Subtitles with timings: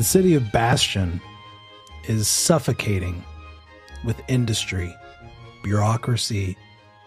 [0.00, 1.20] The city of Bastion
[2.08, 3.22] is suffocating
[4.02, 4.96] with industry,
[5.62, 6.56] bureaucracy,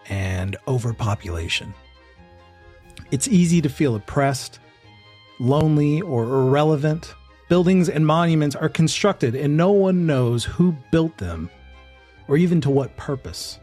[0.08, 1.74] and overpopulation.
[3.10, 4.60] It's easy to feel oppressed,
[5.40, 7.16] lonely, or irrelevant.
[7.48, 11.50] Buildings and monuments are constructed, and no one knows who built them
[12.28, 13.58] or even to what purpose.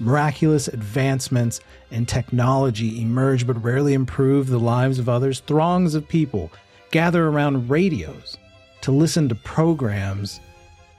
[0.00, 1.60] Miraculous advancements
[1.92, 5.38] in technology emerge but rarely improve the lives of others.
[5.38, 6.50] Throngs of people
[6.92, 8.38] gather around radios
[8.82, 10.40] to listen to programs,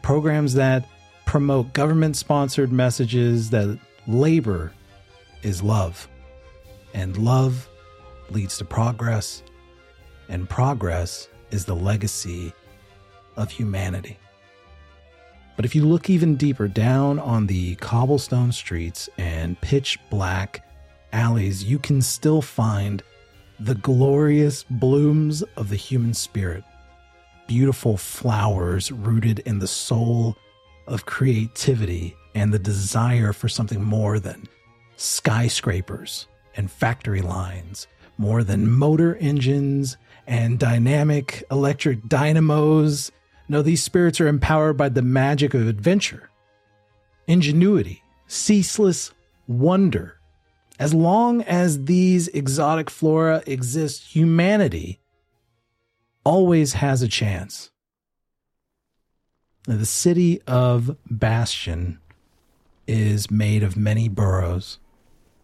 [0.01, 0.85] programs that
[1.25, 4.73] promote government sponsored messages that labor
[5.43, 6.09] is love,
[6.93, 7.69] and love
[8.29, 9.43] leads to progress,
[10.27, 12.51] and progress is the legacy
[13.37, 14.17] of humanity.
[15.55, 20.65] But if you look even deeper down on the cobblestone streets and pitch black
[21.11, 23.03] alleys, you can still find
[23.59, 26.63] the glorious blooms of the human spirit.
[27.47, 30.37] Beautiful flowers rooted in the soul
[30.87, 34.47] of creativity and the desire for something more than
[34.95, 37.87] skyscrapers and factory lines,
[38.17, 43.11] more than motor engines and dynamic electric dynamos
[43.49, 46.29] no, these spirits are empowered by the magic of adventure,
[47.27, 49.11] ingenuity, ceaseless
[49.47, 50.17] wonder.
[50.79, 54.99] As long as these exotic flora exist, humanity
[56.23, 57.69] always has a chance.
[59.67, 61.99] Now, the city of Bastion
[62.87, 64.79] is made of many boroughs,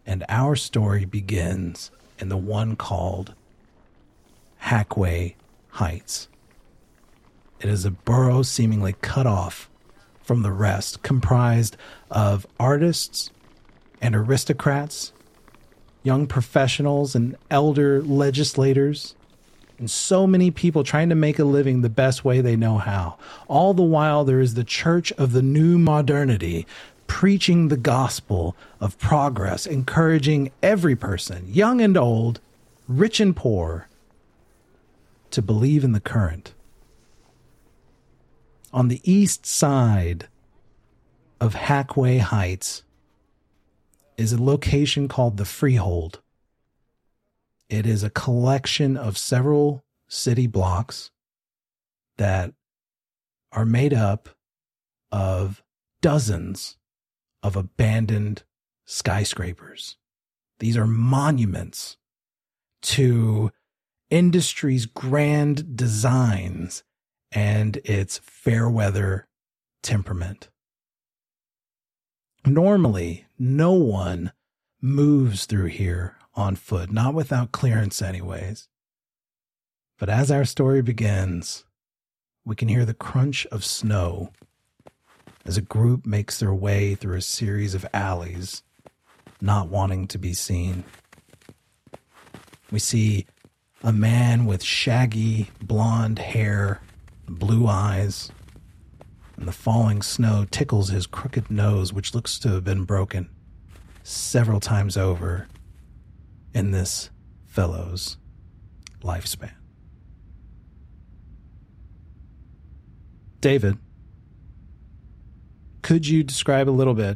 [0.05, 3.33] and our story begins in the one called
[4.63, 5.35] Hackway
[5.69, 6.27] Heights.
[7.61, 9.69] It is a borough seemingly cut off
[10.21, 11.77] from the rest, comprised
[12.09, 13.31] of artists
[14.01, 15.13] and aristocrats,
[16.03, 19.15] young professionals and elder legislators,
[19.77, 23.17] and so many people trying to make a living the best way they know how.
[23.47, 26.67] All the while, there is the church of the new modernity
[27.07, 32.39] preaching the gospel of progress, encouraging every person, young and old,
[32.87, 33.87] rich and poor,
[35.31, 36.53] to believe in the current
[38.71, 40.27] on the east side
[41.39, 42.83] of Hackway Heights
[44.19, 46.21] is a location called the Freehold.
[47.69, 51.11] It is a collection of several city blocks
[52.17, 52.53] that
[53.53, 54.29] are made up
[55.09, 55.63] of
[56.01, 56.77] dozens
[57.41, 58.43] of abandoned
[58.85, 59.95] skyscrapers.
[60.59, 61.95] These are monuments
[62.81, 63.51] to
[64.09, 66.83] industry's grand designs
[67.31, 69.27] and its fair weather
[69.81, 70.49] temperament.
[72.45, 74.31] Normally, no one
[74.81, 78.67] moves through here on foot, not without clearance, anyways.
[79.97, 81.65] But as our story begins,
[82.45, 84.31] we can hear the crunch of snow
[85.45, 88.63] as a group makes their way through a series of alleys,
[89.41, 90.83] not wanting to be seen.
[92.71, 93.25] We see
[93.83, 96.81] a man with shaggy blonde hair
[97.27, 98.31] blue eyes,
[99.39, 103.29] and the falling snow tickles his crooked nose, which looks to have been broken
[104.03, 105.47] several times over
[106.53, 107.09] in this
[107.47, 108.17] fellow's
[109.01, 109.53] lifespan.
[113.39, 113.77] David,
[115.81, 117.15] could you describe a little bit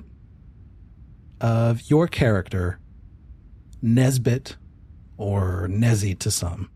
[1.41, 2.79] of your character,
[3.83, 4.55] Nezbit
[5.17, 6.69] or Nezzy to some?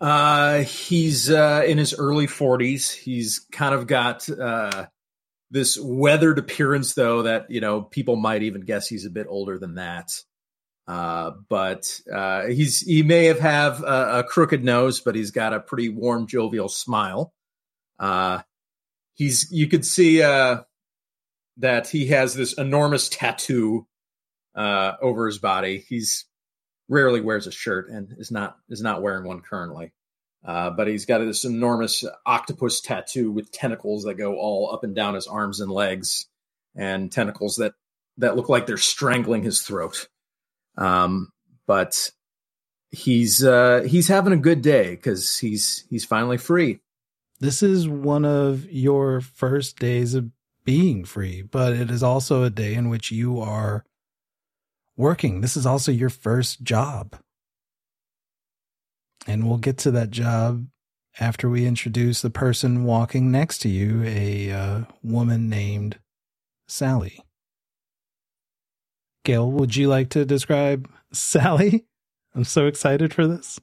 [0.00, 2.92] Uh, he's uh, in his early 40s.
[2.92, 4.86] He's kind of got uh,
[5.50, 9.58] this weathered appearance, though, that you know people might even guess he's a bit older
[9.58, 10.10] than that.
[10.86, 15.54] Uh, but uh, he's he may have have a, a, crooked nose, but he's got
[15.54, 17.32] a pretty warm, jovial smile.
[17.98, 18.42] Uh,
[19.14, 20.58] he's you could see uh,
[21.56, 23.86] that he has this enormous tattoo
[24.54, 25.84] uh, over his body.
[25.88, 26.26] He's
[26.88, 29.92] rarely wears a shirt and is not is not wearing one currently.
[30.44, 34.94] Uh, but he's got this enormous octopus tattoo with tentacles that go all up and
[34.94, 36.26] down his arms and legs,
[36.76, 37.72] and tentacles that
[38.18, 40.08] that look like they're strangling his throat.
[40.76, 41.30] Um,
[41.66, 42.10] but
[42.90, 46.80] he's uh, he's having a good day because he's he's finally free.
[47.40, 50.30] This is one of your first days of
[50.64, 53.84] being free, but it is also a day in which you are
[54.96, 55.40] working.
[55.40, 57.16] This is also your first job.
[59.26, 60.66] And we'll get to that job
[61.18, 65.98] after we introduce the person walking next to you, a uh, woman named
[66.66, 67.20] Sallie.
[69.24, 71.86] Gail, would you like to describe Sallie?
[72.34, 73.60] I'm so excited for this.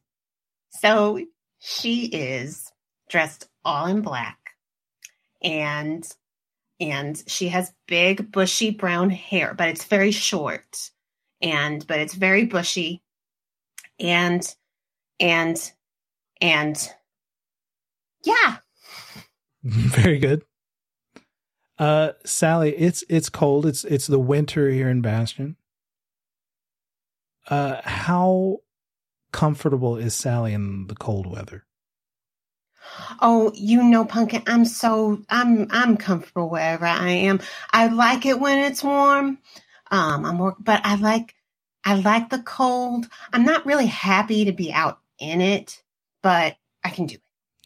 [0.80, 1.20] So
[1.60, 2.72] she is
[3.10, 4.38] dressed all in black.
[5.44, 6.08] And
[6.80, 10.90] and she has big bushy brown hair, but it's very short.
[11.42, 13.02] And but it's very bushy.
[14.00, 14.44] And
[15.20, 15.72] and
[16.42, 16.90] and
[18.24, 18.58] yeah.
[19.64, 20.44] Very good.
[21.78, 23.66] Uh Sallie, it's it's cold.
[23.66, 25.56] It's it's the winter here in Bastion.
[27.48, 28.58] Uh how
[29.32, 31.66] comfortable is Sallie in the cold weather?
[33.22, 37.40] Oh, you know, Pumpkin, I'm so I'm I'm comfortable wherever I am.
[37.72, 39.38] I like it when it's warm.
[39.92, 41.36] Um, I'm more, but I like
[41.84, 43.08] I like the cold.
[43.34, 45.84] I'm not really happy to be out in it,
[46.24, 47.22] but I can do it.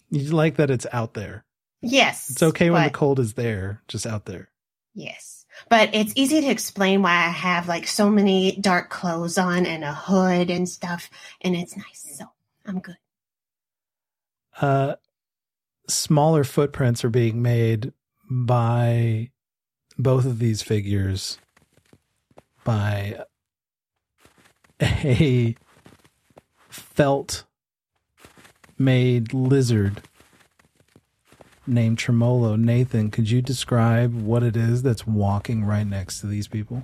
[0.09, 1.45] You like that it's out there.
[1.81, 2.29] Yes.
[2.31, 4.49] It's okay when the cold is there, just out there.
[4.93, 5.45] Yes.
[5.69, 9.83] But it's easy to explain why I have like so many dark clothes on and
[9.83, 11.09] a hood and stuff,
[11.41, 12.15] and it's nice.
[12.17, 12.25] So
[12.65, 12.97] I'm good.
[14.59, 14.95] Uh,
[15.87, 17.93] smaller footprints are being made
[18.29, 19.31] by
[19.97, 21.37] both of these figures
[22.65, 23.23] by
[24.81, 25.55] a
[26.67, 27.45] felt
[28.77, 30.01] made lizard
[31.65, 32.57] named Tremolo.
[32.57, 36.83] Nathan, could you describe what it is that's walking right next to these people?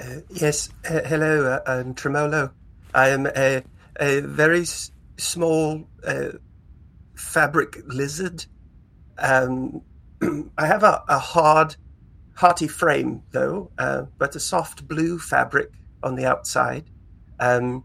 [0.00, 2.52] Uh, yes, hello, uh, I'm Tremolo.
[2.94, 3.64] I am a,
[3.98, 6.30] a very s- small uh,
[7.16, 8.46] fabric lizard.
[9.18, 9.82] Um,
[10.56, 11.76] I have a, a, hard,
[12.38, 15.72] hearty frame, though, uh, but a soft blue fabric
[16.04, 16.84] on the outside.
[17.40, 17.82] Um,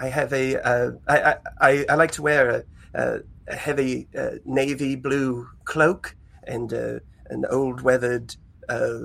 [0.00, 0.60] I have a.
[0.60, 6.16] Uh, I, I, I like to wear a, a heavy uh, navy blue cloak
[6.48, 6.98] and uh,
[7.30, 8.34] an old weathered
[8.68, 9.02] uh,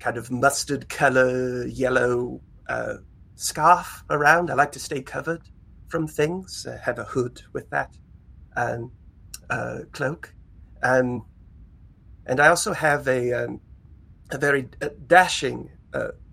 [0.00, 2.94] kind of mustard color yellow uh,
[3.36, 4.50] scarf around.
[4.50, 5.42] I like to stay covered
[5.86, 6.66] from things.
[6.68, 7.96] I have a hood with that
[8.56, 8.90] um,
[9.92, 10.34] cloak,
[10.82, 11.24] um,
[12.26, 13.60] and I also have a um,
[14.34, 14.68] a very
[15.06, 15.70] dashing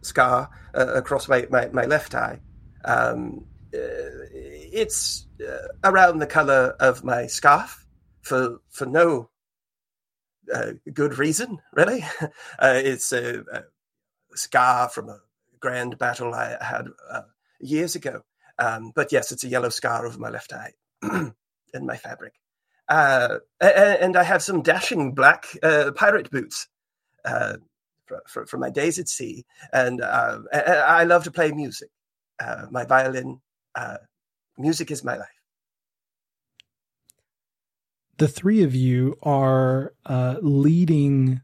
[0.01, 2.39] scar across my, my, my left eye.
[2.83, 7.85] Um, it's uh, around the color of my scarf
[8.21, 9.29] for for no
[10.53, 12.05] uh, good reason, really.
[12.59, 13.63] Uh, it's a, a,
[14.35, 15.19] scar from a
[15.59, 17.21] grand battle I had uh,
[17.59, 18.21] years ago.
[18.59, 22.33] Um, but yes, it's a yellow scar over my left eye in my fabric.
[22.87, 26.67] Uh, and I have some dashing black uh, pirate boots
[27.25, 27.57] for,
[28.27, 29.45] for, for, my days at sea.
[29.73, 31.89] And I love to play music.
[32.69, 33.41] my violin
[34.57, 35.27] music is my life.
[38.17, 41.41] The three of you are uh, leading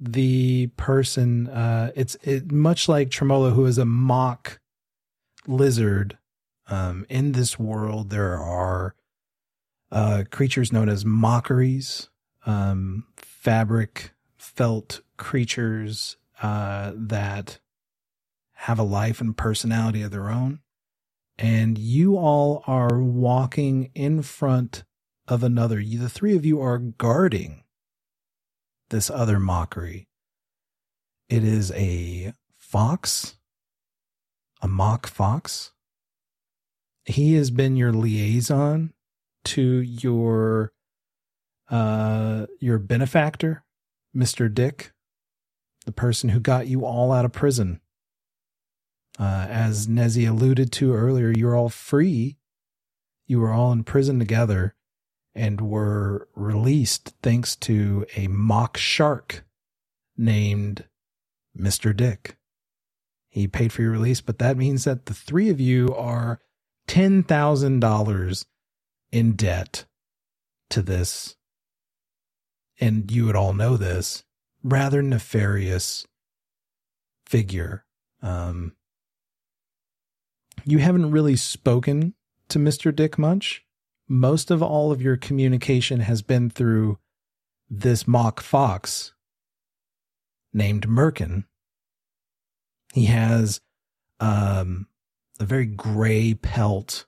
[0.00, 1.48] the person.
[1.48, 4.60] Uh, it's it, much like Tremolo, who is a mock
[5.46, 6.16] lizard.
[6.70, 8.94] Um, in this world, there are
[9.90, 12.10] uh, creatures known as mockeries,
[12.44, 17.58] um, fabric felt creatures uh, that
[18.54, 20.60] have a life and personality of their own
[21.38, 24.84] and you all are walking in front
[25.28, 25.78] of another.
[25.78, 27.62] You, the three of you are guarding
[28.90, 30.08] this other mockery.
[31.28, 33.36] It is a fox,
[34.60, 35.72] a mock fox.
[37.04, 38.92] He has been your liaison
[39.44, 40.72] to your
[41.70, 43.62] uh your benefactor,
[44.16, 44.52] Mr.
[44.52, 44.92] Dick,
[45.88, 47.80] the person who got you all out of prison
[49.18, 52.36] uh, as Nezi alluded to earlier, you're all free.
[53.26, 54.74] You were all in prison together
[55.34, 59.46] and were released thanks to a mock shark
[60.14, 60.84] named
[61.58, 61.96] Mr.
[61.96, 62.36] Dick.
[63.30, 66.38] He paid for your release, but that means that the three of you are
[66.86, 68.44] $10,000
[69.10, 69.86] in debt
[70.68, 71.36] to this,
[72.78, 74.22] and you would all know this,
[74.68, 76.06] rather nefarious
[77.26, 77.84] figure.
[78.22, 78.72] Um,
[80.64, 82.14] you haven't really spoken
[82.48, 82.94] to Mr.
[82.94, 83.64] Dick much.
[84.08, 86.98] Most of all of your communication has been through
[87.70, 89.12] this mock fox
[90.52, 91.44] named Murken.
[92.94, 93.60] He has
[94.18, 94.86] um,
[95.38, 97.06] a very gray pelt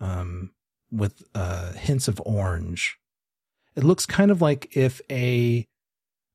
[0.00, 0.52] um,
[0.90, 2.98] with uh, hints of orange.
[3.76, 5.66] It looks kind of like if a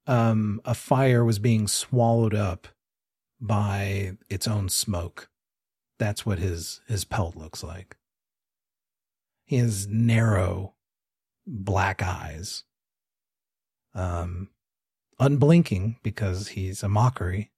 [0.08, 2.68] um, a fire was being swallowed up
[3.40, 5.30] by its own smoke.
[5.98, 7.98] That's what his his pelt looks like.
[9.46, 10.74] He has narrow
[11.48, 12.64] black eyes.
[13.94, 14.50] Um
[15.20, 17.52] unblinking because he's a mockery.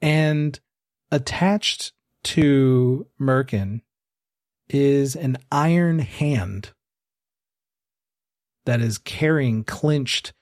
[0.00, 0.58] And
[1.10, 1.92] attached
[2.24, 3.82] to Murken
[4.68, 6.72] is an iron hand
[8.66, 10.32] that is carrying clenched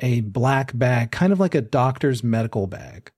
[0.00, 3.10] a black bag, kind of like a doctor's medical bag.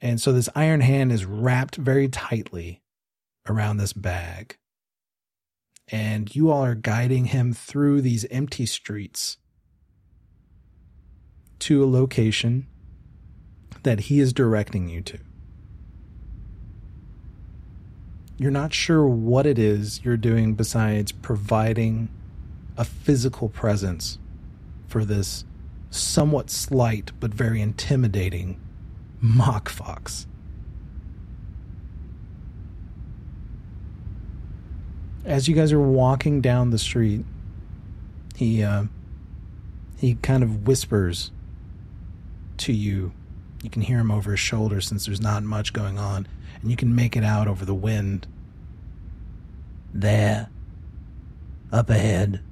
[0.00, 2.82] And so this iron hand is wrapped very tightly
[3.48, 4.56] around this bag.
[5.88, 9.38] And you all are guiding him through these empty streets
[11.60, 12.66] to a location
[13.82, 15.18] that he is directing you to.
[18.38, 22.08] You're not sure what it is you're doing besides providing
[22.82, 24.18] a physical presence
[24.88, 25.44] for this
[25.88, 28.60] somewhat slight but very intimidating
[29.20, 30.26] mock fox.
[35.24, 37.24] As you guys are walking down the street,
[38.34, 38.86] he uh,
[39.96, 41.30] he kind of whispers
[42.56, 43.12] to you.
[43.62, 46.26] You can hear him over his shoulder since there's not much going on,
[46.60, 48.26] and you can make it out over the wind.
[49.94, 50.48] There,
[51.70, 52.42] up ahead.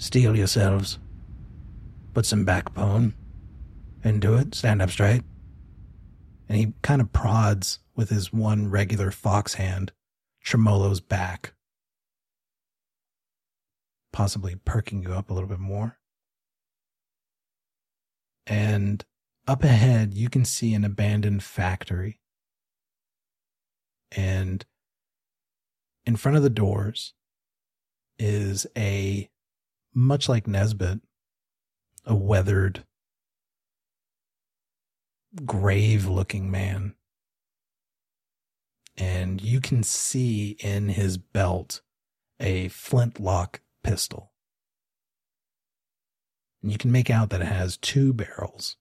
[0.00, 0.98] Steel yourselves.
[2.14, 3.12] Put some backbone
[4.02, 4.54] into it.
[4.54, 5.22] Stand up straight.
[6.48, 9.92] And he kind of prods with his one regular fox hand
[10.42, 11.52] Tremolo's back,
[14.10, 15.98] possibly perking you up a little bit more.
[18.46, 19.04] And
[19.46, 22.20] up ahead, you can see an abandoned factory.
[24.10, 24.64] And
[26.06, 27.12] in front of the doors
[28.18, 29.28] is a,
[29.94, 31.00] much like Nezbit,
[32.04, 32.84] a weathered,
[35.44, 36.94] grave looking man.
[38.96, 41.80] And you can see in his belt
[42.38, 44.32] a flintlock pistol.
[46.62, 48.76] And you can make out that it has two barrels.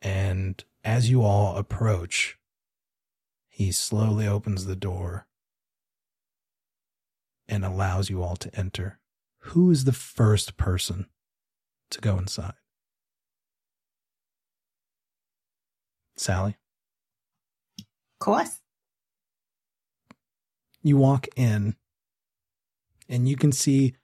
[0.00, 2.38] And as you all approach,
[3.48, 5.26] he slowly opens the door
[7.48, 8.98] and allows you all to enter.
[9.38, 11.06] Who is the first person
[11.90, 12.54] to go inside?
[16.16, 16.56] Sallie?
[17.78, 18.60] Of course.
[20.82, 21.76] You walk in
[23.08, 23.94] and you can see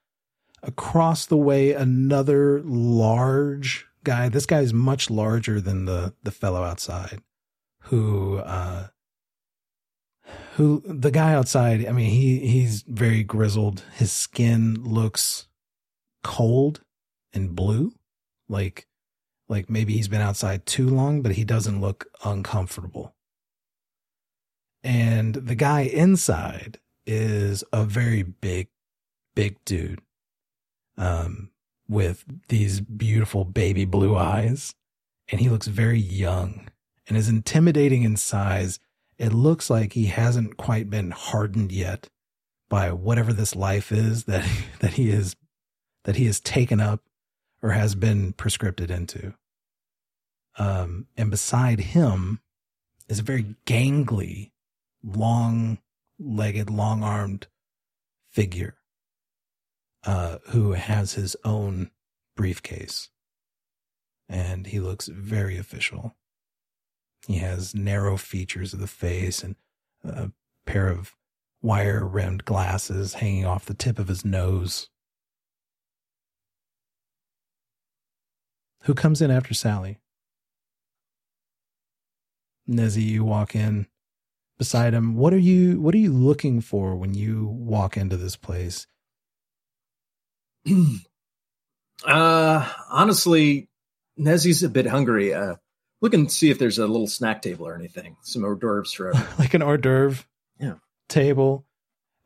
[0.63, 4.29] across the way another large guy.
[4.29, 7.21] This guy is much larger than the the fellow outside
[7.85, 8.89] who uh
[10.55, 13.83] who the guy outside, I mean he he's very grizzled.
[13.95, 15.47] His skin looks
[16.23, 16.83] cold
[17.33, 17.93] and blue,
[18.49, 18.87] like
[19.49, 23.15] like maybe he's been outside too long, but he doesn't look uncomfortable.
[24.83, 28.69] And the guy inside is a very big,
[29.35, 30.01] big dude
[30.97, 31.51] um,
[31.89, 34.75] with these beautiful baby blue eyes.
[35.29, 36.69] And he looks very young
[37.07, 38.79] and is intimidating in size.
[39.21, 42.09] It looks like he hasn't quite been hardened yet
[42.71, 44.49] by whatever this life is that,
[44.81, 45.37] that he is,
[46.05, 47.03] that he has taken up
[47.63, 49.35] or has been prescripted into.
[50.59, 52.41] Um, and beside him
[53.09, 54.53] is a very gangly,
[55.05, 55.81] long
[56.19, 57.47] legged, long armed
[58.31, 58.77] figure
[60.05, 61.91] uh, who has his own
[62.37, 63.11] briefcase.
[64.31, 66.17] And he looks very official.
[67.27, 69.57] He has narrow features of the face and
[70.05, 70.31] a
[70.67, 71.15] pair of
[71.63, 74.89] wire rimmed glasses hanging off the tip of his nose.
[78.85, 79.99] Who comes in after Sallie?
[82.69, 83.87] Nezzy, you walk in
[84.59, 85.17] beside him.
[85.17, 88.87] What are you what are you looking for when you walk into this place?
[92.05, 93.69] uh honestly,
[94.19, 95.35] Nezzy's a bit hungry.
[95.35, 95.57] Uh
[96.01, 98.17] looking to see if there's a little snack table or anything.
[98.23, 100.25] Some hors d'oeuvres for like an hors d'oeuvre
[100.59, 100.75] Yeah.
[101.09, 101.65] table.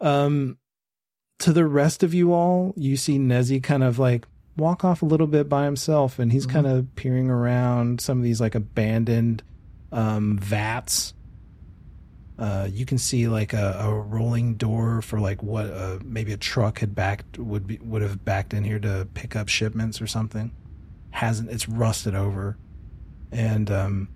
[0.00, 0.59] Um
[1.40, 4.26] to the rest of you all, you see Nezzy kind of like
[4.57, 6.50] walk off a little bit by himself and he's Mhm.
[6.52, 9.43] kind of peering around some of these like abandoned
[9.93, 11.12] um vats
[12.38, 16.37] uh you can see like a, a rolling door for like what uh maybe a
[16.37, 20.07] truck had backed would be would have backed in here to pick up shipments or
[20.09, 20.50] something
[21.11, 22.57] hasn't it's rusted over
[23.35, 24.09] and um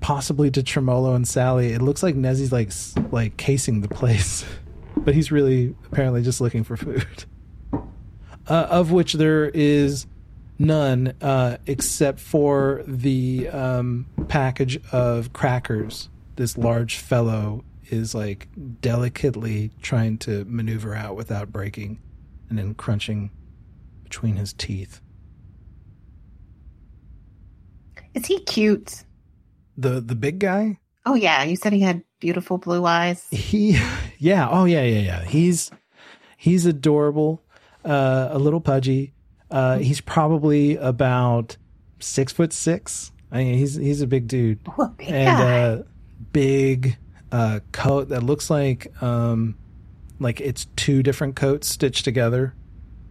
[0.00, 2.70] possibly to Tremolo and Sallie it looks like Nezzy's like
[3.12, 4.44] like casing the place
[4.96, 7.24] but he's really apparently just looking for food
[8.48, 10.06] uh, of which there is
[10.58, 16.08] none uh, except for the um, package of crackers.
[16.36, 18.48] This large fellow is like
[18.80, 22.00] delicately trying to maneuver out without breaking
[22.48, 23.30] and then crunching
[24.04, 25.00] between his teeth.
[28.14, 29.04] Is he cute?
[29.76, 30.78] The the big guy?
[31.04, 33.26] Oh yeah, you said he had beautiful blue eyes.
[33.30, 33.78] He,
[34.18, 35.24] yeah, oh yeah, yeah, yeah.
[35.24, 35.70] He's
[36.36, 37.42] he's adorable,
[37.84, 39.14] uh, a little pudgy.
[39.50, 41.56] Uh, he's probably about
[41.98, 43.12] six foot six.
[43.30, 45.82] I mean, he's he's a big dude Oh, a big and uh,
[46.32, 46.98] big
[47.32, 49.56] uh, coat that looks like um,
[50.20, 52.54] like it's two different coats stitched together.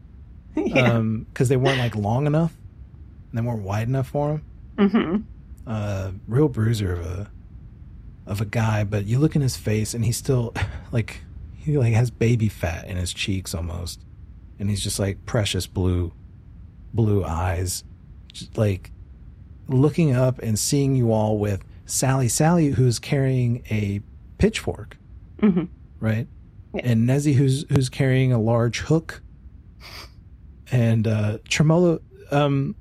[0.55, 0.93] yeah.
[0.93, 2.53] Um, because they weren't like long enough,
[3.31, 4.45] and they weren't wide enough for him.
[4.77, 5.17] Hmm
[5.67, 7.31] uh real bruiser of a
[8.25, 10.55] of a guy but you look in his face and he's still
[10.91, 11.21] like
[11.55, 14.03] he like has baby fat in his cheeks almost.
[14.59, 16.11] And he's just like precious blue
[16.93, 17.83] blue eyes.
[18.33, 18.91] Just like
[19.67, 24.01] looking up and seeing you all with Sallie Sallie who's carrying a
[24.37, 24.97] pitchfork.
[25.39, 25.65] Hmm
[25.99, 26.27] right?
[26.73, 26.81] Yeah.
[26.83, 29.21] and Nezzy who's who's carrying a large hook.
[30.71, 32.01] And uh Tremolo
[32.31, 32.75] um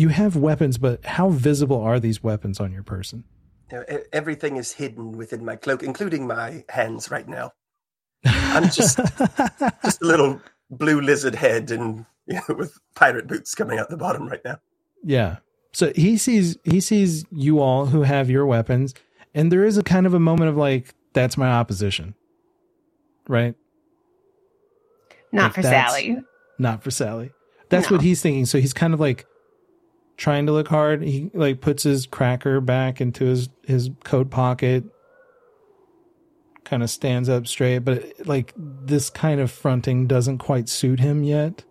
[0.00, 3.24] you have weapons but how visible are these weapons on your person
[3.72, 7.52] You everything is hidden within my cloak, including my hands right now.
[8.24, 8.98] I'm just
[9.84, 13.96] just a little blue lizard head and you know, with pirate boots coming out the
[13.96, 14.58] bottom right now.
[15.04, 15.36] yeah
[15.72, 18.94] so he sees he sees you all who have your weapons
[19.34, 22.14] and there is a kind of a moment of like that's my opposition
[23.28, 23.54] right
[25.32, 26.18] Not Like for Sallie.
[26.58, 27.30] not for Sallie.
[27.68, 27.96] That's No.
[27.96, 28.46] what he's thinking.
[28.46, 29.26] So he's kind of like
[30.16, 31.02] trying to look hard.
[31.02, 34.84] He like puts his cracker back into his his coat pocket.
[36.64, 41.22] Kind of stands up straight, but like this kind of fronting doesn't quite suit him
[41.22, 41.64] yet.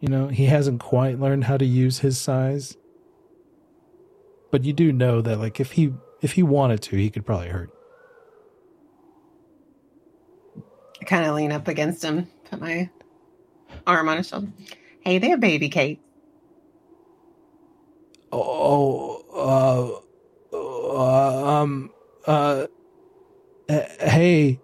[0.00, 2.76] You know, he hasn't quite learned how to use his size.
[4.50, 7.48] But you do know that like if he if he wanted to, he could probably
[7.48, 7.70] hurt.
[11.00, 12.88] I kind of lean up against him, put my
[13.86, 14.48] arm on his shoulder.
[15.00, 16.00] Hey there, baby Kate.
[18.32, 20.02] Oh,
[20.52, 21.90] uh, uh, um,
[22.26, 22.66] uh,
[23.68, 24.58] hey,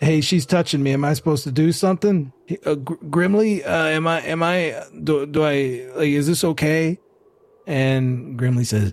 [0.00, 0.92] hey, she's touching me.
[0.92, 2.32] Am I supposed to do something?
[2.66, 6.98] Uh, Gr- Grimly, uh, am I, am I, do, do I, like, is this okay?
[7.66, 8.92] And Grimly says,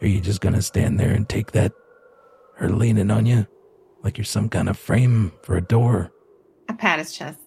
[0.00, 1.72] Are you just gonna stand there and take that,
[2.56, 3.46] her leaning on you,
[4.04, 6.12] like you're some kind of frame for a door?
[6.68, 7.40] I pat his chest.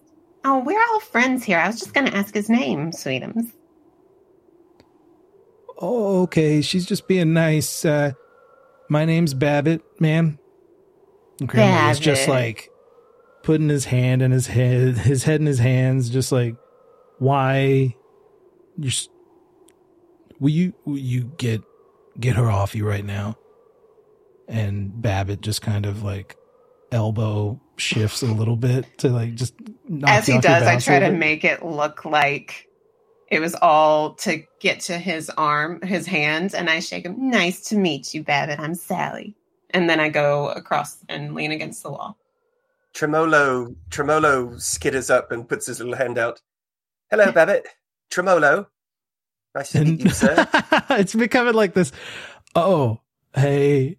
[0.44, 1.58] Oh, we're all friends here.
[1.58, 3.50] I was just going to ask his name, Sweetums.
[5.78, 6.60] Oh, okay.
[6.62, 7.84] She's just being nice.
[7.84, 8.12] Uh,
[8.88, 10.38] my name's Babbitt, ma'am.
[11.44, 12.70] Grandma is just like
[13.42, 16.56] putting his hand in his head, his head in his hands, just like,
[17.18, 17.94] why?
[18.78, 19.08] You, s-
[20.40, 21.62] will you, will you get,
[22.18, 23.36] get her off you right now?
[24.48, 26.36] And Babbitt just kind of like
[26.92, 29.54] elbow shifts a little bit to like just
[29.88, 31.18] knock As he does, I try to bit.
[31.18, 32.68] make it look like
[33.28, 37.30] it was all to get to his arm, his hand, and I shake him.
[37.30, 38.60] Nice to meet you, Babbitt.
[38.60, 39.34] I'm Sallie.
[39.70, 42.16] And then I go across and lean against the wall.
[42.94, 46.40] Tremolo Tremolo skitters up and puts his little hand out.
[47.10, 47.66] Hello, Babbitt.
[48.10, 48.68] Tremolo.
[49.54, 50.46] Nice to meet you, sir.
[50.90, 51.92] it's becoming like this.
[52.54, 53.00] Oh,
[53.34, 53.98] hey,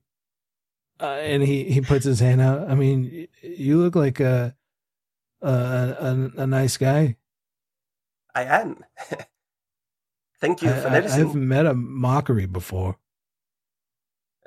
[0.99, 2.69] uh, and he he puts his hand out.
[2.69, 4.55] I mean, you look like a
[5.41, 7.17] a a, a nice guy.
[8.38, 8.84] I am.
[10.39, 11.30] Thank you for I, I, noticing.
[11.30, 12.97] I've met a mockery before.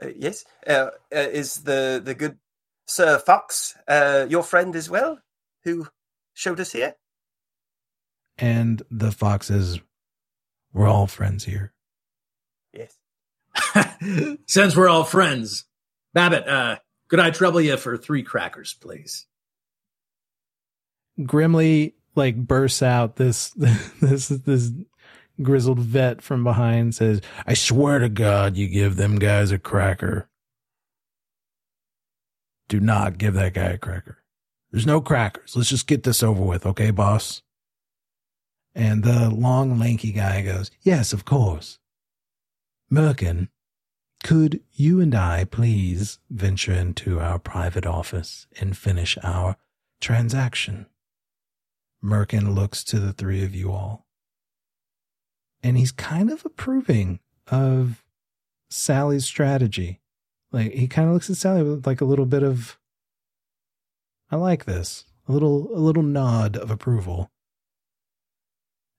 [0.00, 0.44] Uh, yes.
[0.64, 2.38] Uh, uh, is the the good
[2.86, 5.18] Sir Fox uh, your friend as well,
[5.64, 5.88] who
[6.34, 6.94] showed us here?
[8.38, 9.80] And the fox says,
[10.72, 11.72] "We're all friends here."
[12.72, 12.96] Yes.
[14.46, 15.64] Since we're all friends,
[16.14, 19.26] Babbitt, uh, could I trouble you for three crackers, please?
[21.26, 23.48] Grimly like bursts out this
[24.00, 24.70] this this
[25.42, 30.28] grizzled vet from behind says, "I swear to God, you give them guys a cracker.
[32.68, 34.18] Do not give that guy a cracker.
[34.70, 35.56] There's no crackers.
[35.56, 37.42] Let's just get this over with, okay, boss?"
[38.72, 41.78] And the long, lanky guy goes, "Yes, of course."
[42.92, 43.48] Murken,
[44.22, 49.56] could you and I please venture into our private office and finish our
[50.00, 50.86] transaction?
[52.04, 54.06] Murken looks to the three of you all.
[55.62, 58.02] And he's kind of approving of
[58.70, 60.00] Sallie's strategy.
[60.52, 62.78] Like he kind of looks at Sallie with like a little bit of
[64.30, 65.04] I like this.
[65.28, 67.30] A little a little nod of approval.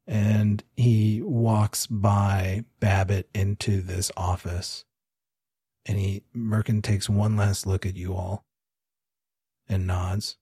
[0.08, 4.86] And he walks by Babbitt into this office.
[5.86, 8.46] And he Murken takes one last look at you all
[9.68, 10.38] and nods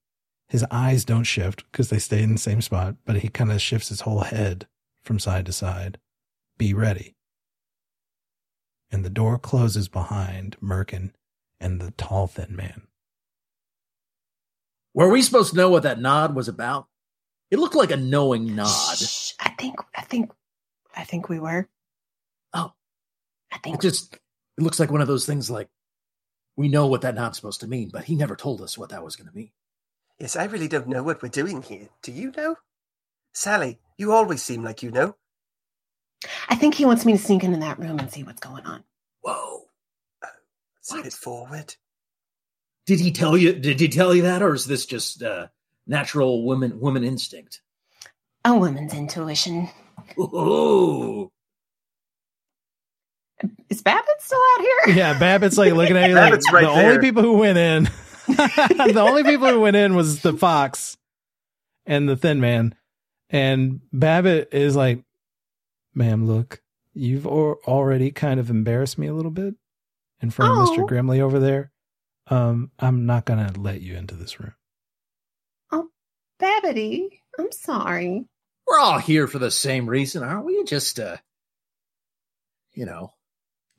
[0.49, 3.61] his eyes don't shift because they stay in the same spot, but he kind of
[3.61, 4.67] shifts his whole head
[5.01, 5.99] from side to side.
[6.57, 7.15] Be ready.
[8.91, 11.11] And the door closes behind Murken,
[11.59, 12.87] and the tall, thin man.
[14.95, 16.87] Were we supposed to know what that nod was about?
[17.51, 18.97] It looked like a knowing nod.
[18.97, 20.31] Shh, I think, I think,
[20.95, 21.69] I think we were.
[22.53, 22.73] Oh,
[23.51, 23.81] I it think.
[23.81, 25.69] just it looks like one of those things like
[26.57, 29.03] we know what that nod's supposed to mean, but he never told us what that
[29.03, 29.51] was going to mean.
[30.19, 31.87] Yes, I really don't know what we're doing here.
[32.03, 32.55] Do you know?
[33.33, 35.15] Sallie, you always seem like you know.
[36.49, 38.83] I think he wants me to sneak into that room and see what's going on.
[39.21, 39.61] Whoa!
[40.79, 41.03] It's a What?
[41.05, 41.75] bit forward.
[42.85, 43.53] Did he tell you?
[43.53, 45.47] Did he tell you that, or is this just uh,
[45.87, 47.61] natural woman woman instinct?
[48.43, 49.69] A woman's intuition.
[50.19, 51.31] Ooh.
[53.69, 54.95] Is Babbitt still out here?
[54.95, 57.89] Yeah, Babbitt's like looking at you like Babbitt's right the only people who went in.
[58.93, 60.97] the only people who went in was the fox
[61.85, 62.75] and the thin man.
[63.29, 65.03] And Babbitt is like,
[65.93, 66.61] ma'am, look,
[66.93, 69.55] you've al- already kind of embarrassed me a little bit
[70.21, 70.71] in front of Oh.
[70.71, 70.87] Mr.
[70.87, 71.71] Grimley over there.
[72.27, 74.53] Um, I'm not going to let you into this room.
[75.71, 75.87] Oh,
[76.41, 78.25] Babbitty, I'm sorry.
[78.67, 80.63] We're all here for the same reason, aren't we?
[80.63, 81.17] Just uh,
[82.73, 83.11] you know,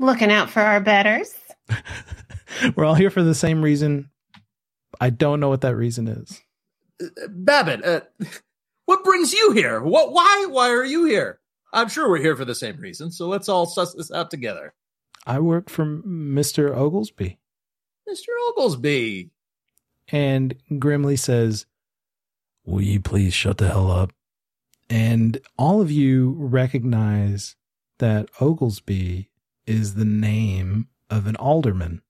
[0.00, 1.34] Looking out for our betters.
[2.74, 4.10] We're all here for the same reason.
[5.00, 6.40] I don't know what that reason is.
[7.02, 7.84] uh, Babbitt.
[7.84, 8.00] Uh,
[8.86, 9.80] what brings you here?
[9.80, 10.12] What?
[10.12, 10.46] Why?
[10.48, 11.38] Why are you here?
[11.72, 13.12] I'm sure we're here for the same reason.
[13.12, 14.74] So let's all suss this out together.
[15.26, 16.74] I work for Mr.
[16.76, 17.38] Oglesby.
[18.08, 18.28] Mr.
[18.48, 19.30] Oglesby.
[20.08, 21.66] And Grimly says,
[22.64, 24.12] Will you please shut the hell up?
[24.88, 27.54] And all of you recognize
[27.98, 29.30] that Oglesby
[29.66, 32.02] is the name of an alderman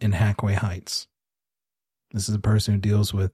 [0.00, 1.06] in Hackway Heights.
[2.14, 3.32] This is a person who deals with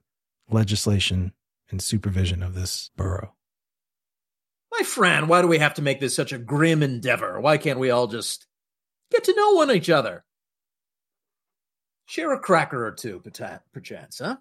[0.49, 1.33] legislation
[1.69, 3.35] and supervision of this borough.
[4.71, 7.39] My friend, why do we have to make this such a grim endeavor?
[7.39, 8.47] Why can't we all just
[9.11, 10.25] get to know one each other?
[12.07, 13.21] Share a cracker or two,
[13.71, 14.37] perchance, huh?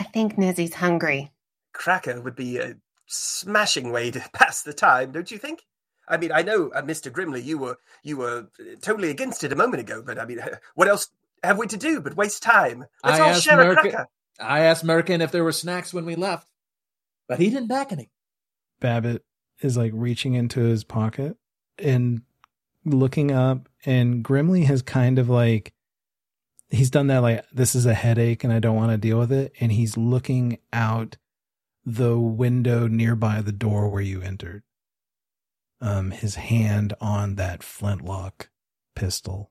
[0.00, 1.30] I think Nezzy's hungry.
[1.74, 2.76] Cracker would be a
[3.06, 5.60] smashing way to pass the time, don't you think?
[6.08, 7.12] I mean, I know, uh, Mr.
[7.12, 10.40] Grimley, you were you were uh, totally against it a moment ago, but I mean,
[10.74, 11.10] what else
[11.44, 12.84] have we to do but waste time?
[13.02, 14.08] Let's I all asked share a cracker.
[14.40, 16.48] I asked Murken if there were snacks when we left,
[17.28, 18.10] but he didn't back any.
[18.80, 19.24] Babbitt
[19.60, 21.36] is like reaching into his pocket
[21.78, 22.22] and
[22.84, 25.72] looking up, and Grimley has kind of like
[26.70, 29.32] he's done that like this is a headache and I don't want to deal with
[29.32, 31.16] it, and he's looking out
[31.84, 34.62] the window nearby the door where you entered.
[35.80, 38.48] Um, his hand on that flintlock
[38.96, 39.50] pistol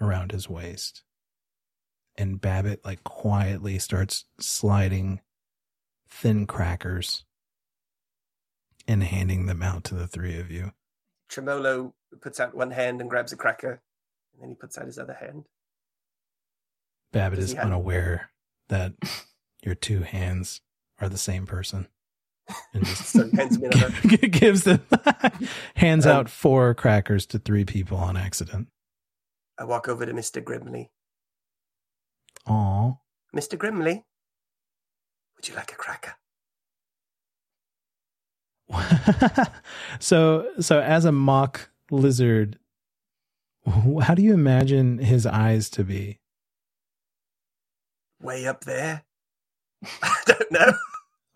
[0.00, 1.02] around his waist.
[2.18, 5.20] And Babbitt like quietly starts sliding
[6.08, 7.24] thin crackers
[8.88, 10.72] and handing them out to the three of you.
[11.28, 13.82] Tremolo puts out one hand and grabs a cracker,
[14.32, 15.44] and then he puts out his other hand.
[17.12, 18.30] Babbitt Does is unaware
[18.68, 18.94] that
[19.62, 20.60] your two hands
[21.00, 21.88] are the same person.
[22.72, 23.56] And just So hands
[24.30, 24.80] gives them
[25.74, 28.68] hands Um, out four crackers to three people on accident.
[29.58, 30.42] I walk over to Mr.
[30.42, 30.90] Grimley.
[32.46, 32.92] Aw.
[33.34, 33.58] Mr.
[33.58, 34.04] Grimley,
[35.36, 36.14] would you like a cracker?
[40.00, 42.58] so so as a mock lizard,
[44.02, 46.20] how do you imagine his eyes to be?
[48.20, 49.04] Way up there?
[50.02, 50.72] I don't know.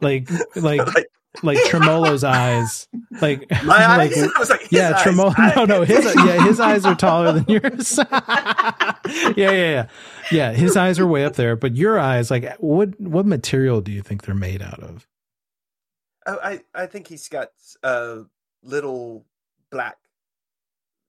[0.01, 1.11] Like like like
[1.43, 2.89] like Tremolo's eyes.
[3.21, 4.23] Like my like eyes?
[4.23, 5.03] I was like, yeah, eyes.
[5.03, 5.33] Tremolo.
[5.37, 7.99] I- No, no, his yeah, his eyes are taller than yours.
[8.11, 9.87] yeah, yeah, yeah,
[10.33, 10.53] yeah.
[10.53, 14.03] His eyes are way up there, but your eyes, like, what what material do you
[14.03, 15.07] think they're made out of?
[16.27, 17.49] Oh, I, I think he's got
[17.83, 18.19] uh,
[18.63, 19.25] little
[19.71, 19.97] black,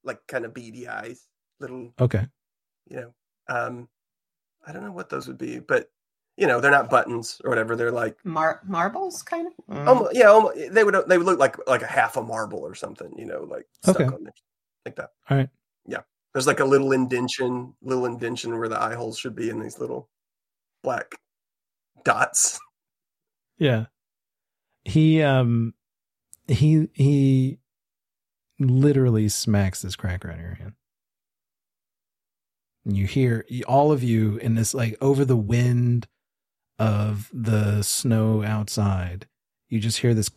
[0.03, 1.27] like kind of beady eyes.
[1.60, 2.25] Little, Okay,
[2.89, 3.13] you know.
[3.49, 3.89] Um,
[4.65, 5.89] I don't know what those would be, but
[6.37, 7.75] you know, they're not buttons or whatever.
[7.75, 9.53] They're like, Mar- marbles, kind of?
[9.75, 9.87] Mm.
[9.87, 12.75] almost, yeah, almost, they would they would look like like a half a marble or
[12.75, 13.13] something.
[13.17, 14.05] You know, like stuck Okay.
[14.05, 14.33] on there,
[14.85, 15.09] like that.
[15.29, 15.49] all right.
[15.85, 16.01] Yeah
[16.33, 19.79] there's like a little indention, little indention where the eye holes should be in these
[19.79, 20.09] little
[20.81, 21.15] black
[22.05, 22.57] dots.
[23.57, 23.87] Yeah.
[24.85, 25.73] He um
[26.47, 27.59] he he
[28.59, 30.73] literally smacks this cracker out of your hand.
[32.85, 36.07] And you hear all of you in this like over the wind
[36.81, 39.27] of the snow outside.
[39.69, 40.29] You just hear this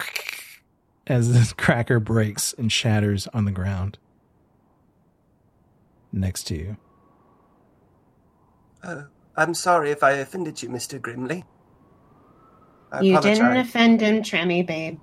[1.07, 3.98] as this cracker breaks and shatters on the ground
[6.12, 6.76] next to you.
[8.83, 9.04] Uh,
[9.37, 11.44] I'm sorry if I offended you, Mister Grimley.
[12.92, 13.38] I you apologize.
[13.38, 15.00] didn't offend him, Tremmy, babe.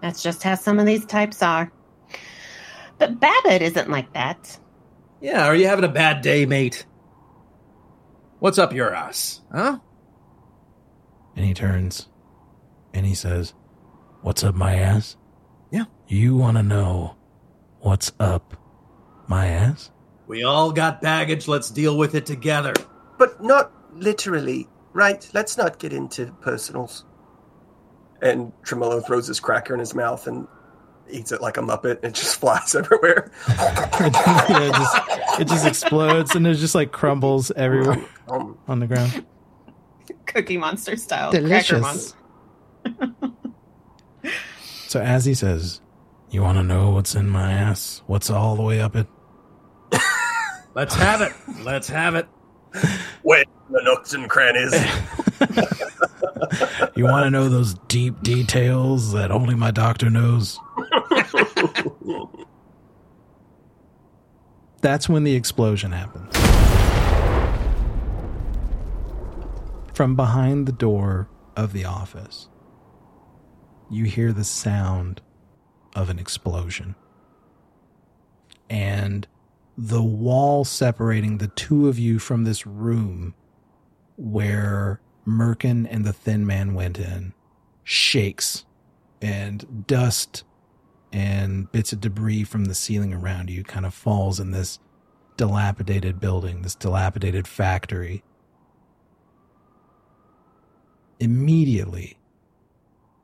[0.00, 1.70] That's just how some of these types are.
[2.98, 4.58] But Babbitt isn't like that.
[5.20, 6.86] Yeah, are you having a bad day, mate?
[8.38, 9.40] What's up your ass?
[9.50, 9.78] Huh?
[11.34, 12.08] And he turns
[12.92, 13.54] and he says,
[14.22, 15.16] What's up my ass?
[15.70, 15.84] Yeah.
[16.08, 17.16] You want to know
[17.80, 18.56] what's up
[19.28, 19.90] my ass?
[20.26, 21.46] We all got baggage.
[21.46, 22.74] Let's deal with it together.
[23.18, 25.26] But not literally, right?
[25.32, 27.04] Let's not get into personals.
[28.20, 30.48] And Tremolo throws his cracker in his mouth and
[31.10, 31.96] eats it like a muppet.
[31.96, 33.30] And it just flies everywhere.
[33.48, 34.96] yeah, it, just,
[35.40, 39.24] it just explodes and it just like crumbles everywhere Um, on the ground.
[40.26, 41.30] Cookie Monster style.
[41.32, 42.14] Delicious.
[44.88, 45.80] So as he says,
[46.30, 48.02] You want to know what's in my ass?
[48.06, 49.06] What's all the way up it?
[50.74, 51.32] Let's have it.
[51.64, 52.26] Let's have it.
[53.24, 54.72] wait, the nooks and crannies.
[56.94, 60.58] You want to know those deep details that only my doctor knows?
[64.80, 66.36] That's when the explosion happens.
[69.94, 72.48] From behind the door of the office,
[73.90, 75.22] you hear the sound
[75.94, 76.94] of an explosion.
[78.68, 79.26] And
[79.78, 83.34] the wall separating the two of you from this room
[84.16, 87.32] where Murken and the Thin Man went in
[87.84, 88.64] shakes,
[89.22, 90.44] and dust
[91.16, 94.78] and bits of debris from the ceiling around you kind of falls in this
[95.38, 98.22] dilapidated building, this dilapidated factory.
[101.18, 102.18] Immediately,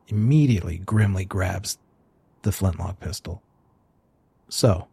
[0.09, 1.77] immediately, Grimly grabs
[2.41, 3.43] the flintlock pistol.
[4.49, 4.89] So,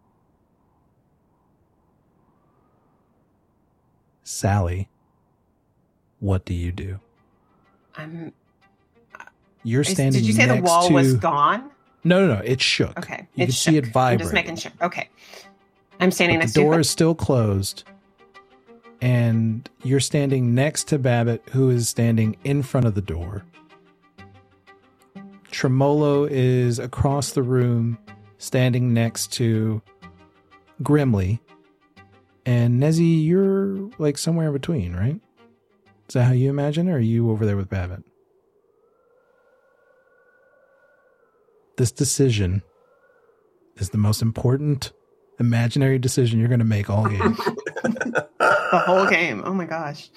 [4.23, 4.89] Sallie,
[6.19, 6.99] what do you do?
[7.95, 8.33] I'm.
[9.63, 10.19] You're standing.
[10.21, 10.93] Did you say the wall to...
[10.93, 11.71] was gone?
[12.03, 12.41] No, no, no.
[12.41, 12.97] It shook.
[12.97, 13.27] Okay.
[13.35, 14.13] You could see it vibrate.
[14.13, 14.71] I'm just making sure.
[14.81, 15.09] Okay.
[15.99, 17.83] I'm standing But next the door to is still closed,
[19.01, 23.43] and you're standing next to Babbitt, who is standing in front of the door.
[25.51, 27.97] Tremolo is across the room,
[28.37, 29.81] standing next to
[30.81, 31.41] Grimly,
[32.45, 35.19] and Nezzy, you're like somewhere in between, right?
[36.07, 38.03] Is that how you imagine, or are you over there with Babbitt?
[41.79, 42.61] This decision
[43.77, 44.91] is the most important
[45.39, 47.37] imaginary decision you're going to make all game.
[47.83, 49.41] the whole game.
[49.45, 50.09] Oh my gosh.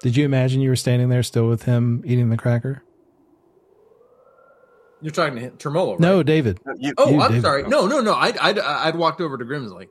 [0.00, 2.82] Did you imagine you were standing there still with him eating the cracker?
[5.02, 6.00] You're talking to him, Tremolo, right?
[6.00, 6.58] No, David.
[6.78, 7.42] You, Oh, You I'm did.
[7.42, 7.64] sorry.
[7.64, 8.14] No, no, no.
[8.14, 9.88] I'd, I'd, I'd walked over to Grimsley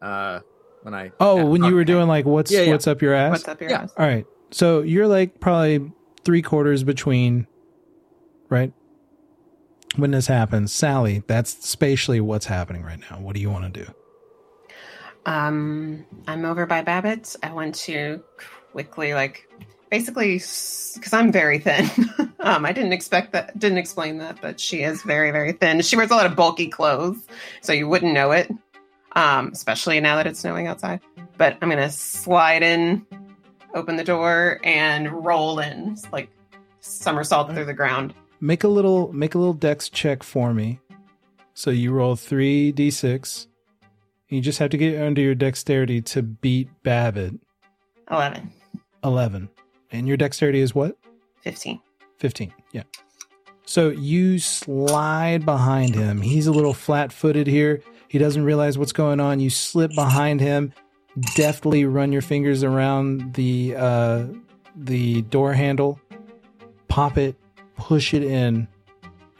[0.00, 0.40] uh,
[0.80, 1.12] when I.
[1.20, 1.86] Oh, when you were Okay.
[1.92, 2.72] doing like what's Yeah, yeah.
[2.72, 3.30] what's up your ass?
[3.32, 3.82] What's up your Yeah.
[3.82, 3.92] ass?
[3.98, 4.24] All right.
[4.52, 5.92] So you're like probably
[6.24, 7.46] three quarters between,
[8.48, 8.72] right?
[9.96, 13.18] When this happens, Sallie, that's spatially what's happening right now.
[13.18, 13.94] What do you want to do?
[15.26, 17.36] Um, I'm over by Babbitt's.
[17.42, 18.22] I want to
[18.72, 19.48] quickly, like,
[19.90, 21.90] basically, because I'm very thin.
[22.40, 25.80] um, I didn't expect that, didn't explain that, but she is very, very thin.
[25.82, 27.26] She wears a lot of bulky clothes,
[27.60, 28.50] so you wouldn't know it,
[29.12, 31.00] um, especially now that it's snowing outside.
[31.36, 33.06] But I'm gonna slide in,
[33.74, 36.30] open the door, and roll in, like
[36.80, 38.14] somersault through the ground.
[38.40, 40.80] Make a little make a little dex check for me.
[41.54, 43.48] So you roll three d six.
[44.28, 47.34] You just have to get under your dexterity to beat Babbitt.
[48.10, 48.52] Eleven.
[49.02, 49.48] Eleven.
[49.90, 50.98] And your dexterity is what?
[51.42, 51.80] 15.
[52.18, 52.82] 15 yeah
[53.64, 59.20] so you slide behind him he's a little flat-footed here he doesn't realize what's going
[59.20, 60.72] on you slip behind him
[61.34, 64.24] deftly run your fingers around the uh
[64.76, 66.00] the door handle
[66.88, 67.36] pop it
[67.78, 68.68] push it in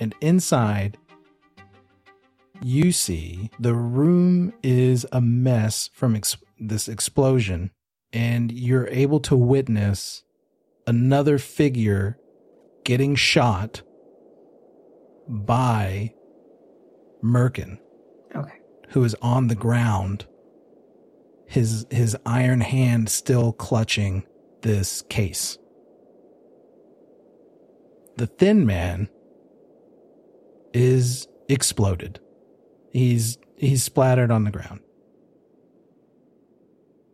[0.01, 0.96] and inside
[2.62, 7.70] you see the room is a mess from ex- this explosion
[8.12, 10.24] and you're able to witness
[10.87, 12.18] another figure
[12.85, 13.83] getting shot
[15.29, 16.14] by
[17.22, 17.79] Murken,
[18.35, 18.55] Okay.
[18.90, 20.24] who is on the ground,
[21.46, 24.24] his his iron hand still clutching
[24.62, 25.59] this case.
[28.18, 29.09] The thin man
[30.74, 32.18] is exploded.
[32.92, 34.81] He's he's splattered on the ground.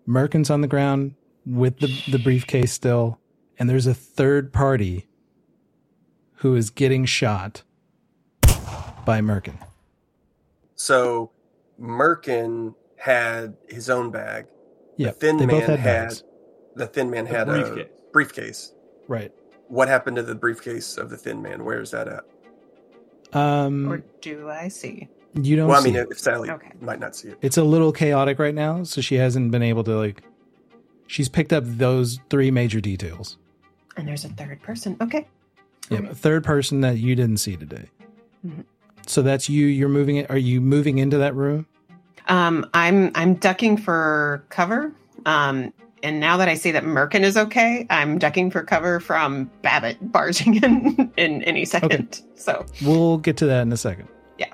[0.08, 1.14] Murken's on the ground
[1.44, 3.18] with the, the briefcase still,
[3.58, 5.06] and there's a third party
[6.36, 7.64] who is getting shot
[9.04, 9.58] by Murken.
[10.74, 11.32] So
[11.78, 14.46] Murken had his own bag.
[14.96, 16.22] Yeah, the thin they man both had had
[16.76, 17.88] the thin man A had briefcase.
[17.90, 18.74] a briefcase.
[19.06, 19.32] Right.
[19.74, 21.64] What happened to the briefcase of the thin man?
[21.64, 22.24] Where is that at?
[23.36, 25.08] Um, Or do I see?
[25.34, 26.06] You don't Well, I mean, it.
[26.12, 26.70] if Sallie Okay.
[26.80, 27.38] might not see it.
[27.42, 30.22] It's a little chaotic right now, so she hasn't been able to like.
[31.08, 33.36] She's picked up those three major details.
[33.96, 34.96] And there's a third person.
[35.00, 35.26] Okay.
[35.90, 37.90] Yeah, a third person that you didn't see today.
[38.46, 38.64] Mhm.
[39.08, 39.66] So that's you.
[39.66, 40.30] You're moving it.
[40.30, 41.66] Are you moving into that room?
[42.28, 44.92] Um, I'm I'm ducking for cover.
[45.26, 45.72] Um,
[46.04, 50.12] and now that I see that Murken is okay, I'm ducking for cover from Babbitt
[50.12, 52.20] barging in in any second.
[52.36, 54.08] So We'll get to that in a second.
[54.38, 54.52] Yeah.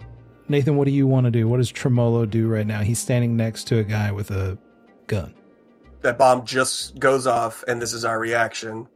[0.49, 1.47] Nathan, what do you want to do?
[1.49, 2.81] What does Tremolo do right now?
[2.81, 4.57] He's standing next to a guy with a
[5.07, 5.35] gun.
[6.03, 8.89] That bomb just goes off, and this is our reaction.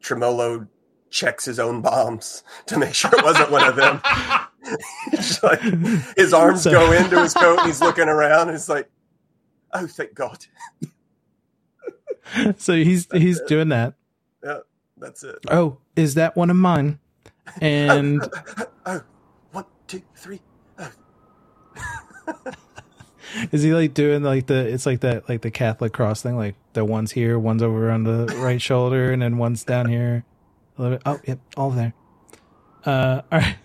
[0.00, 0.66] Tremolo
[1.10, 4.00] checks his own bombs to make sure it wasn't one of them.
[5.42, 5.60] Like,
[6.18, 8.90] his arms So- go into his coat, and he's looking around, and it's like,
[9.72, 10.46] oh, thank God.
[12.58, 13.94] so he's he's doing that.
[14.44, 14.60] Yeah,
[14.96, 15.38] that's it.
[15.50, 16.98] Oh, is that one of mine?
[17.60, 18.22] And
[18.86, 19.02] oh,
[19.52, 20.40] one, two, three.
[23.52, 26.54] is he like doing like the it's like that like the Catholic cross thing, like
[26.72, 30.24] the one's here, one's over on the right shoulder, and then one's down here.
[30.76, 31.02] A little bit.
[31.06, 31.94] Oh, yep, all there.
[32.84, 33.56] Uh, all right.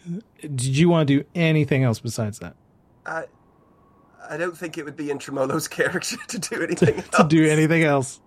[0.41, 2.55] Did you want to do anything else besides that?
[3.05, 3.25] I,
[4.29, 7.07] I don't think it would be in Tremolo's character to do anything else.
[7.17, 8.19] to do anything else?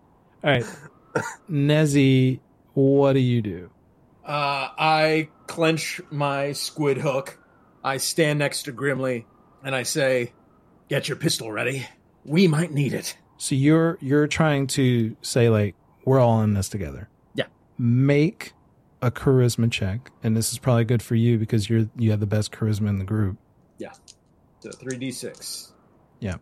[0.45, 0.65] All right,
[1.51, 2.41] Nezzy,
[2.75, 3.71] what do you do?
[4.25, 7.39] Uh, I clench my squid hook.
[7.83, 9.27] I stand next to Grimly,
[9.63, 10.33] and I say,
[10.89, 11.87] "Get your pistol ready.
[12.25, 16.69] We might need it." So you're you're trying to say like we're all in this
[16.69, 17.09] together.
[17.35, 17.47] Yeah.
[17.79, 18.53] Make
[19.03, 22.27] a charisma check, and this is probably good for you because you're you have the
[22.27, 23.37] best charisma in the group.
[23.79, 23.93] Yeah.
[24.61, 25.73] So three d six.
[26.21, 26.37] Yeah.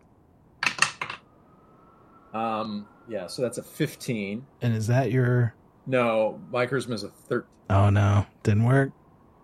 [2.32, 2.87] Um.
[3.08, 3.26] Yeah.
[3.26, 4.46] So that's a fifteen.
[4.62, 5.54] And is that your?
[5.87, 7.48] No, my charisma is a thirteen.
[7.70, 8.92] Oh no, didn't work.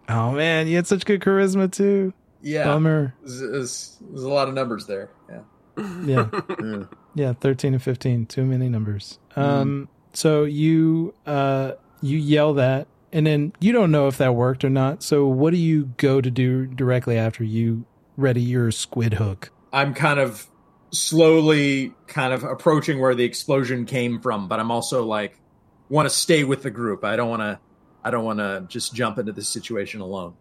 [0.08, 2.12] Oh man, you had such good charisma too.
[2.42, 2.64] Yeah.
[2.64, 3.14] Bummer.
[3.22, 5.10] There's, a lot of numbers there.
[5.28, 5.42] Yeah.
[6.04, 6.84] Yeah.
[7.14, 9.18] Yeah, thirteen and fifteen, too many numbers.
[9.36, 14.64] Um, so you uh you yell that, and then you don't know if that worked
[14.64, 15.02] or not.
[15.02, 17.84] So what do you go to do directly after you
[18.16, 19.50] ready your squid hook?
[19.72, 20.46] I'm kind of
[20.90, 25.38] slowly kind of approaching where the explosion came from, but I'm also like
[25.88, 27.04] want to stay with the group.
[27.04, 27.58] I don't want to
[28.02, 30.34] I don't want to just jump into this situation alone.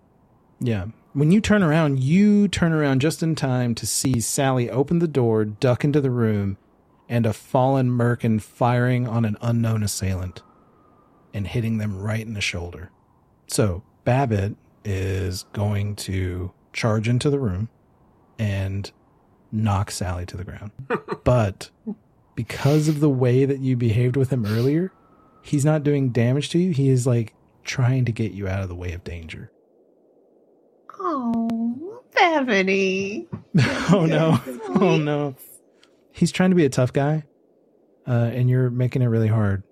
[0.59, 0.87] Yeah.
[1.13, 5.07] When you turn around, you turn around just in time to see Sallie open the
[5.07, 6.57] door, duck into the room,
[7.07, 10.41] and a fallen Murken firing on an unknown assailant
[11.33, 12.91] and hitting them right in the shoulder.
[13.47, 17.69] So Babbitt is going to charge into the room
[18.37, 18.91] and
[19.51, 20.71] knock Sallie to the ground.
[21.23, 21.69] but
[22.35, 24.91] because of the way that you behaved with him earlier,
[25.41, 26.71] he's not doing damage to you.
[26.71, 27.33] He is like
[27.63, 29.51] trying to get you out of the way of danger.
[30.99, 33.27] Oh, Bethany.
[33.91, 34.39] oh no.
[34.81, 35.35] Oh no.
[36.11, 37.23] He's trying to be a tough guy.
[38.07, 39.63] Uh, and you're making it really hard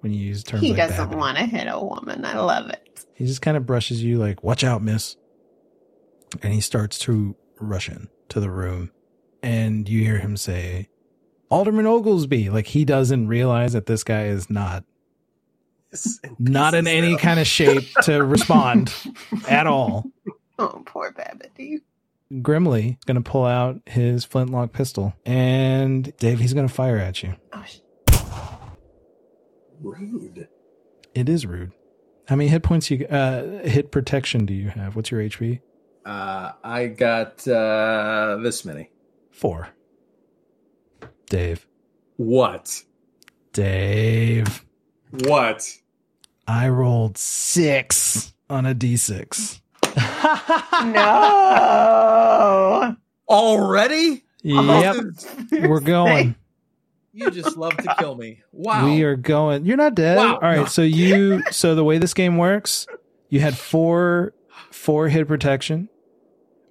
[0.00, 2.24] when you use terms He like doesn't want to hit a woman.
[2.24, 3.04] I love it.
[3.14, 5.16] He just kind of brushes you like, watch out, miss.
[6.42, 8.90] And he starts to rush in to the room.
[9.42, 10.88] And you hear him say,
[11.50, 12.50] Alderman Oglesby.
[12.50, 14.84] Like he doesn't realize that this guy is not
[15.92, 17.18] in not in any now.
[17.18, 18.92] kind of shape to respond
[19.48, 20.04] at all.
[20.58, 21.80] Oh, poor Babbity.
[22.42, 25.14] Grimly going to pull out his flintlock pistol.
[25.24, 27.34] And Dave, he's going to fire at you.
[27.52, 27.78] Oh, sh-
[29.80, 30.48] Rude.
[31.14, 31.72] It is rude.
[32.28, 34.96] How many hit points you uh hit protection do you have?
[34.96, 35.60] What's your HP?
[36.06, 38.90] Uh, I got uh, this many.
[39.32, 39.68] Four.
[41.28, 41.66] Dave.
[42.16, 42.84] What?
[43.52, 44.64] Dave.
[45.10, 45.68] What?
[46.46, 49.60] I rolled six on a d6.
[50.94, 52.96] no.
[53.28, 54.22] Already?
[54.42, 54.96] yep.
[55.50, 56.36] We're going.
[57.12, 58.42] You just love to kill me.
[58.52, 58.84] Wow.
[58.84, 59.64] We are going.
[59.64, 60.18] You're not dead.
[60.18, 60.34] Wow.
[60.34, 60.68] All right.
[60.68, 62.86] So you so the way this game works,
[63.28, 64.34] you had four
[64.70, 65.88] four hit protection.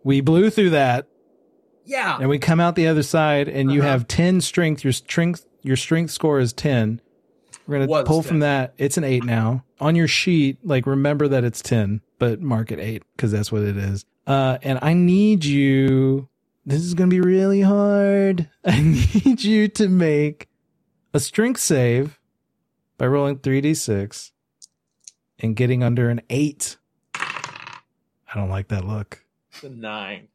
[0.05, 1.07] We blew through that
[1.83, 2.17] Yeah.
[2.19, 3.89] and we come out the other side and you Uh-huh.
[3.89, 4.83] have 10 strength.
[4.85, 7.01] Your strength your strength score is 10.
[7.65, 8.27] We're going to Was pull 10.
[8.29, 8.75] from that.
[8.77, 9.63] It's an 8 now.
[9.79, 13.63] On your sheet, like remember that it's 10, but mark it 8 cuz that's what
[13.63, 14.05] it is.
[14.27, 16.29] Uh and I need you
[16.67, 18.49] this is going to be really hard.
[18.65, 20.47] I need you to make
[21.13, 22.19] a strength save
[22.97, 24.31] by rolling 3d6
[25.39, 26.77] and getting under an 8.
[27.15, 29.24] I don't like that look.
[29.55, 30.27] It's a nine.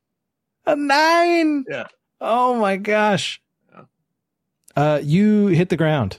[0.67, 1.65] A nine.
[1.69, 1.87] Yeah.
[2.21, 3.41] Oh my gosh.
[3.73, 3.83] Yeah.
[4.77, 6.19] Uh, you hit the ground.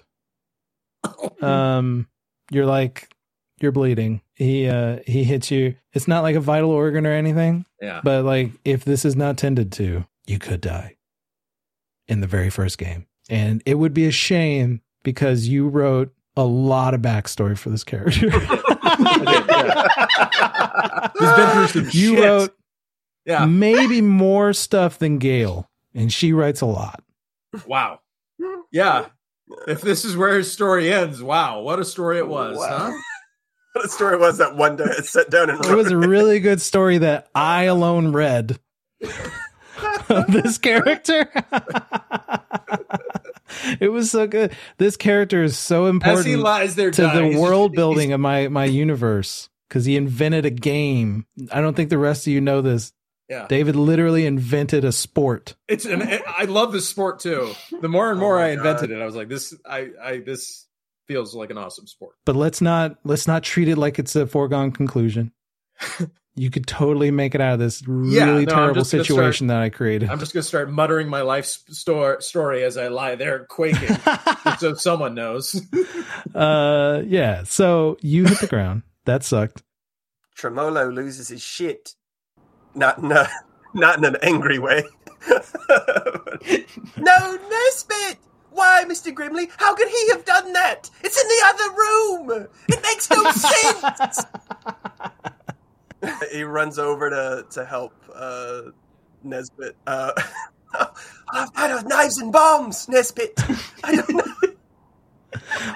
[1.42, 2.08] Um,
[2.52, 3.12] you're like
[3.60, 4.22] you're bleeding.
[4.36, 5.76] He uh he hits you.
[5.94, 8.02] It's not like a vital organ or anything, Yeah.
[8.04, 10.98] but like if this is not tended to, you could die
[12.08, 13.08] in the very first game.
[13.30, 17.84] And it would be a shame because you wrote a lot of backstory for this
[17.84, 18.30] character.
[18.30, 18.40] He's
[21.36, 22.24] been through some you shit.
[22.24, 22.56] wrote
[23.26, 23.46] yeah.
[23.46, 27.04] maybe more stuff than Gail, and she writes a lot.
[27.66, 28.00] Wow.
[28.72, 29.08] Yeah.
[29.68, 32.92] If this is where his story ends, wow, what a story it was, Wow.
[32.92, 32.98] huh?
[33.74, 35.98] What a story it was that one day I sat down and It was a
[35.98, 38.60] really good story that I alone read
[40.28, 41.32] this character.
[43.80, 44.56] it was so good.
[44.78, 47.72] This character is so As he important lies there to dying, the he's just- world
[47.72, 51.26] he's- building of my my universe because he invented a game.
[51.52, 52.92] I don't think the rest of you know this.
[53.32, 53.48] Yeah.
[53.48, 55.56] David literally invented a sport.
[55.70, 57.54] It's an I love this sport too.
[57.80, 60.68] The more and more Oh I invented it, I was like, this I I this
[61.08, 62.16] feels like an awesome sport.
[62.26, 65.32] But let's not let's not treat it like it's a foregone conclusion.
[66.36, 69.48] you could totally make it out of this really Yeah, no, terrible just gonna situation
[69.48, 70.10] that I created.
[70.10, 73.96] I'm just gonna start muttering my life sto- story as I lie there quaking,
[74.60, 75.56] so someone knows.
[76.36, 79.64] uh yeah so you hit the ground that sucked
[80.36, 81.94] Tremolo loses his shit.
[82.76, 83.26] Not no,
[83.74, 84.84] not in an angry way.
[85.30, 85.38] no,
[86.98, 88.18] Nezbit!
[88.52, 89.14] Why, Mr.
[89.14, 89.50] Grimley?
[89.58, 90.90] How could he have done that?
[91.04, 92.48] It's in the other room!
[92.68, 94.26] It makes no sense!
[96.32, 98.64] he runs over to, to help uh,
[99.26, 99.74] Nezbit.
[99.88, 100.12] Uh,
[101.34, 103.34] I've had of knives and bombs, Nezbit.
[103.84, 104.24] I don't know.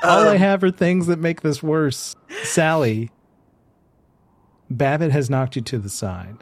[0.04, 3.10] all i Um, have are things that make this worse sallie
[4.70, 6.38] babbitt has knocked you to the side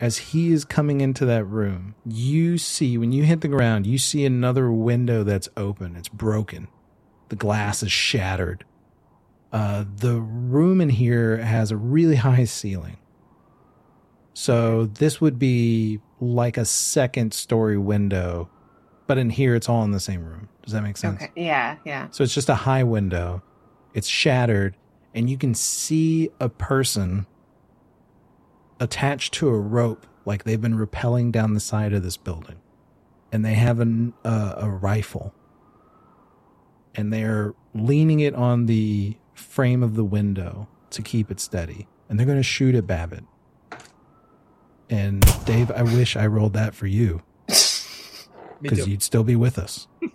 [0.00, 3.98] as he is coming into that room you see when you hit the ground you
[3.98, 6.66] see another window that's open it's broken
[7.28, 8.64] the glass is shattered
[9.52, 12.96] uh, the room in here has a really high ceiling
[14.32, 18.48] so this would be like a second story window
[19.06, 21.32] but in here it's all in the same room does that make sense Okay.
[21.36, 22.08] Yeah, yeah.
[22.10, 23.42] so it's just a high window.
[23.92, 24.76] It's shattered,
[25.14, 27.26] and you can see a person
[28.80, 32.56] attached to a rope, like they've been rappelling down the side of this building.
[33.30, 35.32] And they have an, uh, a rifle.
[36.94, 41.86] And they're leaning it on the frame of the window to keep it steady.
[42.08, 43.24] And they're going to shoot at Babbitt.
[44.88, 47.22] And Dave, I wish I rolled that for you
[48.60, 49.86] because you'd still be with us.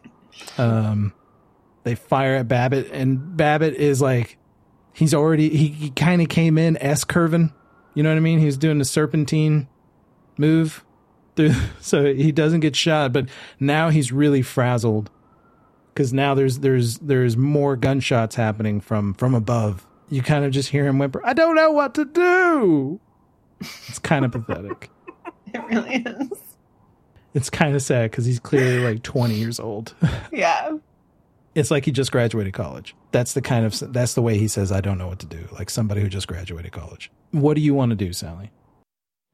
[0.57, 1.13] Um,
[1.84, 4.38] they fire at Babbitt, and Babbitt is like,
[4.93, 7.53] he's already he, he kind of came in S curving.
[7.96, 8.39] You know what I mean?
[8.39, 9.68] He was doing the serpentine
[10.38, 10.86] move
[11.36, 13.12] through, so he doesn't get shot.
[13.12, 13.28] But
[13.60, 15.10] now he's really frazzled
[15.93, 19.88] because now there's there's there's more gunshots happening from from above.
[20.10, 23.00] You kind of just hear him whimper, "I don't know what to do."
[23.88, 24.91] It's kind of pathetic.
[25.54, 26.38] It really is.
[27.34, 29.96] It's kind of sad because he's clearly like 20 years old.
[30.30, 30.78] Yeah.
[31.56, 32.95] It's like he just graduated college.
[33.12, 35.47] That's the kind of that's the way he says I don't know what to do.
[35.53, 37.10] Like somebody who just graduated college.
[37.32, 38.51] What do you want to do, Sallie?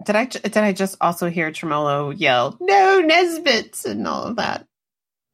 [0.06, 4.68] Did I did I just also hear Tremolo yell, "No, Nezbit!" and all of that?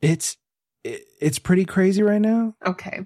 [0.01, 0.37] It's
[0.83, 3.05] it, it's pretty crazy right now, Okay.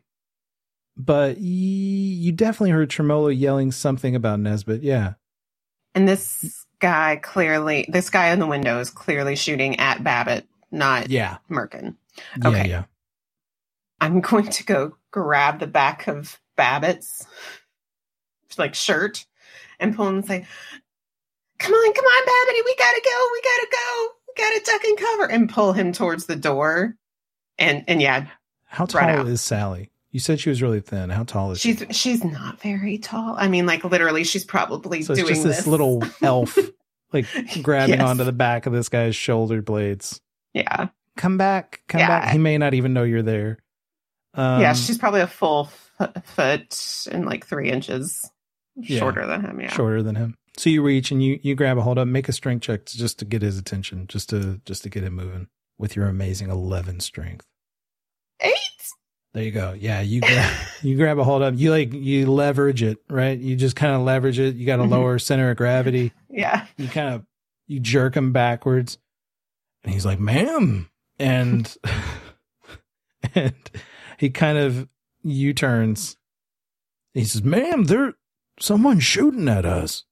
[0.97, 4.79] but y- you definitely heard Tremolo yelling something about Nezbit.
[4.83, 5.13] Yeah.
[5.95, 11.09] And this guy clearly, this guy in the window is clearly shooting at Babbitt, not
[11.09, 11.37] Yeah.
[11.49, 11.95] Murken.
[12.41, 12.69] Yeah, Okay.
[12.69, 12.83] yeah.
[14.01, 17.25] I'm going to go grab the back of Babbitt's
[18.57, 19.25] like shirt
[19.79, 20.45] and pull him and say,
[21.59, 24.97] "Come on, come on, Babbitt, we gotta go, we gotta go, we gotta duck and
[24.97, 26.95] cover," and pull him towards the door.
[27.57, 28.27] And and yeah,
[28.65, 29.27] How tall out.
[29.27, 29.91] is Sallie?
[30.11, 31.09] You said she was really thin.
[31.09, 31.75] How tall is she?
[31.75, 33.35] she's she's not very tall.
[33.37, 36.57] I mean, like literally, she's probably So doing just this, this little elf
[37.13, 37.27] like
[37.61, 38.09] grabbing Yes.
[38.09, 40.19] onto the back of this guy's shoulder blades.
[40.53, 42.07] Yeah, Come back, come Yeah.
[42.07, 42.31] back.
[42.33, 43.59] He may not even know you're there.
[44.33, 45.69] Um, yeah, she's probably a full
[45.99, 48.29] f- foot and like three inches
[48.75, 48.99] Yeah.
[48.99, 49.59] shorter than him.
[49.59, 50.35] Yeah, shorter than him.
[50.57, 52.97] So you reach and you you grab a hold of make a strength check to,
[52.97, 56.49] just to get his attention, just to just to get him moving with your amazing
[56.49, 57.45] eleven strength.
[58.41, 58.53] eight.
[59.33, 59.73] There you go.
[59.77, 61.59] Yeah, you grab, you grab a hold of.
[61.59, 63.37] You like you leverage it, right?
[63.37, 64.55] You just kind of leverage it.
[64.55, 64.89] You got a Mhm.
[64.91, 66.11] lower center of gravity.
[66.29, 67.25] Yeah, You kind of
[67.67, 68.97] you jerk him backwards,
[69.85, 71.73] and he's like, "Ma'am," and
[73.35, 73.53] and
[74.21, 74.87] he kind of
[75.23, 76.15] U turns.
[77.15, 78.13] He says, "Ma'am, there
[78.59, 80.03] someone's shooting at us."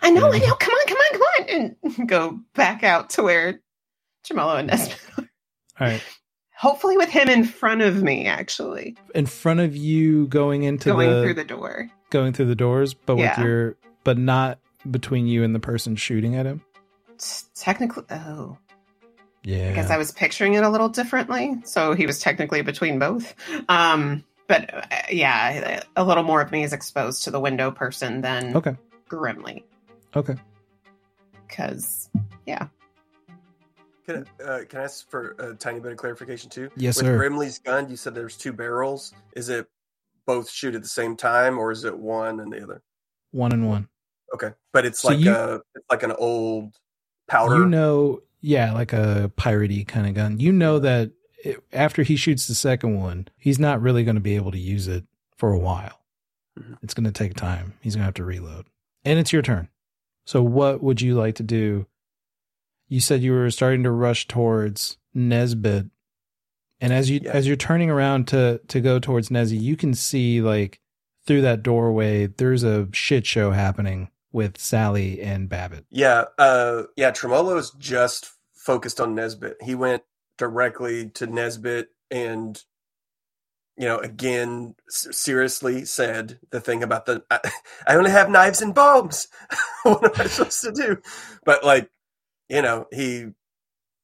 [0.00, 0.54] I know, I know.
[0.54, 3.60] Come on, come on, come on, and go back out to where
[4.24, 4.98] Tremolo and Nezbit.
[5.18, 5.28] are.
[5.80, 6.02] All right.
[6.56, 11.10] Hopefully, with him in front of me, actually In front of you going into going
[11.10, 11.90] the through the door.
[12.08, 14.58] going through the doors, but with your but not
[14.90, 16.62] between you and the person shooting at him.
[17.54, 18.56] Technically, oh,
[19.48, 19.70] Yeah.
[19.70, 21.56] I guess I was picturing it a little differently.
[21.64, 23.34] So he was technically between both.
[23.70, 28.20] Um, but uh, yeah, a little more of me is exposed to the window person
[28.20, 28.76] than Okay.
[29.08, 29.64] Grimly.
[30.14, 30.34] Okay.
[31.46, 32.10] Because
[32.44, 32.68] yeah.
[34.06, 36.70] Can I, uh, can I ask for a tiny bit of clarification too?
[36.76, 37.16] Yes, With sir.
[37.16, 39.14] Grimley's gun, you said there's two barrels.
[39.34, 39.66] Is it
[40.26, 42.82] both shoot at the same time, or is it one and the other?
[43.30, 43.88] One and one.
[44.34, 46.74] Okay, but it's So like you- a it's like an old
[47.28, 47.56] powder.
[47.60, 50.38] You know, yeah, like a piratey kind of gun.
[50.40, 51.10] You know that
[51.44, 54.58] it, after he shoots the second one, he's not really going to be able to
[54.58, 55.04] use it
[55.36, 56.00] for a while.
[56.58, 56.78] Mhm.
[56.82, 57.74] It's going to take time.
[57.80, 58.66] He's going to have to reload.
[59.04, 59.68] And it's your turn.
[60.24, 61.86] So, what would you like to do?
[62.88, 65.90] You said you were starting to rush towards Nezbit,
[66.80, 67.32] and as you Yeah.
[67.32, 70.80] as you're turning around to to go towards Nezzy, you can see like
[71.26, 72.26] through that doorway.
[72.26, 75.86] There's a shit show happening with Sallie and Babbitt.
[75.90, 77.10] Yeah, uh, yeah.
[77.10, 79.54] Tremolo's just focused on Nezbit.
[79.62, 80.02] He went
[80.36, 82.62] directly to Nezbit and,
[83.76, 87.40] you know, again, seriously said the thing about the I,
[87.86, 89.28] I only have knives and bombs.
[89.84, 90.98] what am I supposed to do?
[91.44, 91.90] But like,
[92.48, 93.28] you know, he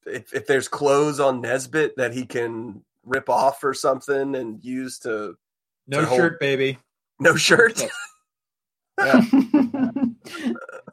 [0.06, 4.98] if if there's clothes on Nezbit that he can rip off or something and use
[5.00, 5.36] to
[5.86, 6.78] No To hold- shirt, baby.
[7.20, 7.82] no shirt.
[8.98, 9.20] Yeah.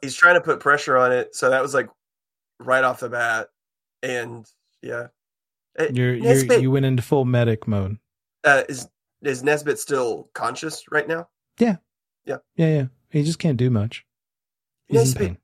[0.02, 1.34] he's trying to put pressure on it.
[1.34, 1.88] So that was like
[2.58, 3.48] right off the bat.
[4.02, 4.46] And
[4.82, 5.08] yeah.
[5.92, 7.98] You're, you're you went into full medic mode.
[8.44, 8.88] uh, is
[9.22, 11.28] is Nezbit still conscious right now?
[11.58, 11.76] Yeah,
[12.24, 12.38] yeah.
[12.56, 12.86] Yeah, yeah.
[13.10, 14.04] He just can't do much.
[14.88, 15.38] He's in Nezbit, pain.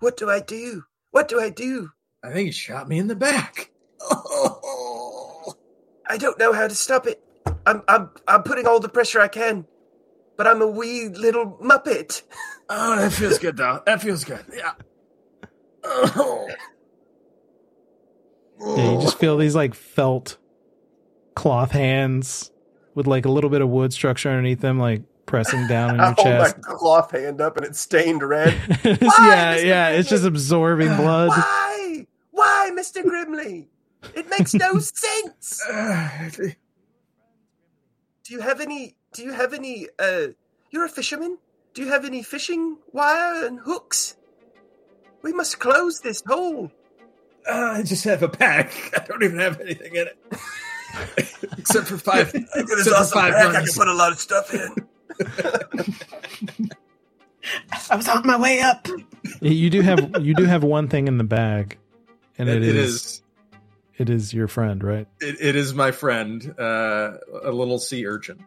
[0.00, 0.84] what do I do?
[1.10, 1.90] What do I do?
[2.22, 3.70] I think he shot me in the back.
[6.06, 7.22] I don't know how to stop it.
[7.66, 9.66] I'm I'm I'm putting all the pressure I can,
[10.36, 12.22] but I'm a wee little muppet.
[12.68, 13.82] Oh, that feels good though.
[13.86, 14.44] That feels good.
[14.54, 14.72] Yeah.
[15.84, 16.48] Oh.
[18.60, 20.38] Yeah, you just feel these like felt
[21.34, 22.50] cloth hands
[22.94, 26.04] with like a little bit of wood structure underneath them, like pressing down on I
[26.08, 26.56] your oh, hold chest.
[26.56, 28.54] my cloth hand up and it's stained red.
[28.68, 29.64] yeah, Mr.
[29.64, 29.88] yeah.
[29.90, 31.30] It's just absorbing blood.
[31.30, 32.06] Why?
[32.30, 33.66] Why, Mister Grimley?
[34.14, 35.62] It makes no sense.
[36.36, 38.96] Do you have any?
[39.14, 39.88] Do you have any?
[39.98, 40.28] Uh,
[40.70, 41.38] you're a fisherman.
[41.72, 44.16] Do you have any fishing wire and hooks?
[45.22, 46.70] We must close this hole.
[47.48, 48.72] Uh, I just have a pack.
[49.00, 50.18] I don't even have anything in it.
[51.58, 52.32] Except for five.
[52.34, 53.54] Look at this for awesome five pack.
[53.54, 54.74] I can put a lot of stuff in.
[57.90, 58.86] I was on my way up.
[59.40, 61.78] You do have you do have one thing in the bag,
[62.38, 63.22] and It- it it is, is.
[63.98, 65.06] it is your friend, right?
[65.20, 68.42] It, it is my friend, uh, a little sea urchin.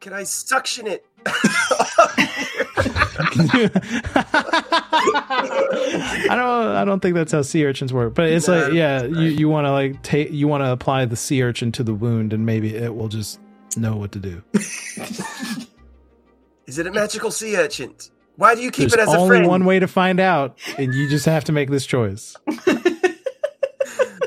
[0.00, 1.04] Can I suction it?
[5.10, 6.76] I don't.
[6.76, 8.14] I don't think that's how sea urchins work.
[8.14, 11.04] But it's No, like, yeah, you you want to like take you want to apply
[11.04, 13.40] the sea urchin to the wound, and maybe it will just
[13.76, 14.42] know what to do.
[16.66, 17.94] Is it a magical sea urchin?
[18.36, 19.22] Why do you keep There's it as a friend?
[19.22, 19.48] only friend?
[19.48, 22.36] one way to find out, and you just have to make this choice.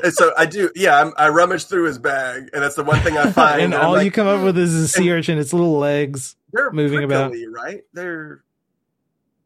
[0.02, 0.70] And so I do.
[0.74, 3.60] Yeah, I'm, I rummage through his bag, and that's the one thing I find.
[3.62, 5.38] and I'm all like, you come up with is a sea and- urchin.
[5.38, 6.36] Its little legs.
[6.52, 7.32] they're moving about.
[7.52, 7.82] right?
[7.92, 8.42] They're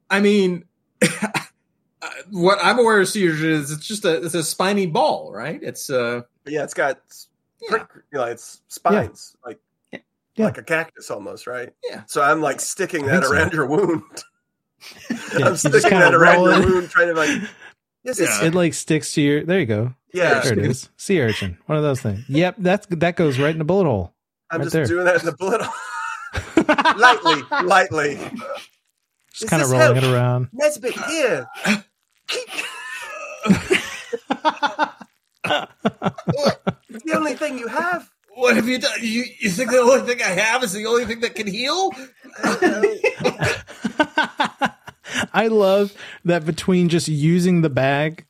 [0.08, 0.64] I mean,
[2.30, 5.60] what I'm aware of sea urchin is it's just a it's a spiny ball, right?
[5.62, 7.00] It's uh yeah, it's got
[7.60, 7.68] Yeah.
[7.70, 9.58] prick, you know, it's spines like
[9.92, 10.00] Yeah.
[10.46, 11.72] like a cactus almost, right?
[11.88, 12.02] Yeah.
[12.06, 13.32] So I'm like sticking I that think so.
[13.32, 14.02] around your wound.
[15.10, 17.30] Yeah, I'm just sticking kinda that around roll your wound, trying to like,
[18.06, 18.44] yes, Yeah.
[18.46, 19.44] It like sticks to your.
[19.44, 19.94] There you go.
[20.14, 20.40] yeah.
[20.40, 20.88] There it is.
[20.96, 21.58] Sea urchin.
[21.66, 22.24] One of those things.
[22.28, 22.54] Yep.
[22.58, 24.14] That's that goes right in the bullet hole.
[24.50, 24.86] I'm right just there.
[24.86, 28.18] doing that in the bullet, hole, lightly, lightly.
[29.34, 29.98] Just kind of rolling help?
[29.98, 30.48] it around.
[30.54, 31.46] Nezbit here.
[36.88, 38.08] it's the only thing you have.
[38.34, 38.98] what have you done?
[39.00, 41.90] You you think the only thing I have is the only thing that can heal?
[45.36, 45.92] I love
[46.24, 48.26] that between just using the bag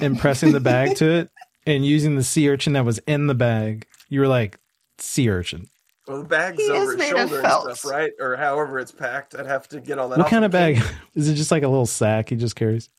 [0.00, 1.30] and pressing the bag to it
[1.66, 4.58] and using the sea urchin that was in the bag, you were like,
[4.98, 5.66] sea urchin.
[6.06, 8.12] Well, the bag's He over his shoulder and stuff, right?
[8.20, 9.34] Or however it's packed.
[9.34, 10.18] I'd have to get all that.
[10.18, 10.76] What off kind of bag?
[10.76, 10.84] kid.
[11.14, 12.90] Is it just like a little sack he just carries?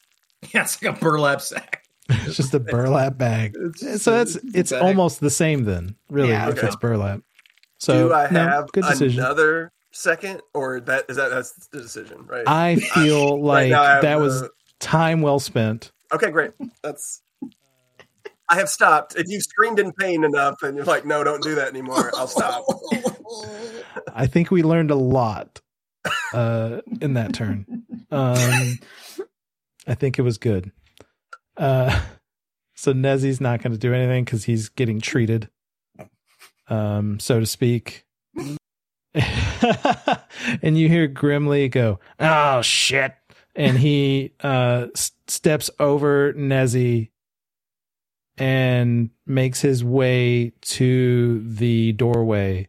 [0.54, 1.82] Yeah, it's like a burlap sack.
[2.10, 3.56] It's just a burlap bag.
[3.56, 4.82] It's- So that's it's it's bag.
[4.84, 6.50] almost the same then, really, Yeah.
[6.50, 6.68] if Okay.
[6.68, 7.22] it's burlap.
[7.80, 9.20] So Do I no, have good decision.
[9.24, 12.44] another second, or that is that that's the decision, right?
[12.48, 15.92] I feel Right like have that was the- time well spent.
[16.14, 16.30] okay.
[16.30, 16.52] Great.
[16.84, 17.22] That's
[18.48, 19.16] I have stopped.
[19.16, 22.28] If you've screamed in pain enough and you're like, no, don't do that anymore, I'll
[22.28, 22.64] stop.
[24.14, 25.62] I think we learned a lot
[26.32, 27.66] uh, in that turn.
[28.12, 28.78] Um,
[29.88, 30.72] I think it was good.
[31.58, 32.00] Uh,
[32.76, 35.50] so Nezzy's not going to do anything because he's getting treated,
[36.68, 38.06] um, so to speak.
[40.62, 43.14] and you hear Grimly go, "Oh shit!"
[43.56, 47.10] and he uh, s- steps over Nezzy
[48.38, 52.68] and makes his way to the doorway.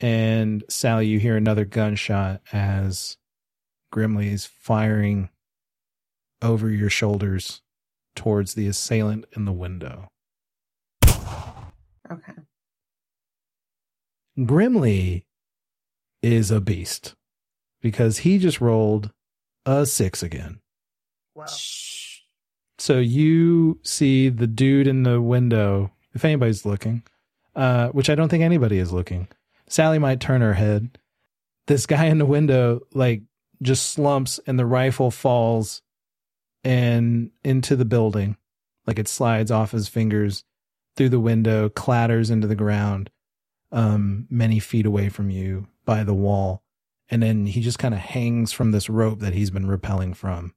[0.00, 3.16] And Sallie, you hear another gunshot as
[3.90, 5.30] Grimly is firing
[6.42, 7.62] over your shoulders
[8.14, 10.08] towards the assailant in the window.
[11.04, 12.34] Okay.
[14.44, 15.26] Grimly
[16.32, 17.14] is a beast
[17.80, 19.12] because he just rolled
[19.64, 20.60] a six again.
[21.34, 21.46] Wow.
[22.78, 27.02] So you see the dude in the window, if anybody's looking,
[27.54, 29.28] uh, which I don't think anybody is looking.
[29.68, 30.98] Sallie might turn her head.
[31.66, 33.22] This guy in the window, like,
[33.62, 35.82] just slumps and the rifle falls
[36.62, 38.36] and into the building.
[38.86, 40.44] Like it slides off his fingers
[40.96, 43.10] through the window, clatters into the ground,
[43.72, 46.62] um, many feet away from you by the wall.
[47.08, 50.54] And then he just kind of hangs from this rope that he's been rappelling from,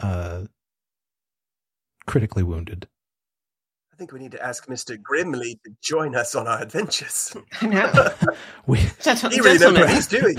[0.00, 0.44] uh,
[2.06, 2.86] critically wounded.
[3.92, 4.96] I think we need to ask Mr.
[5.00, 7.34] Grimley to join us on our adventures.
[7.62, 8.10] I know.
[8.66, 10.36] We Gentle- he really knows what he's doing.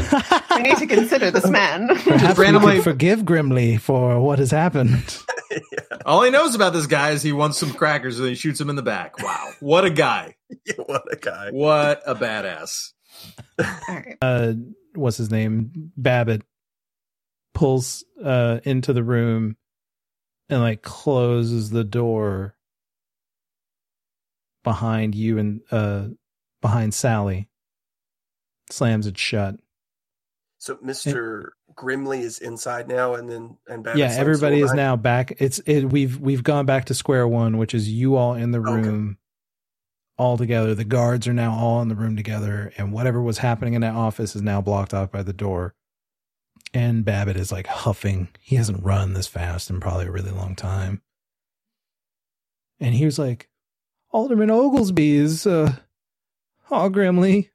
[0.55, 1.87] we need to consider this man.
[1.87, 5.17] Perhaps randomly- we could forgive Grimly for what has happened.
[6.05, 8.69] All he knows about this guy is he wants some crackers and he shoots him
[8.69, 9.21] in the back.
[9.21, 9.49] Wow.
[9.59, 10.35] What a guy.
[10.85, 11.49] what a guy.
[11.51, 12.93] What a badass.
[13.59, 14.17] All right.
[14.21, 14.53] Uh,
[14.95, 15.91] what's his name?
[15.97, 16.43] Babbitt
[17.53, 19.57] pulls uh into the room
[20.47, 22.55] and like closes the door
[24.63, 26.07] behind you and uh
[26.61, 27.49] behind Sallie.
[28.69, 29.55] Slams it shut.
[30.59, 31.49] So Mr.
[31.77, 35.33] Grimley is inside now, and then and Babbitt's yeah, everybody is now back.
[35.39, 35.85] It's it.
[35.85, 38.71] We've we've gone back to square one, which is you all in the Okay.
[38.71, 39.17] room,
[40.17, 40.73] all together.
[40.73, 43.93] The guards are now all in the room together, and whatever was happening in that
[43.95, 45.75] office is now blocked off by the door.
[46.73, 48.27] And Babbitt is like huffing.
[48.41, 51.01] He hasn't run this fast in probably a really long time.
[52.79, 53.49] And he was like,
[54.11, 55.75] Alderman Oglesby is uh,
[56.69, 57.51] all grimly,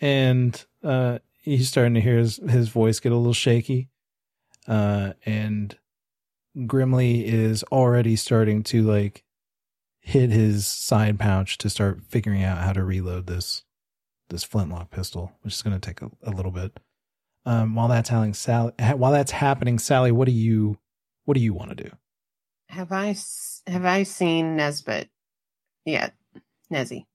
[0.00, 3.88] and uh, he's starting to hear his, his voice get a little shaky
[4.66, 5.76] uh, and
[6.66, 9.24] Grimly is already starting to like
[10.00, 13.64] hit his side pouch to start figuring out how to reload this
[14.30, 16.80] this flintlock pistol, which is going to take a, a little bit.
[17.44, 20.78] Um, while that's happening, Sallie, while that's happening, Sallie, what do you
[21.24, 21.90] what do you want to do?
[22.68, 23.16] Have I
[23.66, 25.08] have I seen Nezbit
[25.84, 26.14] yet?
[26.72, 27.06] Nezzy.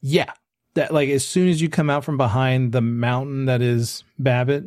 [0.00, 0.32] Yeah,
[0.74, 4.64] that like as soon as you come out from behind the mountain that is Babbitt,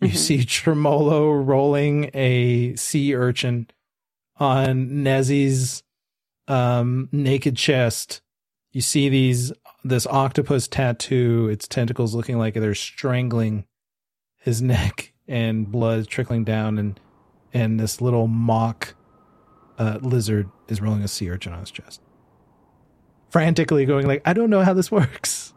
[0.00, 0.16] you Mhm.
[0.16, 3.68] see Tremolo rolling a sea urchin
[4.36, 5.82] on Nezzy's
[6.48, 8.20] um, naked chest.
[8.72, 9.52] You see these
[9.84, 13.64] this octopus tattoo, its tentacles looking like they're strangling
[14.38, 17.00] his neck, and blood trickling down, and
[17.52, 18.94] and this little mock
[19.78, 22.00] uh, lizard is rolling a sea urchin on his chest,
[23.34, 25.52] frantically going like, "I don't know how this works."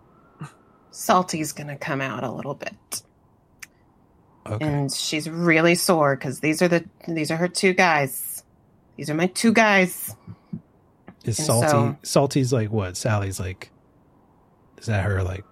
[0.89, 3.03] Salty's gonna come out a little bit,
[4.47, 4.65] Okay.
[4.65, 8.43] and she's really sore because these are the these are her two guys.
[8.95, 10.15] These are my two guys.
[11.23, 12.97] Is And salty so- salty's like what?
[12.97, 13.69] Sallie's like
[14.79, 15.45] is that her like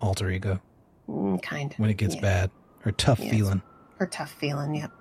[0.00, 0.60] alter ego
[1.08, 2.20] Mm, kind of when it gets Yeah.
[2.20, 2.50] bad?
[2.82, 3.30] Her tough Yes.
[3.32, 3.62] feeling.
[3.98, 4.76] her tough feeling.
[4.76, 4.92] Yep.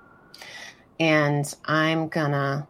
[1.00, 2.68] And I'm gonna.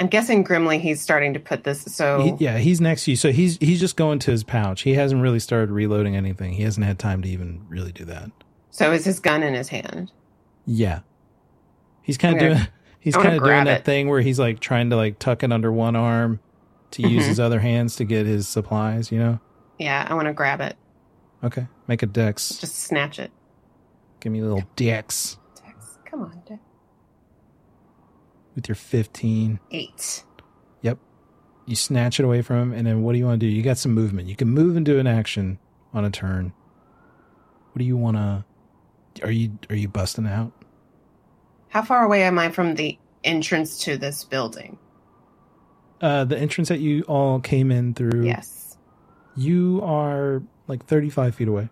[0.00, 0.78] I'm guessing Grimly.
[0.78, 1.82] He's starting to put this.
[1.82, 3.16] So He- yeah, he's next to you.
[3.16, 4.82] So he's he's just going to his pouch.
[4.82, 6.52] He hasn't really started reloading anything.
[6.52, 8.30] He hasn't had time to even really do that.
[8.70, 10.12] so is his gun in his hand?
[10.66, 11.00] Yeah.
[12.02, 12.68] He's kind of doing
[13.00, 13.84] he's kind of doing that it.
[13.84, 16.40] thing where he's like trying to like tuck it under one arm
[16.92, 17.28] to use Mhm.
[17.28, 19.40] his other hands to get his supplies, you know?
[19.78, 20.76] Yeah, I want to grab it.
[21.44, 21.66] Okay.
[21.86, 22.56] Make a dex.
[22.58, 23.30] Just snatch it.
[24.20, 26.60] Give me a little dex Dex, Come on, Dex.
[28.58, 29.60] With your 15.
[29.70, 30.24] Eight.
[31.66, 33.52] you snatch it away from him, and then what do you want to do?
[33.52, 34.26] You got some movement.
[34.26, 35.58] You can move and do an action
[35.92, 36.54] on a turn.
[37.72, 38.44] What do you want to?
[39.22, 40.52] Are you are you busting out?
[41.68, 44.78] How far away am I from the entrance to this building?
[46.00, 48.24] Uh, the entrance that you all came in through.
[48.24, 48.78] Yes.
[49.36, 51.68] You are like thirty five feet away.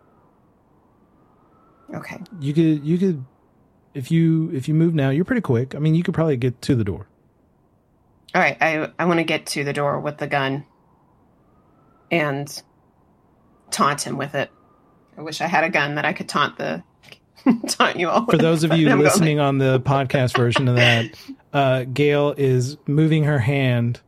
[1.95, 2.18] Okay.
[2.39, 3.24] You could you could
[3.97, 5.74] if you if you move now, you're pretty quick.
[5.74, 7.07] I mean, you could probably get to the door.
[8.34, 10.66] All right, I I want to get to the door with the gun
[12.11, 12.62] and
[13.70, 14.51] taunt him with it.
[15.16, 16.82] I wish I had a gun that I could taunt the
[17.68, 18.26] taunt you all.
[18.26, 21.07] For those of you listening on the podcast version of that,
[21.53, 24.01] uh, Gail is moving her hand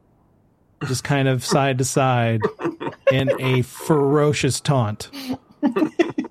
[0.86, 2.40] just kind of side to side
[3.10, 5.10] in a ferocious taunt.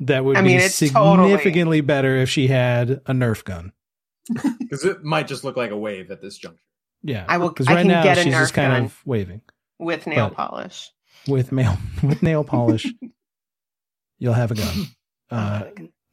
[0.00, 3.72] That would I mean, be it's totally- significantly better if she had a Nerf gun.
[4.58, 6.60] Because it might just look like a wave at this juncture.
[7.02, 9.40] Yeah, I will- Because I right can now get a she's just kind of waving
[9.78, 10.90] with nail but- polish.
[11.26, 12.86] with nail with nail polish.
[14.18, 14.86] You'll have a gun.
[15.30, 15.64] Uh,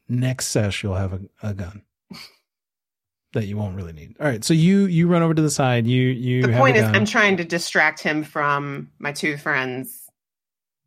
[0.07, 1.81] next sesh, you'll have a, a gun
[3.33, 4.15] that you won't really need.
[4.19, 5.87] All right, so you you run over to the side.
[5.87, 6.85] You you the have point a is.
[6.85, 10.07] I'm trying to distract him from my two friends,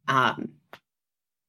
[0.07, 0.51] um,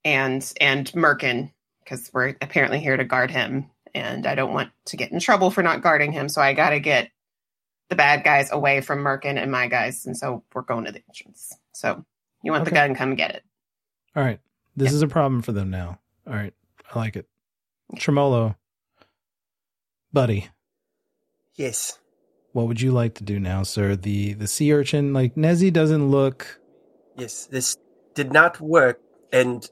[0.09, 1.51] and and Murken
[1.83, 5.51] because we're apparently here to guard him, and I don't want to get in trouble
[5.51, 6.29] for not guarding him.
[6.29, 7.11] So I got to get
[7.89, 11.03] the bad guys away from Murken and my guys, and so we're going to the
[11.07, 11.53] entrance.
[11.73, 12.03] So
[12.43, 12.87] you want the Okay.
[12.87, 12.95] gun?
[12.95, 13.43] Come get it.
[14.15, 14.39] All right.
[14.75, 14.95] This Yeah.
[14.95, 15.99] is a problem for them now.
[16.27, 16.53] All right.
[16.93, 17.27] I like it.
[17.97, 18.55] Tremolo,
[20.13, 20.47] buddy,
[21.55, 21.99] Yes.
[22.51, 23.95] what would you like to do now, sir?
[23.95, 26.59] The the sea urchin, like Nezzy doesn't look
[27.15, 27.45] Yes.
[27.47, 27.75] This
[28.15, 29.01] did not work,
[29.33, 29.67] and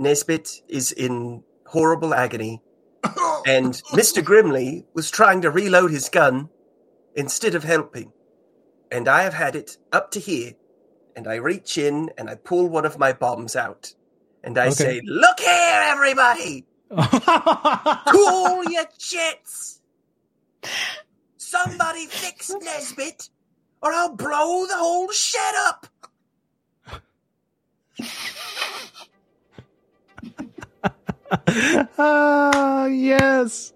[0.00, 2.62] Nezbit is in horrible agony.
[3.46, 4.22] And Mr.
[4.22, 6.50] Grimley was trying to reload his gun
[7.14, 8.12] instead of helping.
[8.90, 10.52] And I have had it up to here.
[11.16, 13.94] And I reach in and I pull one of my bombs out.
[14.44, 14.74] And I Okay.
[14.74, 16.66] say, Look here, everybody!
[18.08, 19.80] Cool your jets!
[21.38, 23.30] Somebody fix Nezbit,
[23.82, 25.86] or I'll blow the whole shed up!
[31.30, 33.72] ah, yes.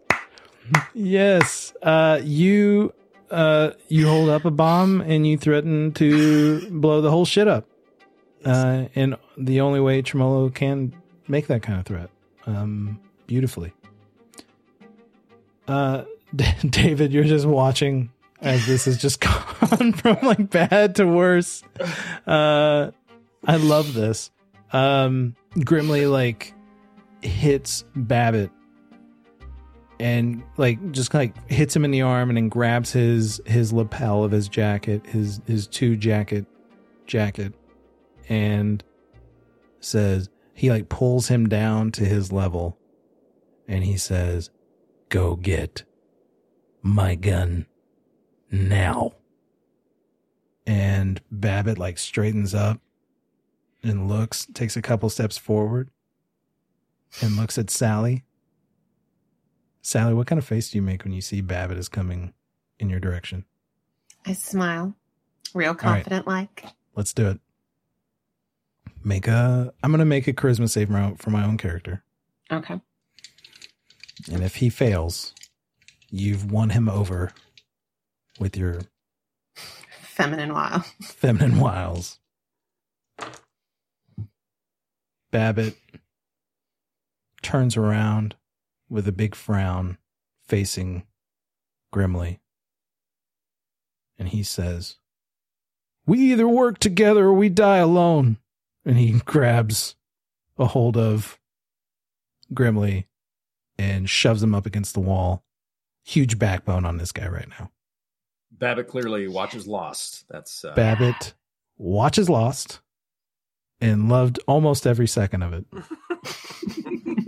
[0.94, 1.72] Yes.
[1.82, 2.92] Uh you
[3.30, 7.66] uh you hold up a bomb and you threaten to blow the whole shit up.
[8.44, 10.94] Uh and the only way Tremolo can
[11.28, 12.10] make that kind of threat.
[12.46, 13.72] Um beautifully.
[15.68, 19.20] Uh David, you're just watching as this has just
[19.70, 21.62] gone from like bad to worse.
[22.26, 22.90] Uh
[23.46, 24.30] I love this.
[24.72, 26.54] Um Grimly like
[27.24, 28.50] hits Babbitt
[30.00, 34.24] and like just like hits him in the arm and then grabs his his lapel
[34.24, 36.46] of his jacket, his his two jacket
[37.06, 37.54] jacket
[38.28, 38.82] and
[39.80, 42.78] says he like pulls him down to his level
[43.68, 44.50] and he says,
[45.08, 45.84] "Go get
[46.82, 47.66] my gun
[48.50, 49.12] now."
[50.66, 52.80] And Babbitt like straightens up
[53.82, 55.90] and looks, takes a couple steps forward
[57.20, 58.24] and looks at Sallie.
[59.82, 62.32] Sallie, what kind of face do you make when you see Babbitt is coming
[62.78, 63.44] in your direction?
[64.26, 64.94] I smile,
[65.54, 65.78] real right.
[65.78, 66.64] confident like.
[66.96, 67.40] Let's do it.
[69.02, 69.72] Make a.
[69.82, 70.88] I'm gonna make a charisma save
[71.18, 72.02] for my own character,
[72.50, 72.80] Okay.
[74.32, 75.34] and if he fails,
[76.10, 77.32] you've won him over
[78.40, 78.80] with your
[80.00, 80.86] Feminine wiles.
[81.02, 82.18] feminine wiles.
[85.30, 85.76] Babbitt
[87.44, 88.34] turns around
[88.88, 89.98] with a big frown,
[90.46, 91.04] facing
[91.92, 92.40] grimly.
[94.18, 94.96] And he says,
[96.06, 98.38] We either work together or we die alone.
[98.84, 99.94] And he grabs
[100.58, 101.38] a hold of
[102.52, 103.06] Grimly
[103.78, 105.44] and shoves him up against the wall.
[106.04, 107.70] Huge backbone on this guy right now.
[108.52, 110.24] Babbitt clearly watches Lost.
[110.28, 111.34] That's uh, Babbitt
[111.78, 112.80] watches Lost
[113.80, 115.64] and loved almost every second of it,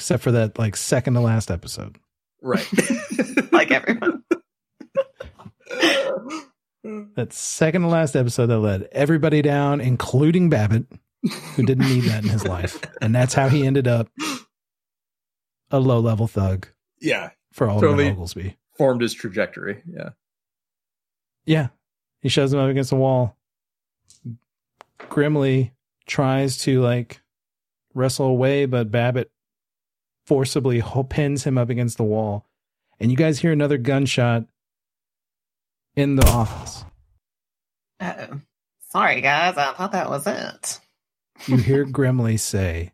[0.00, 1.98] except for that like second to last episode.
[2.40, 2.66] right.
[3.52, 4.24] Like everyone.
[7.14, 10.86] That second to last episode that led everybody down, including Babbitt,
[11.54, 12.80] who didn't need that in his life.
[13.02, 14.08] And that's how he ended up
[15.70, 18.10] a low level thug yeah, for Alderman Totally.
[18.10, 18.56] Oglesby.
[18.78, 19.82] formed his trajectory.
[19.86, 20.10] Yeah.
[21.44, 21.68] Yeah.
[22.22, 23.36] He shoves him up against the wall.
[25.10, 25.72] Grimly
[26.06, 27.20] tries to like
[27.92, 29.30] wrestle away, but Babbitt
[30.30, 32.46] forcibly pins him up against the wall.
[33.00, 34.44] And you guys hear another gunshot
[35.96, 36.84] in the office.
[37.98, 38.40] Uh-oh.
[38.90, 39.56] Sorry, guys.
[39.56, 40.78] I thought that was it.
[41.48, 42.92] You hear Grimly say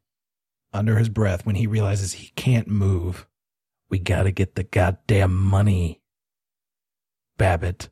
[0.72, 3.26] under his breath when he realizes he can't move,
[3.90, 6.00] We gotta get the goddamn money.
[7.36, 7.90] Babbitt.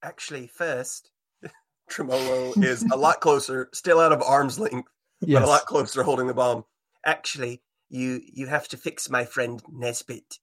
[0.00, 1.10] Actually, first,
[1.90, 4.88] Tremolo is a lot closer, still out of arm's length,
[5.20, 5.40] Yes.
[5.40, 6.64] but a lot closer holding the bomb.
[7.04, 10.38] Actually, you you have to fix my friend Nezbit,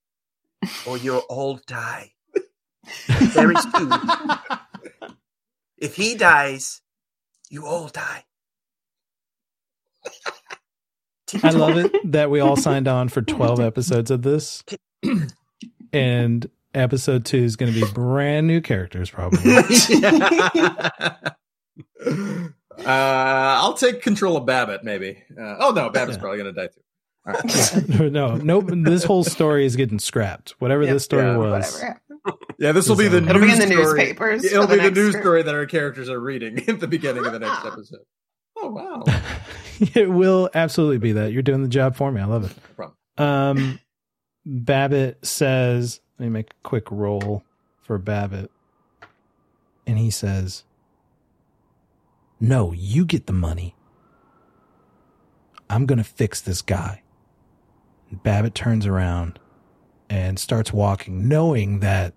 [0.85, 2.11] or you'll all die.
[3.07, 3.91] very soon.
[5.77, 6.81] if he dies,
[7.49, 8.25] you all die.
[11.41, 14.63] I love it that we all signed on for 12 episodes of this.
[15.93, 19.39] And episode two is going to be brand new characters, probably.
[22.05, 22.49] uh,
[22.85, 25.23] I'll take control of Babbitt, maybe.
[25.39, 26.21] Uh, oh no, Babbitt's Yeah.
[26.21, 26.81] probably going to die too.
[27.25, 27.89] All right.
[28.11, 30.51] no, no, this whole story is getting scrapped.
[30.59, 31.73] Whatever Yeah, this story yeah, was.
[31.81, 31.99] Whatever.
[32.57, 33.99] Yeah, this will be the It'll It'll be news in the story.
[33.99, 34.45] newspapers.
[34.45, 35.23] It'll for be the news group.
[35.23, 37.99] story that our characters are reading at the beginning of the next episode.
[38.57, 39.03] Oh wow!
[39.95, 41.31] it will absolutely be that.
[41.33, 42.21] You're doing the job for me.
[42.21, 42.55] I love it.
[42.55, 42.97] No problem.
[43.17, 43.79] Um,
[44.45, 47.43] Babbitt says, let me make a quick roll
[47.81, 48.51] for Babbitt.
[49.85, 50.63] And he says,
[52.39, 53.75] No, you get the money.
[55.69, 57.02] I'm going to fix this guy.
[58.21, 59.39] Babbitt turns around
[60.09, 62.13] and starts walking, knowing that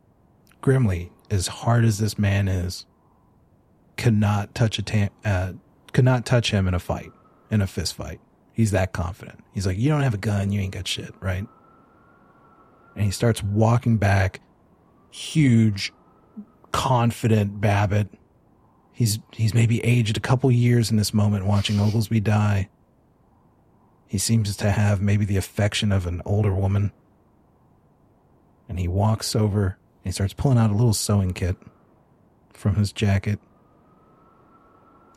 [0.61, 2.87] Grimly, as hard as this man is,
[3.97, 5.53] cannot touch a ta- uh,
[6.25, 7.11] touch him in a fight,
[7.51, 8.21] in a fist fight.
[8.53, 9.43] He's that confident.
[9.55, 11.47] He's like, You don't have a gun, you ain't got shit, right?
[12.95, 14.41] And he starts walking back,
[15.11, 15.93] huge,
[16.73, 18.09] confident Babbitt.
[18.93, 22.69] He's he's maybe aged a couple years in this moment watching Oglesby die.
[24.09, 26.93] He seems to have maybe the affection of an older woman.
[28.69, 31.57] And he walks over and he starts pulling out a little sewing kit
[32.53, 33.39] from his jacket.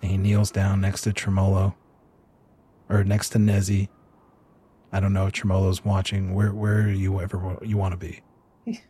[0.02, 1.76] And he kneels down next to Tremolo
[2.90, 3.90] or next to Nezzy.
[4.92, 6.34] I don't know if Tremolo's watching.
[6.34, 8.22] Where where do you ever you want to be?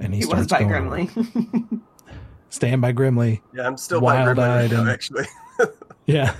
[0.00, 1.80] And he, He was starts by going, Grimly.
[2.48, 3.40] Stand by Grimly.
[3.54, 5.24] Yeah, I'm still by Grimly Wild-eyed right now, and- actually.
[6.06, 6.34] Yeah.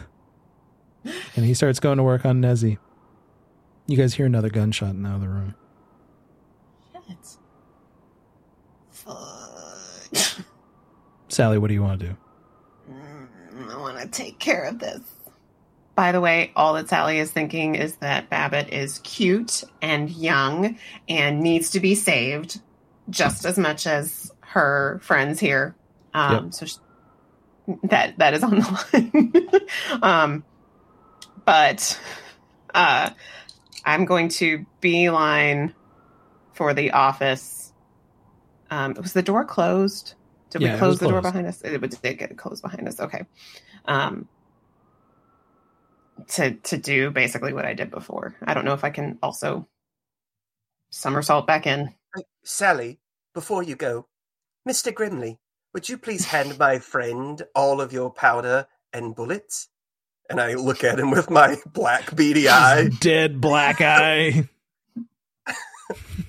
[1.05, 2.79] And he starts going to work on Nezzy.
[3.87, 5.55] You guys hear another gunshot in the other room.
[6.93, 7.37] Shit.
[8.91, 10.45] Fuck.
[11.29, 12.17] Sallie, what do you want to do?
[12.93, 15.01] Mm, I want to take care of this.
[15.95, 20.79] By the way, all that Sallie is thinking is that Babbitt is cute and young
[21.09, 22.61] and needs to be saved
[23.11, 25.75] just as much as her friends here.
[26.15, 26.75] Um, So sh
[27.85, 29.61] that that is on the
[29.93, 30.03] line.
[30.03, 30.45] um,
[31.45, 32.01] but
[32.75, 33.11] uh,
[33.85, 35.75] I'm going to beeline
[36.53, 37.73] for the office.
[38.71, 40.15] Um, was the door closed?
[40.51, 41.63] Did Yeah, we close was the door behind us?
[41.63, 43.01] It would- did get closed behind us.
[43.01, 43.25] Okay.
[43.87, 44.29] Um,
[46.29, 48.37] to to do basically what I did before.
[48.45, 49.69] I don't know if I can also
[50.91, 51.95] somersault back in.
[52.45, 53.01] Sallie,
[53.35, 54.07] before you go,
[54.69, 54.93] Mr.
[54.93, 55.39] Grimley,
[55.73, 59.69] would you please hand my friend all of your powder and bullets?
[60.31, 62.89] And I look at him with my black beady eye.
[63.01, 64.49] Dead black eye.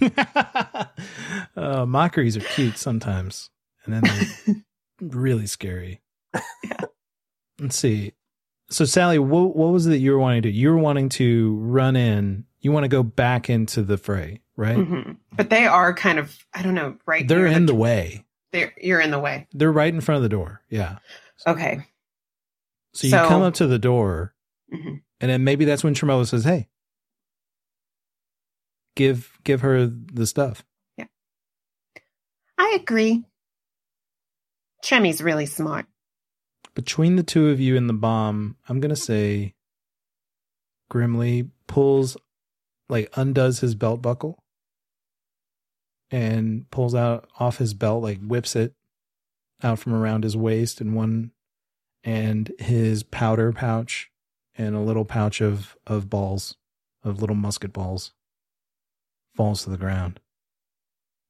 [1.56, 3.50] uh, mockeries are cute sometimes,
[3.86, 4.56] and then they're
[5.00, 6.02] really scary.
[7.60, 8.14] Let's see.
[8.70, 10.58] So, Sallie, what, what was it that you were wanting to do?
[10.58, 12.46] You were wanting to run in.
[12.60, 14.78] You want to go back into the fray, right?
[14.78, 15.18] Mhm.
[15.34, 17.28] But they are kind of I don't know right.
[17.28, 18.26] They're near in the way.
[18.52, 19.48] They're, you're in the way.
[19.54, 20.62] They're right in front of the door.
[20.70, 20.98] Yeah.
[21.46, 21.86] Okay.
[22.94, 24.36] So you So- come up to the door,
[24.72, 25.02] Mhm.
[25.20, 26.70] and then maybe that's when Tremolo says, "Hey,
[28.96, 30.64] give give her the stuff."
[30.98, 31.08] Yeah,
[32.58, 33.24] I agree.
[34.84, 35.86] Tremmy's really smart.
[36.76, 39.56] Between the two of you and the bomb, I'm gonna say,
[40.90, 42.18] Grimly pulls,
[42.90, 44.44] like, undoes his belt buckle,
[46.12, 48.76] and pulls out off his belt, like whips it
[49.64, 51.32] out from around his waist, and one,
[52.04, 54.12] and his powder pouch,
[54.58, 56.56] and a little pouch of of balls,
[57.04, 58.14] of little musket balls,
[59.36, 60.20] falls to the ground,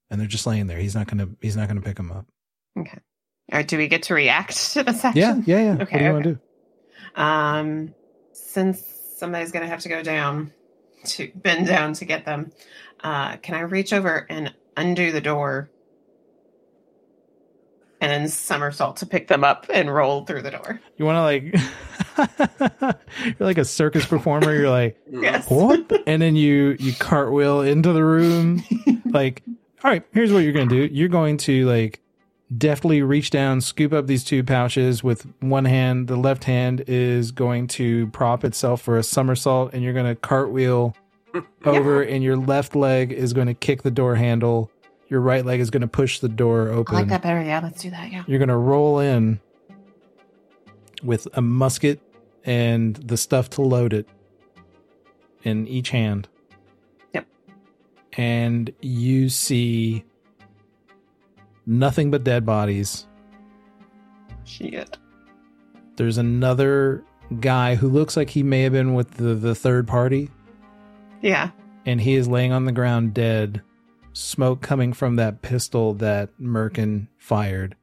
[0.10, 0.80] and they're just laying there.
[0.80, 2.26] He's not gonna he's not gonna pick them up.
[2.78, 3.00] Okay.
[3.52, 5.44] Or do we get to react to the section?
[5.46, 5.84] Yeah, yeah, yeah.
[5.84, 7.22] Okay, what Okay, do you want to do?
[7.22, 7.96] Um,
[8.32, 8.84] since
[9.18, 10.52] somebody's gonna have to go down
[11.06, 12.52] to bend down to get them,
[13.04, 15.70] uh, can I reach over and undo the door
[18.04, 20.82] and then somersault to pick them up and roll through the door?
[20.98, 24.54] You want to like, you're like a circus performer.
[24.54, 25.50] You're like, Yes.
[25.50, 25.90] what?
[26.06, 28.64] And then you you cartwheel into the room.
[29.06, 29.44] Like,
[29.84, 30.90] all right, here's what you're gonna do.
[30.92, 32.00] You're going to like
[32.58, 36.08] deftly reach down, scoop up these two pouches with one hand.
[36.08, 40.96] The left hand is going to prop itself for a somersault, and you're gonna cartwheel
[41.64, 44.72] over, and your left leg is going to kick the door handle.
[45.14, 46.96] Your right leg is going to push the door open.
[46.96, 47.40] I like that better.
[47.44, 48.12] Yeah, let's do that.
[48.12, 48.24] Yeah.
[48.26, 49.40] You're going to roll in
[51.04, 52.00] with a musket
[52.44, 54.10] and the stuff to load it
[55.44, 56.28] in each hand.
[57.14, 57.28] Yep.
[58.14, 60.04] And you see
[61.66, 63.08] Nothing but dead bodies.
[64.46, 64.98] Shit.
[65.96, 67.04] There's another
[67.40, 70.30] guy who looks like he may have been with the, the third party,
[71.22, 71.52] Yeah.
[71.86, 73.62] and he is laying on the ground dead.
[74.14, 77.76] Smoke coming from that pistol that Murken fired.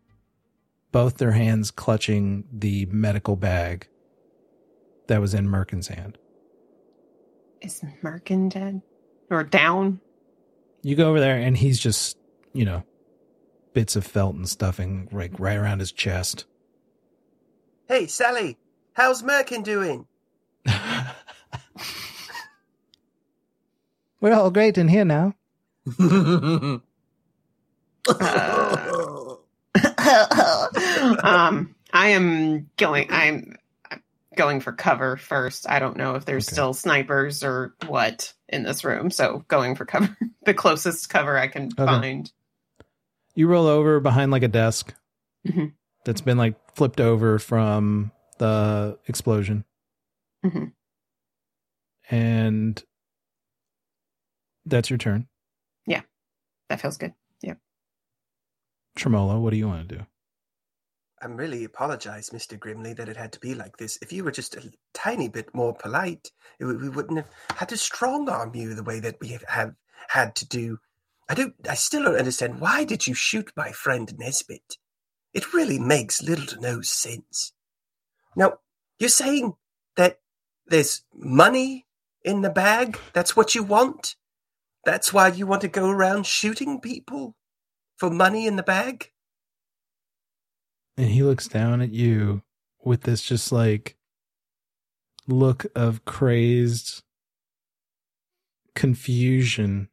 [0.93, 3.89] Both their hands clutching the medical bag
[5.09, 6.19] that was in Murken's hand.
[7.61, 8.81] Is Murken dead?
[9.29, 10.01] Or down?
[10.83, 12.17] You go over there, and he's just,
[12.53, 12.85] you know,
[13.75, 16.47] bits of felt and stuffing like right around his chest.
[17.87, 18.57] Hey, Sallie,
[18.95, 20.07] how's Murken doing?
[24.21, 25.35] We're all great in here now.
[28.09, 29.37] Uh,
[31.23, 33.09] um, I am going.
[33.11, 33.57] I'm
[34.37, 35.69] going for cover first.
[35.69, 36.55] I don't know if there's Okay.
[36.55, 41.49] still snipers or what in this room, so going for cover, the closest cover I
[41.49, 41.85] can Okay.
[41.85, 42.31] find.
[43.35, 44.95] You roll over behind like a desk
[45.47, 45.73] Mhm.
[46.05, 49.65] that's been like flipped over from the explosion.
[50.45, 50.73] Mhm.
[52.11, 52.83] And
[54.67, 55.29] that's your turn.
[56.71, 57.13] That feels good.
[57.43, 57.55] Yeah.
[58.97, 60.07] Tremolo, what do you want to do?
[61.21, 62.57] I'm really apologize, Mr.
[62.57, 63.99] Grimley, that it had to be like this.
[64.01, 67.77] If you were just a tiny bit more polite, it, we wouldn't have had to
[67.77, 69.75] strong arm you the way that we have, have
[70.09, 70.79] had to do.
[71.29, 71.55] I don't.
[71.69, 72.61] I still don't understand.
[72.61, 74.79] Why did you shoot my friend Nezbit?
[75.35, 77.53] It really makes little to no sense.
[78.37, 78.55] Now,
[78.99, 79.55] you're saying
[79.97, 80.21] that
[80.67, 81.87] there's money
[82.23, 82.99] in the bag?
[83.13, 84.15] That's what you want?
[84.85, 87.37] That's why you want to go around shooting people?
[87.97, 89.11] For money in the bag?
[90.97, 92.43] And he looks down at you
[92.83, 93.97] with this just like
[95.27, 97.03] look of crazed
[98.75, 99.89] confusion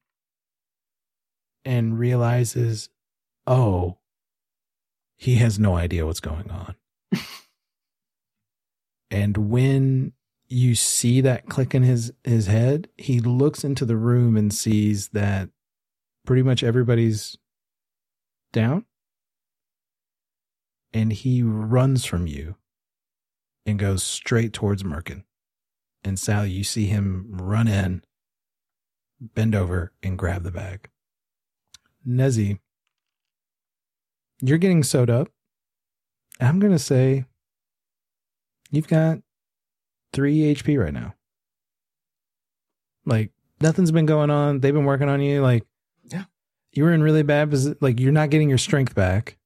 [1.66, 2.90] and realizes,
[3.46, 3.98] oh,
[5.18, 6.76] he has no idea what's going on.
[9.12, 10.14] and when
[10.48, 15.10] you see that click in his his head, he looks into the room and sees
[15.10, 15.50] that
[16.26, 17.38] pretty much everybody's
[18.52, 18.86] down
[20.93, 22.56] and he runs from you
[23.66, 25.24] and goes straight towards Murken.
[26.04, 28.04] And Sallie, you see him run in,
[29.20, 30.89] bend over, and grab the bag.
[32.08, 32.60] Nezzy,
[34.41, 35.30] you're getting sewed up.
[36.39, 37.26] I'm going to say
[38.72, 39.20] you've got
[40.18, 41.13] three HP right now.
[43.05, 44.59] Like, nothing's been going on.
[44.61, 45.41] They've been working on you.
[45.43, 45.63] Like,
[46.05, 46.24] Yeah.
[46.72, 47.78] You were in really bad position.
[47.82, 49.38] Like, you're not getting your strength back.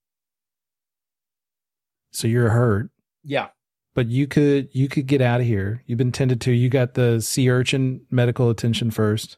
[2.13, 2.89] So you're hurt
[3.23, 3.47] yeah.
[3.93, 5.83] but you could you could get out of here.
[5.85, 6.51] You've been tended to.
[6.51, 9.37] You got the sea urchin medical attention first.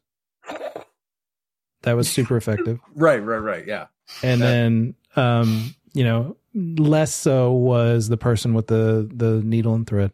[1.82, 2.80] That was super effective.
[2.96, 3.68] Right, right, right.
[3.68, 3.88] Yeah.
[4.22, 9.76] And That- then um, you know, less so was the person with the the needle
[9.76, 10.12] and thread,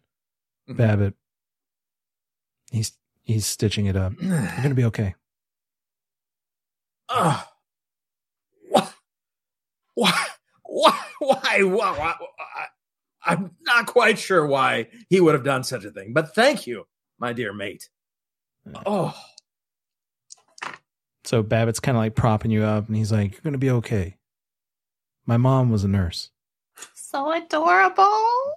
[0.70, 0.78] Mhm.
[0.78, 1.13] Babbitt.
[2.72, 2.93] He's
[3.24, 4.13] he's stitching it up.
[4.22, 5.15] You're gonna be okay.
[7.09, 7.45] Ugh.
[8.74, 8.91] Why?
[9.95, 10.26] Why?
[10.65, 11.03] Why?
[11.20, 11.63] Why?
[11.63, 11.93] Why?
[11.97, 12.13] why
[12.55, 12.65] I,
[13.26, 16.86] I'm not quite sure why he would have done such a thing, but thank you,
[17.20, 17.89] my dear mate.
[18.86, 19.13] Oh,
[21.26, 24.17] So Babbitt's kind of like propping you up, and he's like, "You're gonna be okay."
[25.26, 26.30] My mom was a nurse.
[26.93, 28.49] So adorable.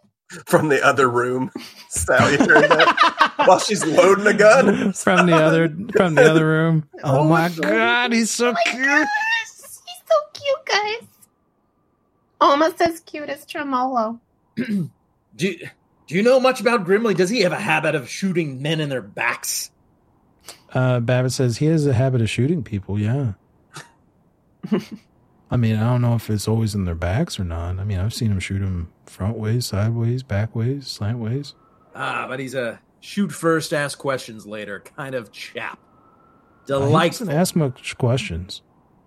[0.46, 1.50] From the other room.
[1.88, 4.92] Sallie heard that while she's loading a gun.
[4.92, 6.88] from the other from the other room.
[7.04, 8.82] Oh, Oh my my god, he's so Oh cute.
[8.82, 9.06] gosh,
[9.46, 11.08] he's so cute, guys.
[12.40, 14.20] Almost as cute as Tremolo.
[14.56, 14.90] do
[15.36, 15.58] you,
[16.06, 17.14] do you know much about Grimley?
[17.16, 19.70] Does he have a habit of shooting men in their backs?
[20.72, 22.98] Uh, Babbitt says he has a habit of shooting people.
[22.98, 23.32] Yeah.
[25.52, 27.78] I mean, I don't know if it's always in their backs or not.
[27.78, 31.54] I mean, I've seen him shoot them front ways, sideways, back ways, slant ways.
[31.94, 35.78] Ah, but he's a shoot first, ask questions later kind of chap.
[36.70, 38.62] Uh, he doesn't ask much questions,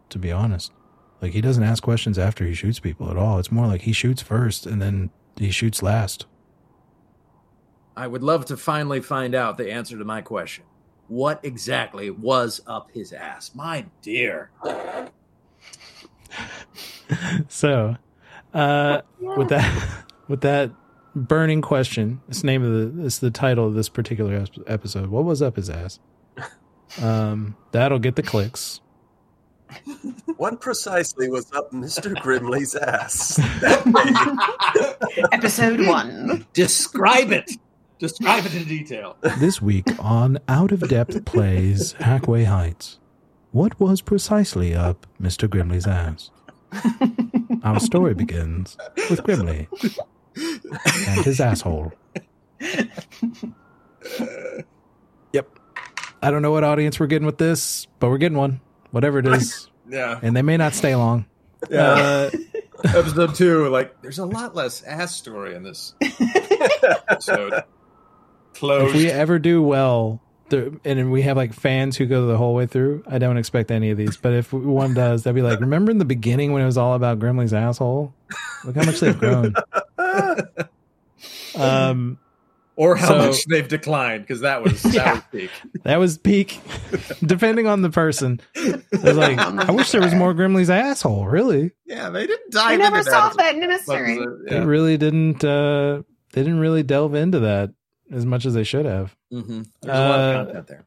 [0.10, 0.72] to be honest.
[1.20, 3.40] Like he doesn't ask questions after he shoots people at all.
[3.40, 6.28] It's more like he shoots first and then he shoots last.
[7.98, 10.66] I would love to finally find out the answer to my question.
[11.08, 13.56] What exactly was up his ass?
[13.56, 14.52] My dear.
[17.48, 17.96] so,
[18.54, 20.72] uh, with that, with that
[21.16, 25.10] burning question, it's the name of the, it's the title of this particular episode.
[25.10, 26.00] What was up his ass?
[27.02, 28.82] Um, that'll get the clicks.
[30.38, 32.14] What precisely was up Mr.
[32.14, 33.40] Grimley's ass?
[35.32, 36.46] Episode one.
[36.52, 37.52] Describe it.
[38.00, 39.16] Describe it in detail.
[39.40, 43.00] This week on Out of Depth Plays Hackway Heights.
[43.56, 45.48] What was precisely up Mr.
[45.50, 46.30] Grimley's ass?
[47.64, 48.76] Our story begins
[49.10, 49.70] with Grimly
[50.36, 51.94] and his asshole.
[55.32, 55.48] Yep.
[56.22, 58.60] I don't know what audience we're getting with this, but we're getting one,
[58.92, 60.20] whatever it is, Yeah.
[60.22, 61.26] and they may not stay long.
[61.70, 61.82] Yeah.
[61.94, 62.32] Uh,
[62.84, 65.96] Episode two, like there's a lot less ass story in this
[66.84, 67.64] episode.
[68.54, 68.94] Closed.
[68.98, 72.54] if we ever do well, there, and we have like fans who go the whole
[72.54, 74.18] way through, I don't expect any of these.
[74.18, 76.94] But if one does, they'll be like, "Remember in the beginning when it was all
[76.94, 78.14] about Grimly's asshole?
[78.64, 79.54] Look how much they've grown."
[81.58, 82.18] Um,
[82.76, 85.14] or how So- much they've declined, because that was that Yeah.
[85.14, 85.50] was peak.
[85.84, 86.60] that was peak,
[87.26, 88.42] depending on the person.
[88.54, 91.26] It was like, I wish there was more Grimly's asshole.
[91.28, 93.56] Really, Yeah, they didn't I dive never into solved that.
[93.56, 94.20] that mystery.
[94.50, 94.64] they Yeah.
[94.66, 95.44] really didn't.
[95.46, 96.02] uh
[96.34, 97.72] They didn't really delve into that
[98.12, 99.16] as much as they should have.
[99.34, 99.64] Mm-hmm.
[99.82, 100.86] There's a lot Uh, of content there.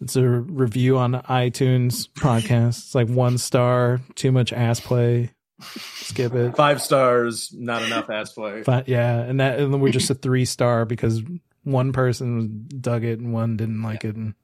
[0.00, 2.78] It's a review on iTunes podcast.
[2.78, 5.32] It's like one star, too much ass play.
[5.60, 6.54] Skip it.
[6.54, 8.62] Five stars, not enough ass play.
[8.64, 11.20] But yeah, and that and then we're just a three star because
[11.64, 14.34] one person dug it and one didn't like it, and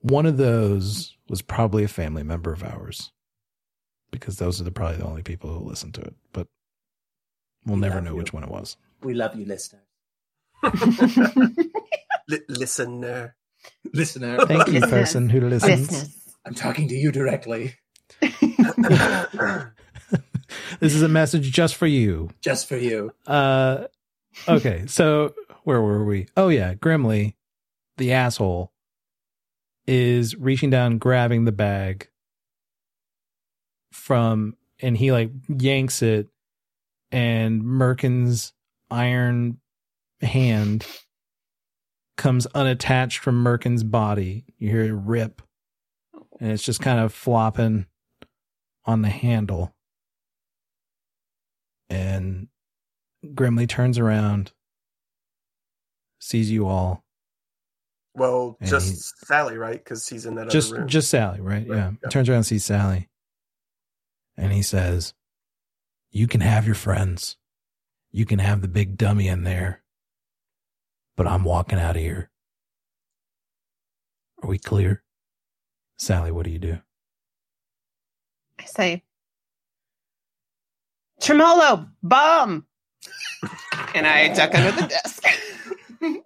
[0.00, 3.12] one of those was probably a family member of ours
[4.10, 6.14] because those are the probably the only people who listen to it.
[6.32, 6.46] But
[7.66, 8.16] we'll never love know you.
[8.16, 8.78] which one it was.
[9.02, 9.82] We love you, listeners.
[12.28, 13.36] Li- listener.
[13.92, 15.88] Listener, Thank you, person who listens.
[15.88, 16.34] Business.
[16.44, 17.74] I'm talking to you directly,
[20.80, 22.30] This is a message just for you.
[22.40, 23.12] just for you.
[23.26, 23.84] Uh,
[24.48, 25.32] okay, so
[25.64, 26.26] where were we?
[26.36, 27.36] Oh yeah, Grimly,
[27.98, 28.72] the asshole,
[29.86, 32.08] is reaching down, grabbing the bag
[33.92, 36.28] from, and he like yanks it,
[37.12, 38.52] and Murken's
[38.92, 39.58] iron
[40.20, 40.86] hand
[42.16, 44.44] comes unattached from Murken's body.
[44.58, 45.42] You hear it rip,
[46.40, 47.86] and it's just kind of flopping
[48.84, 49.74] on the handle.
[51.90, 52.48] And
[53.34, 54.52] Grimly turns around,
[56.18, 57.04] sees you all.
[58.14, 59.82] well, just he- Sallie, right?
[59.82, 60.88] Because he's in that Just other room.
[60.88, 61.66] just Sallie, right?
[61.68, 61.92] Right, Yeah.
[62.02, 62.08] yeah.
[62.08, 63.08] Turns around and sees Sallie.
[64.36, 65.14] And he says,
[66.10, 67.36] You can have your friends.
[68.12, 69.82] You can have the big dummy in there.
[71.16, 72.30] But I'm walking out of here.
[74.42, 75.02] Are we clear?
[75.98, 76.78] Sallie, what do you do?
[78.58, 79.02] I say,
[81.20, 82.66] Tremolo, bomb.
[83.94, 85.24] and I duck under the desk.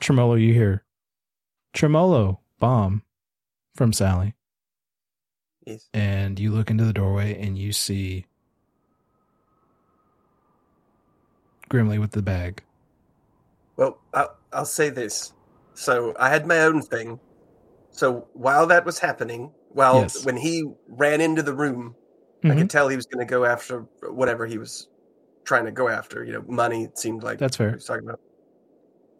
[0.00, 0.84] Tremolo, you hear
[1.72, 3.02] Tremolo bomb
[3.76, 4.34] from Sallie.
[5.64, 5.88] Yes.
[5.94, 8.26] And you look into the doorway and you see
[11.70, 12.62] Grimly with the bag.
[13.76, 15.32] Well, I'll, I'll say this.
[15.74, 17.18] So I had my own thing.
[17.92, 20.24] So while that was happening, while Yes.
[20.26, 21.94] when he ran into the room,
[22.44, 22.58] I Mhm.
[22.58, 24.88] could tell he was going to go after whatever he was
[25.44, 26.24] trying to go after.
[26.24, 27.72] You know, money it seemed like That's he fair.
[27.72, 28.20] was talking about.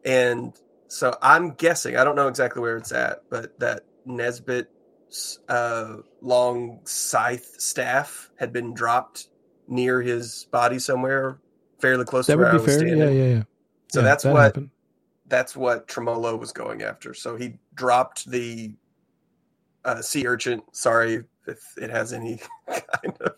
[0.04, 0.52] And
[0.88, 6.80] so I'm guessing, I don't know exactly where it's at, but that Nezbit's uh, long
[6.84, 9.28] scythe staff had been dropped
[9.68, 11.38] near his body somewhere,
[11.80, 12.78] fairly close That to where I was fair.
[12.78, 12.98] standing.
[12.98, 13.42] Yeah, yeah, yeah.
[13.88, 14.70] So Yeah, that's that what happened.
[15.26, 17.14] that's what Tremolo was going after.
[17.14, 18.72] So he dropped the
[19.84, 20.62] uh, sea urchin.
[20.72, 23.32] Sorry if it has any kind of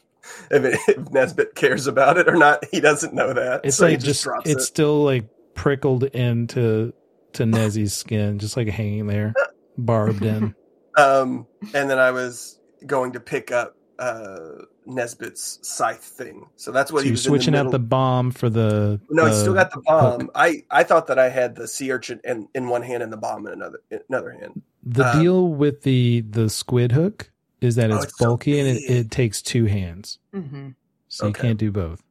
[0.51, 2.65] if, it, if Nezbit cares about it or not.
[2.71, 3.63] He doesn't know that.
[3.65, 4.67] It's so he like just drops it's it.
[4.67, 6.93] still like prickled into
[7.35, 9.35] to Nezzy's skin, just like hanging there,
[9.79, 10.55] barbed in.
[10.99, 16.47] Um, and then I was going to pick up uh, Nezbit's scythe thing.
[16.57, 19.27] So that's what So he you're was switching the out the bomb for the No,
[19.27, 20.21] he the still got the bomb.
[20.21, 20.31] hook.
[20.35, 23.17] I, I thought that I had the sea urchin in, in one hand and the
[23.17, 24.63] bomb in another in another hand.
[24.85, 27.31] The Um, deal with the the squid hook
[27.61, 30.71] is that Oh, it's, it's so bulky and it, it takes two hands, hmm
[31.09, 32.03] so you can't do both.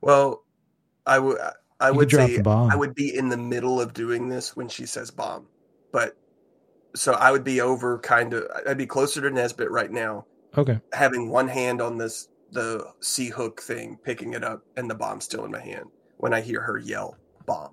[0.00, 0.44] Well,
[1.06, 1.38] I would
[1.80, 2.70] I You would drop say the bomb.
[2.70, 5.46] I would be in the middle of doing this when she says bomb.
[5.92, 6.16] But
[6.94, 10.26] so I would be over kind of I'd be closer to Nezbit right now,
[10.56, 14.94] Okay, having one hand on this the sea hook thing, picking it up, and the
[14.94, 15.86] bomb still in my hand
[16.18, 17.16] when I hear her yell
[17.46, 17.72] bomb.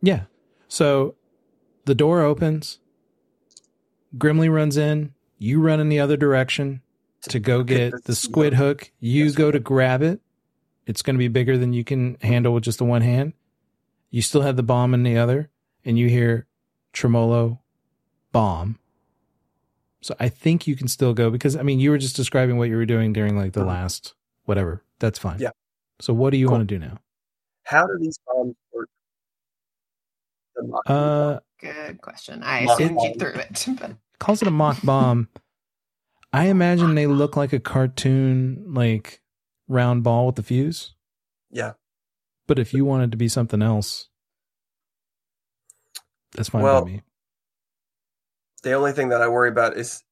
[0.00, 0.24] yeah.
[0.68, 1.16] So
[1.84, 2.78] the door opens.
[4.16, 5.12] Grimly runs in.
[5.38, 6.80] You run in the other direction
[7.22, 8.90] to go get the squid hook.
[9.00, 10.20] You go to grab it.
[10.86, 13.34] It's going to be bigger than you can handle with just the one hand.
[14.10, 15.50] You still have the bomb in the other,
[15.84, 16.46] and you hear
[16.92, 17.60] tremolo
[18.32, 18.78] bomb.
[20.02, 22.68] So I think you can still go because I mean you were just describing what
[22.68, 23.66] you were doing during like the Mhm.
[23.68, 24.14] last
[24.44, 24.84] whatever.
[24.98, 25.38] That's fine.
[25.38, 25.50] Yeah.
[26.00, 26.58] So what do you Cool.
[26.58, 26.98] want to do now?
[27.64, 28.88] How do these bombs work?
[30.56, 32.42] The mock- Uh Good question.
[32.42, 33.18] I Mock assumed you bomb.
[33.18, 35.28] threw it, but calls it a mock bomb.
[36.32, 39.22] I imagine they look like a cartoon, like
[39.68, 40.94] round ball with the fuse.
[41.50, 41.74] Yeah.
[42.48, 44.08] But if you wanted to be something else,
[46.32, 47.02] that's fine Well, by me.
[48.62, 50.02] The only thing that I worry about is,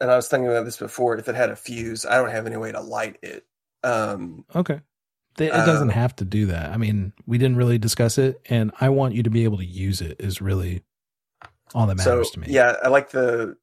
[0.00, 2.46] and I was thinking about this before, if it had a fuse, I don't have
[2.46, 3.44] any way to light it.
[3.82, 4.80] Um, Okay.
[5.40, 6.70] It doesn't uh, have to do that.
[6.72, 9.64] I mean, we didn't really discuss it, and I want you to be able to
[9.64, 10.16] use it.
[10.18, 10.82] Is really
[11.74, 12.48] all that so matters to me.
[12.50, 13.56] yeah, I like the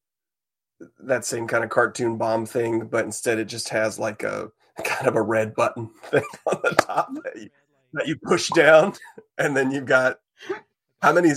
[0.99, 4.51] that same kind of cartoon bomb thing, but instead it just has like a
[4.83, 7.49] kind of a red button thing on the top that you,
[7.93, 8.93] that you push down,
[9.37, 10.19] and then you've got
[11.01, 11.31] how many?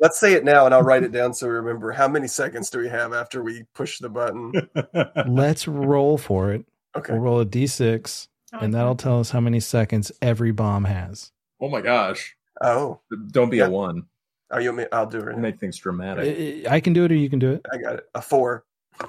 [0.00, 1.92] Let's say it now, and I'll write it down so we remember.
[1.92, 4.52] How many seconds do we have after we push the button?
[5.28, 6.64] Let's roll for it.
[6.96, 7.12] Okay.
[7.12, 11.32] We'll roll a d6, and that'll tell us how many seconds every bomb has.
[11.60, 12.34] oh my gosh!
[12.62, 13.00] Oh,
[13.30, 13.66] Don't be Yeah.
[13.66, 14.04] a one.
[14.50, 14.86] are you?
[14.90, 15.24] I'll do it.
[15.26, 15.42] Right now.
[15.42, 16.66] Make things dramatic.
[16.66, 17.66] I I can do it, or you can do it.
[17.72, 18.04] I got it.
[18.14, 18.64] A four.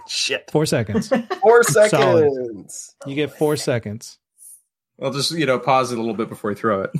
[0.08, 0.50] Shit.
[0.52, 1.08] Four seconds.
[1.42, 1.90] Four Solid.
[1.90, 2.96] seconds.
[3.06, 4.20] You get four seconds.
[5.02, 6.92] I'll just you know pause it a little bit before you throw it.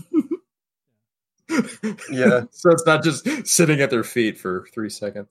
[2.10, 2.42] Yeah.
[2.52, 5.28] so it's not just sitting at their feet for three seconds.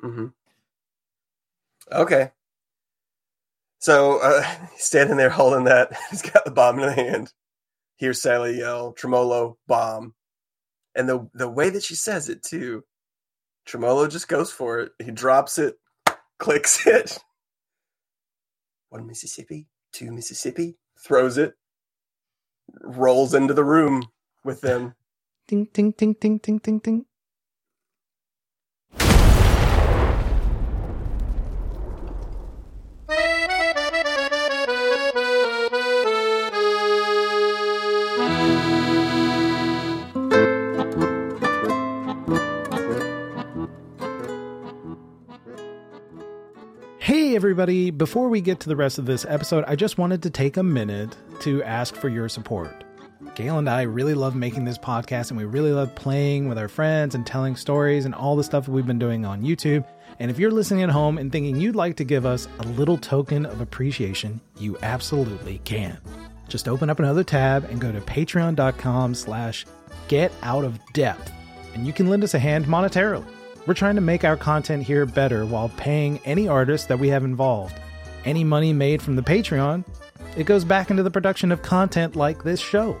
[0.00, 0.26] hmm
[1.92, 2.30] Okay.
[3.78, 4.44] So uh,
[4.76, 5.92] standing there holding that.
[6.10, 7.32] He's got the bomb in the hand.
[7.96, 10.14] Hears Sallie yell, "Tremolo, bomb!"
[10.94, 12.84] And the the way that she says it too,
[13.66, 14.92] Tremolo just goes for it.
[15.04, 15.76] He drops it,
[16.38, 17.18] clicks it.
[18.88, 21.54] One Mississippi, two Mississippi, throws it,
[22.80, 24.02] rolls into the room
[24.44, 24.94] with them.
[25.50, 27.04] Ding, ding, ding, ding, ding, ding, ding.
[47.00, 47.90] Hey, everybody.
[47.90, 50.62] Before we get to the rest of this episode, I just wanted to take a
[50.62, 52.84] minute to ask for your support.
[53.34, 56.68] Gail and I really love making this podcast and we really love playing with our
[56.68, 59.84] friends and telling stories and all the stuff we've been doing on YouTube.
[60.18, 62.96] And if you're listening at home and thinking you'd like to give us a little
[62.96, 65.98] token of appreciation, you absolutely can.
[66.48, 69.66] Just open up another tab and go to patreon.com slash
[70.08, 71.30] get out of depth
[71.74, 73.26] and you can lend us a hand monetarily.
[73.66, 77.24] We're trying to make our content here better while paying any artist that we have
[77.24, 77.78] involved.
[78.24, 79.84] Any money made from the Patreon,
[80.36, 83.00] it goes back into the production of content like this show.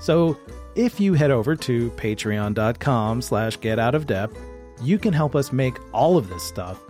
[0.00, 0.38] So
[0.74, 4.38] if you head over to patreon.com slash get out of depth,
[4.82, 6.80] you can help us make all of this stuff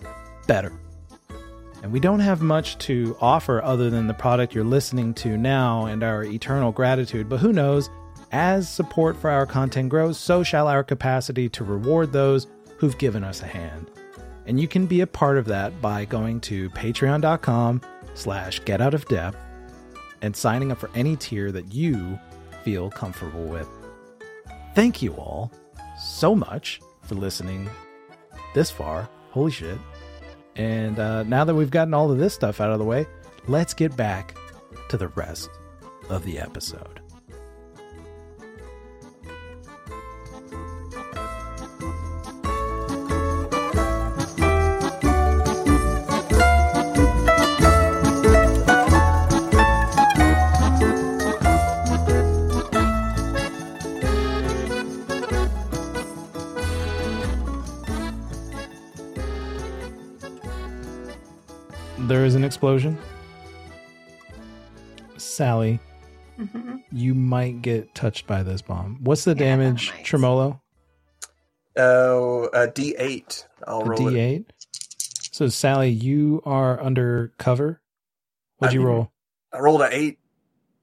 [0.47, 0.73] better.
[1.83, 5.85] And we don't have much to offer other than the product you're listening to now
[5.85, 7.91] and our eternal gratitude, but who knows?
[8.33, 12.47] As support for our content grows, so shall our capacity to reward those
[12.79, 13.91] who've given us a hand.
[14.47, 17.83] And you can be a part of that by going to patreon.com
[18.15, 19.37] slash get out of depth
[20.23, 22.19] and signing up for any tier that you
[22.65, 23.69] feel comfortable with.
[24.75, 25.53] Thank you all
[25.99, 27.69] so much for listening
[28.55, 29.09] this far.
[29.31, 29.79] Holy shit.
[30.57, 33.07] And uh, now that we've gotten all of this stuff out of the way,
[33.47, 34.37] let's get back
[34.89, 35.51] to the rest
[36.09, 37.04] of the episode.
[62.05, 62.99] There is an explosion.
[65.17, 65.81] Sallie,
[66.39, 66.83] Mhm.
[66.93, 68.99] you might get touched by this bomb.
[69.03, 70.05] What's the Yeah, damage, I might.
[70.05, 70.61] Tremolo?
[71.77, 73.47] Oh, a D eight.
[73.67, 74.13] I'll A roll it.
[74.13, 74.47] D8.
[75.33, 77.81] So, Sallie, you are under cover.
[78.59, 79.13] What'd I you mean- roll?
[79.53, 80.19] I rolled a eight.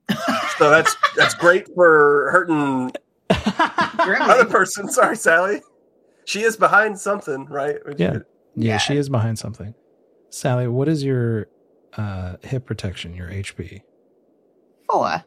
[0.58, 2.92] So that's that's great for hurting
[3.32, 4.88] other person.
[4.90, 5.62] Sorry, Sallie.
[6.26, 7.78] She is behind something, right?
[7.98, 8.12] Yeah.
[8.14, 8.20] Yeah,
[8.56, 8.78] Yeah.
[8.78, 9.74] she is behind something.
[10.32, 11.48] Sallie, what is your
[11.98, 13.82] uh, hip protection, your HP?
[14.90, 15.24] Four.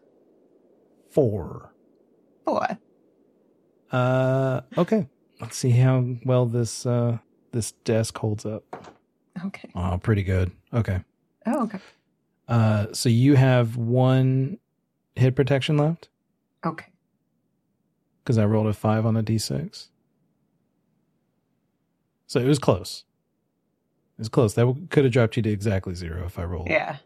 [1.10, 1.72] Four.
[2.44, 2.66] Four.
[3.92, 5.06] Uh, okay.
[5.40, 7.18] Let's see how well this uh,
[7.52, 8.92] this desk holds up.
[9.44, 9.68] Okay.
[9.74, 10.50] Oh, pretty good.
[10.72, 11.00] Okay.
[11.46, 11.78] Oh, okay.
[12.48, 14.58] Uh, so you have one
[15.16, 16.08] hit protection left
[16.64, 16.86] Okay.
[18.22, 19.88] because I rolled a five on a d6.
[22.26, 23.04] So it was close.
[24.16, 24.54] It was close.
[24.54, 26.96] That w- could have dropped you to exactly zero if I rolled Yeah.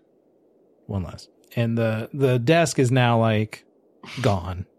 [0.86, 1.28] one less.
[1.56, 3.64] And the the desk is now like
[4.22, 4.66] gone.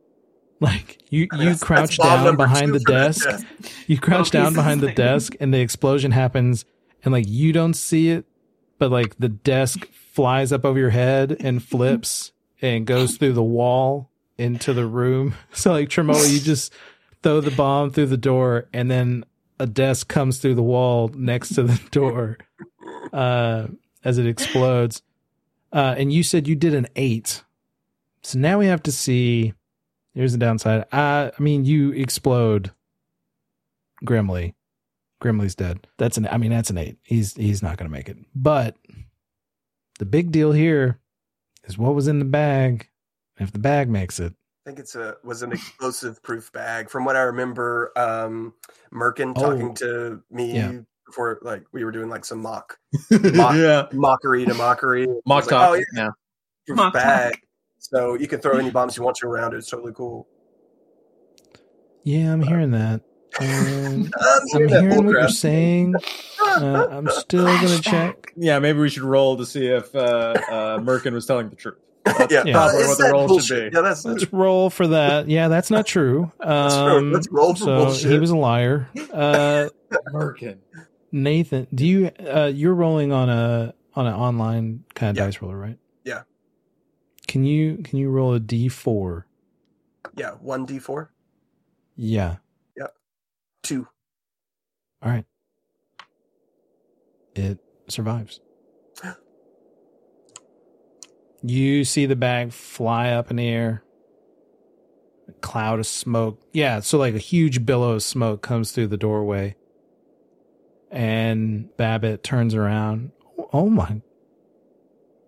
[0.62, 3.24] Like you you That's- crouch that's down behind the desk.
[3.30, 3.46] desk.
[3.88, 6.66] You crouch No down behind the desk and the explosion happens
[7.06, 8.26] and like you don't see it,
[8.78, 13.42] but like the desk flies up over your head and flips and goes through the
[13.44, 15.34] wall into the room.
[15.54, 16.74] So like Tremolo, you just
[17.24, 19.24] throw the bomb through the door and then
[19.60, 22.38] a desk comes through the wall next to the door
[23.14, 23.68] uh,
[24.04, 25.02] as it explodes.
[25.72, 27.44] Uh, and you said you did an eight.
[28.24, 29.54] So now we have to see.
[30.14, 30.86] Here's the downside.
[30.92, 32.72] Uh, I mean, you explode
[34.04, 34.56] Grimly.
[35.22, 35.88] Grimly's dead.
[35.98, 36.28] That's an.
[36.28, 36.98] I mean, that's an eight.
[37.04, 38.18] He's he's not going to make it.
[38.34, 38.78] But
[40.00, 41.00] the big deal here
[41.66, 42.90] is what was in the bag.
[43.38, 44.39] If the bag makes it, I
[44.70, 46.92] think it's a was an explosive proof bag.
[46.92, 48.54] From what I remember, um,
[48.94, 49.42] Murken Oh.
[49.50, 50.74] talking to me Yeah.
[51.08, 52.78] before, like we were doing like some mock,
[53.12, 53.88] mock yeah.
[53.94, 55.08] mockery to mockery.
[55.26, 55.70] Mock was like, talk.
[55.72, 56.10] oh, yeah, yeah.
[56.68, 57.32] proof Mock bag.
[57.34, 57.42] talk.
[57.80, 59.58] So you can throw any bombs you want to around it.
[59.58, 60.28] It's totally cool.
[62.04, 63.02] yeah, I'm hearing that.
[63.40, 65.96] Um, Um, I'm hearing what you're saying.
[66.40, 68.34] Uh, I'm still gonna check.
[68.36, 71.78] Yeah, maybe we should roll to see if uh, uh, Murken was telling the truth.
[72.06, 72.60] That's yeah, Yeah.
[72.60, 73.46] Uh, what is the that roll bullshit?
[73.46, 73.76] should be.
[73.76, 75.28] Yeah, that's Let's roll for that.
[75.28, 76.32] Yeah, that's not true.
[76.40, 76.84] That's true.
[76.98, 78.12] Um, Let's roll for so bullshit.
[78.12, 78.88] He was a liar.
[79.14, 79.70] Uh,
[80.14, 80.58] Murken.
[81.12, 82.08] Nathan, do you?
[82.20, 85.26] Uh, you're rolling on a on an online kind of Yeah.
[85.26, 85.78] dice roller, right?
[86.06, 86.22] Yeah.
[87.28, 89.24] Can you can you roll a d4?
[90.16, 91.12] yeah one d four
[91.96, 92.38] Yeah.
[92.78, 92.88] Yeah.
[93.64, 93.88] two.
[95.04, 95.26] All right.
[97.36, 98.40] It survives.
[101.42, 103.84] You see the bag fly up in the air.
[105.28, 106.42] A cloud of smoke.
[106.54, 109.56] Yeah, so like a huge billow of smoke comes through the doorway.
[110.92, 113.12] And Babbitt turns around.
[113.54, 114.02] Oh my.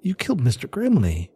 [0.01, 0.67] You killed Mr.
[0.67, 1.29] Grimley.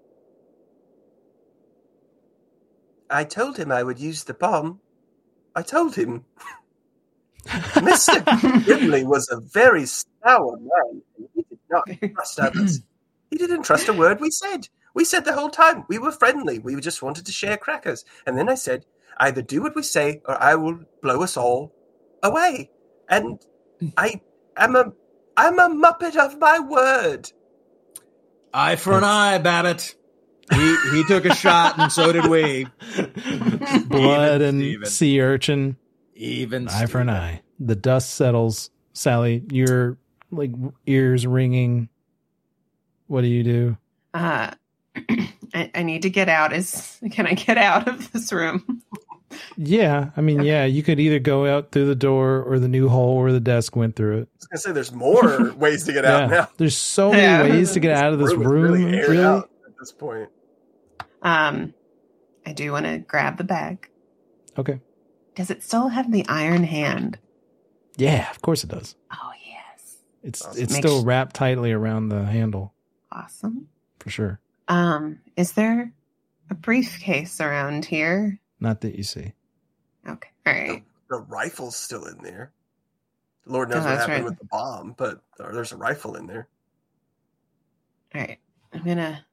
[3.10, 4.80] I told him I would use the bomb.
[5.56, 6.26] I told him.
[7.46, 8.24] Mr.
[8.66, 11.02] Grimley was a very sour man.
[11.18, 12.82] and He did not trust others.
[13.30, 14.70] He didn't trust a word we said.
[14.94, 16.60] We said the whole time we were friendly.
[16.60, 18.06] We just wanted to share crackers.
[18.26, 18.86] And then I said,
[19.18, 21.74] either do what we say or I will blow us all
[22.24, 22.70] away.
[23.10, 23.40] And
[23.98, 24.22] I
[24.58, 24.94] am a
[25.38, 27.32] I'm a muppet of my word.
[28.54, 29.96] Eye for an eye, Babbitt.
[30.54, 32.68] He he took a shot, and so did we.
[33.88, 34.86] Blood Even and Steven.
[34.86, 35.78] sea urchin.
[36.16, 37.42] Even eye for an eye.
[37.60, 38.70] The dust settles.
[38.94, 39.98] Sally, your
[40.32, 40.52] like
[40.86, 41.90] ears ringing.
[43.08, 43.78] What do you do?
[44.14, 44.52] Uh,
[45.54, 46.54] I, I need to get out.
[46.54, 48.82] Is can I get out of this room?
[49.58, 52.88] Yeah, I mean, yeah, you could either go out through the door or the new
[52.88, 54.30] hole where the desk went through it.
[54.32, 56.50] I was gonna say there's more ways to get out yeah, now.
[56.58, 57.42] there's so many Yeah.
[57.56, 58.48] ways to get out of this is room.
[58.48, 59.24] really Really?
[59.24, 60.30] out at this point.
[61.22, 61.74] Um,
[62.46, 63.90] I do want to grab the bag.
[64.58, 64.80] Okay.
[65.36, 67.18] Does it still have the iron hand?
[67.98, 68.96] Yeah, of course it does.
[69.12, 70.62] Oh yes, It's Awesome.
[70.64, 72.74] it's Make still sh- wrapped tightly around the handle
[73.16, 73.68] awesome.
[74.00, 74.40] for sure.
[74.68, 75.92] Um, is there
[76.50, 78.40] a briefcase around here?
[78.60, 79.34] Not that you see.
[80.08, 80.84] Okay, all right.
[81.10, 82.52] The rifle's still in there.
[83.46, 84.24] Lord knows Oh, what happened right.
[84.26, 86.48] with the bomb, but there's a rifle in there.
[88.14, 88.40] All right,
[88.74, 89.26] I'm gonna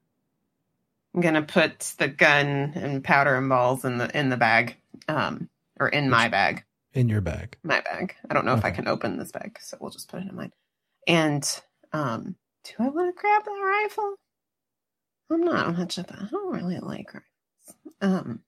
[1.14, 4.76] I'm gonna put the gun and powder and balls in the in the bag,
[5.08, 5.48] um,
[5.80, 6.64] or in my bag,
[6.94, 7.56] In your bag.
[7.62, 8.14] my bag.
[8.28, 10.34] I don't know if I can open this bag, so we'll just put it in
[10.34, 10.52] mine.
[11.06, 11.60] And
[11.92, 12.34] um,
[12.64, 14.14] do I want to grab that rifle?
[15.30, 16.22] I'm not much of that.
[16.22, 17.26] I don't really like rifles.
[18.00, 18.40] Um,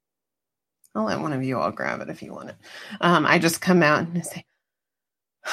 [0.95, 2.57] I'll let one of you all grab it if you want it.
[3.01, 4.45] Um, I just come out and say,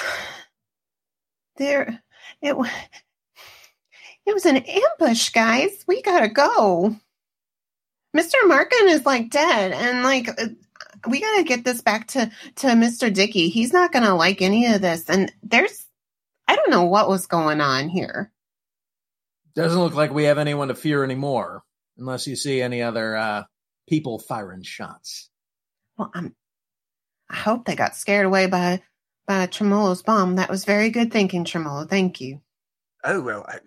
[1.57, 2.01] "There,
[2.41, 2.69] it was."
[4.25, 5.83] It was an ambush, guys.
[5.87, 6.95] We gotta go.
[8.15, 8.35] Mr.
[8.45, 10.47] Markin is like dead, and like uh,
[11.07, 13.13] we gotta get this back to to Mr.
[13.13, 13.49] Dickey.
[13.49, 15.09] He's not gonna like any of this.
[15.09, 15.87] And there's,
[16.47, 18.31] I don't know what was going on here.
[19.55, 21.63] Doesn't look like we have anyone to fear anymore,
[21.97, 23.43] unless you see any other uh,
[23.87, 25.29] people firing shots.
[25.97, 26.35] Well, I'm.
[27.29, 28.81] I hope they got scared away by
[29.27, 30.35] by Tremolo's bomb.
[30.35, 31.85] That was very good thinking, Tremolo.
[31.85, 32.41] Thank you.
[33.03, 33.59] Oh well, I,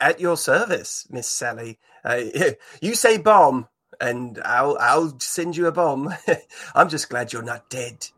[0.00, 1.78] at your service, Miss Sallie.
[2.04, 2.22] Uh,
[2.80, 3.68] you say bomb,
[4.00, 6.14] and I'll I'll send you a bomb.
[6.74, 8.08] I'm just glad you're not dead.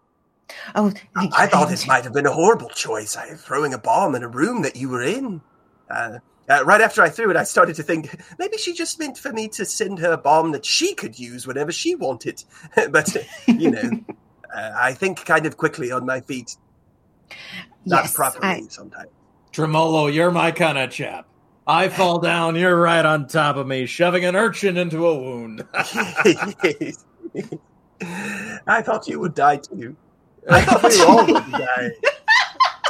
[0.74, 1.50] Oh, I, thank I you.
[1.50, 3.16] thought this might have been a horrible choice.
[3.16, 5.42] I throwing a bomb in a room that you were in.
[5.90, 6.18] Uh,
[6.48, 9.32] uh, right after I threw it, I started to think maybe she just meant for
[9.32, 12.42] me to send her a bomb that she could use whenever she wanted.
[12.90, 13.16] but
[13.46, 13.90] you know,
[14.54, 16.56] uh, I think kind of quickly on my feet,
[17.84, 19.10] not yes, properly I, sometimes.
[19.52, 21.26] Tremolo, you're my kind of chap.
[21.66, 25.66] I fall down, you're right on top of me, shoving an urchin into a wound.
[25.74, 26.94] I
[28.80, 29.94] thought you would die too.
[30.48, 31.90] I thought we all would die.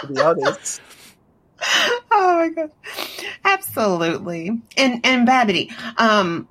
[0.01, 0.81] To be honest,
[2.11, 2.73] oh my god.
[3.45, 4.61] Absolutely.
[4.77, 6.49] And and Babbity, um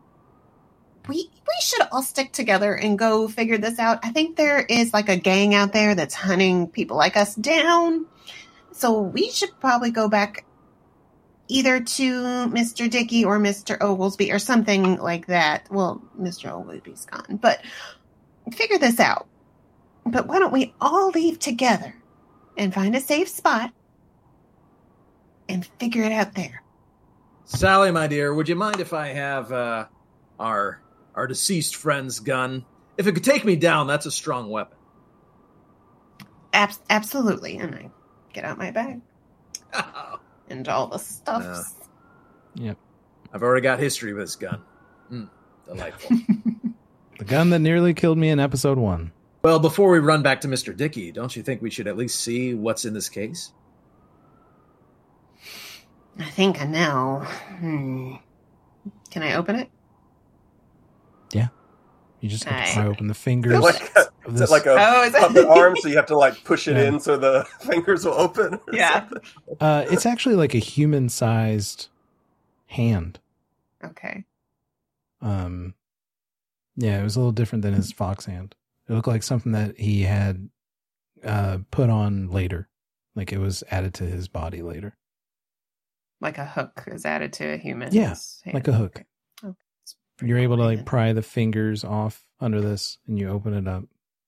[1.08, 4.00] we we should all stick together and go figure this out.
[4.04, 8.06] I think there is like a gang out there that's hunting people like us down.
[8.74, 10.46] So we should probably go back
[11.48, 12.14] either to
[12.48, 12.90] Mr.
[12.90, 13.78] Dickey or Mr.
[13.80, 15.68] Oglesby or something like that.
[15.72, 16.52] Well, Mr.
[16.52, 17.62] Oglesby's gone, but
[18.54, 19.28] figure this out.
[20.06, 21.96] But why don't we all leave together
[22.58, 23.72] and find a safe spot
[25.50, 26.62] and figure it out there?
[27.46, 29.86] Sallie, my dear, would you mind if I have uh,
[30.40, 30.82] our
[31.16, 32.66] our deceased friend's gun?
[32.98, 34.78] If it could take me down, that's a strong weapon.
[36.54, 37.58] Ab- absolutely.
[37.58, 37.90] And I
[38.34, 39.02] get out my bag
[40.50, 41.76] and all the stuffs.
[42.56, 42.78] Yep.
[43.34, 44.62] I've already got history with this gun.
[45.12, 45.30] Mm,
[45.66, 46.18] delightful.
[47.20, 49.12] The gun that nearly killed me in episode one.
[49.42, 50.78] well, before we run back to Mr.
[50.78, 53.54] Dickey, don't you think we should at least see what's in this case?
[56.20, 57.20] I think I know.
[57.60, 58.16] Hmm.
[59.12, 59.70] Can I open it?
[61.32, 61.48] Yeah.
[62.22, 62.74] You just have to Nice.
[62.74, 63.54] pry open the Is fingers.
[63.54, 66.08] it like a, is it like a Oh, is it- puppet arm, so you have
[66.08, 66.88] to like push it Yeah.
[66.88, 68.60] in so the fingers will open?
[68.72, 69.02] Yeah.
[69.02, 69.22] something?
[69.60, 71.90] uh, it's actually like a human-sized
[72.68, 73.20] hand.
[73.84, 74.26] Okay.
[75.22, 75.76] Um,
[76.76, 78.56] yeah, it was a little different than his fox hand.
[78.90, 80.50] It looked like something that he had
[81.24, 82.68] uh, put on later,
[83.16, 84.96] like it was added to his body later,
[86.20, 87.94] Like a hook is added to a human.
[87.94, 88.16] Yeah,
[88.52, 89.04] like a hook.
[89.44, 89.54] Okay.
[90.22, 93.84] You're able to like pry the fingers off under this, and you open it up.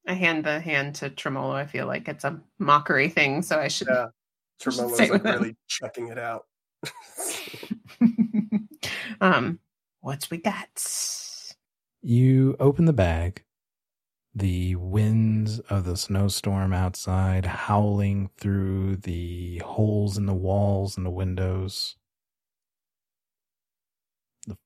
[0.07, 1.53] I hand the hand to Tremolo.
[1.53, 3.87] I feel like it's a mockery thing, so I should.
[3.87, 4.07] Yeah.
[4.61, 5.33] should Tremolo's like with him.
[5.33, 6.45] really checking it out.
[9.21, 9.59] um,
[10.01, 10.67] what's we got?
[12.01, 13.43] You open the bag.
[14.35, 21.09] The winds of the snowstorm outside howling through the holes in the walls and the
[21.11, 21.95] windows.
[24.45, 24.57] The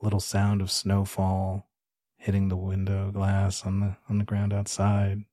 [0.00, 1.68] little sound of snowfall
[2.16, 5.24] hitting the window glass on the on the ground outside.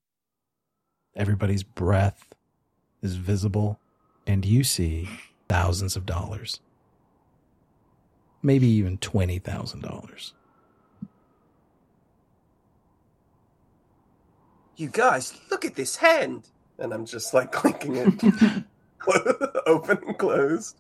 [1.16, 2.34] Everybody's breath
[3.02, 3.80] is visible
[4.28, 5.10] and you see
[5.48, 6.60] thousands of dollars.
[8.42, 10.34] Maybe even $20,000.
[14.80, 16.48] You guys, look at this hand.
[16.78, 18.64] And I'm just like clinking it
[19.68, 20.78] open and closed.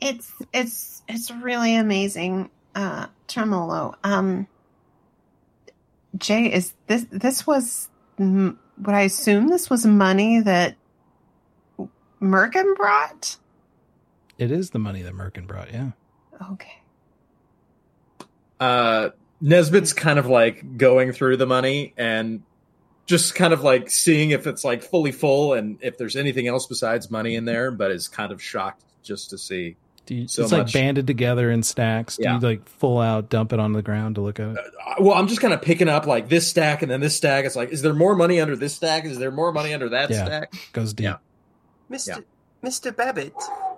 [0.00, 3.96] It's it's it's really amazing, uh, Tremolo.
[4.04, 4.46] Um,
[6.16, 10.76] Jay, is this this was mm, would I assume this was money that
[12.22, 13.38] Murken brought?
[14.38, 15.92] It is the money that Murken brought, yeah.
[16.52, 16.82] Okay.
[18.60, 19.10] Uh,
[19.42, 22.42] Nezbit's kind of like going through the money and
[23.06, 26.66] just kind of like seeing if it's like fully full and if there's anything else
[26.66, 29.76] besides money in there, but is kind of shocked just to see.
[30.06, 32.16] Do you, So it's like banded together in stacks.
[32.16, 32.34] Do Yeah.
[32.34, 34.58] you like full out dump it on the ground to look at it?
[34.58, 37.44] Uh, Well, I'm just kind of picking up like this stack and then this stack.
[37.44, 39.04] It's like, is there more money under this stack?
[39.04, 40.24] Is there more money under that Yeah.
[40.24, 40.52] stack?
[40.72, 41.04] Goes deep.
[41.06, 41.16] Yeah.
[41.90, 42.24] Mr.
[42.64, 42.94] Mr.
[42.96, 43.34] Babbitt,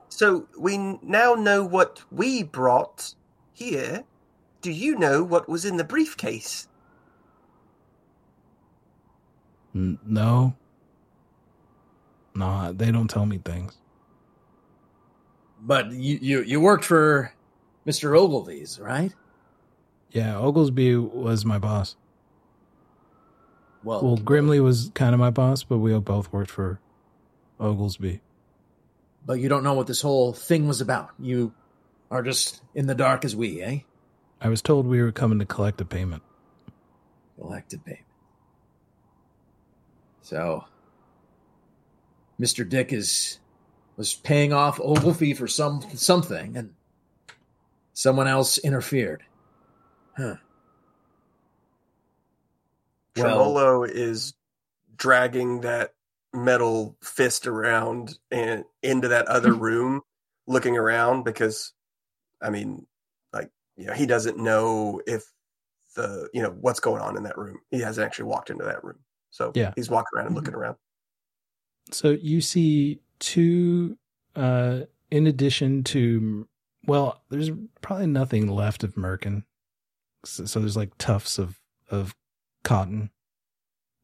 [0.09, 3.15] so we now know what we brought
[3.53, 4.05] here.
[4.63, 6.68] Do you know what was in the briefcase?
[9.79, 10.57] N- no.
[12.35, 13.77] No, they don't tell me things.
[15.61, 17.33] But you, you, you worked for
[17.87, 18.17] Mr.
[18.19, 19.13] Ogilvy's, right?
[20.11, 21.97] Yeah, Oglesby was my boss.
[23.85, 26.81] Well, Well, Grimley was kind of my boss, but we both worked for
[27.61, 28.21] Oglesby.
[29.25, 31.11] but you don't know what this whole thing was about.
[31.19, 31.53] You
[32.11, 33.81] are just in the dark as we, eh?
[34.41, 36.23] I was told we were coming to collect a payment.
[37.39, 38.05] Collected payment.
[40.29, 40.63] So,
[42.39, 42.69] Mr.
[42.69, 43.39] Dick is
[43.97, 46.75] was paying off Ogilvy for some something, and
[47.95, 49.23] someone else interfered.
[50.19, 50.37] Huh.
[53.17, 54.35] Well- is
[54.99, 55.95] dragging that
[56.35, 59.61] metal fist around and into that other hmm.
[59.61, 60.03] room,
[60.47, 61.73] looking around because,
[62.43, 62.87] I mean,
[63.33, 65.25] like you know, he doesn't know if
[65.97, 67.61] the you know what's going on in that room.
[67.71, 68.99] He hasn't actually walked into that room,
[69.31, 69.73] so Yeah.
[69.77, 70.77] he's walking around and looking around.
[71.91, 73.97] So you see two,
[74.37, 74.81] uh,
[75.11, 76.47] in addition to,
[76.87, 77.51] well, there's
[77.81, 79.45] probably nothing left of Murken.
[80.25, 81.59] So, so there's like tufts of,
[81.91, 82.15] of
[82.65, 83.11] cotton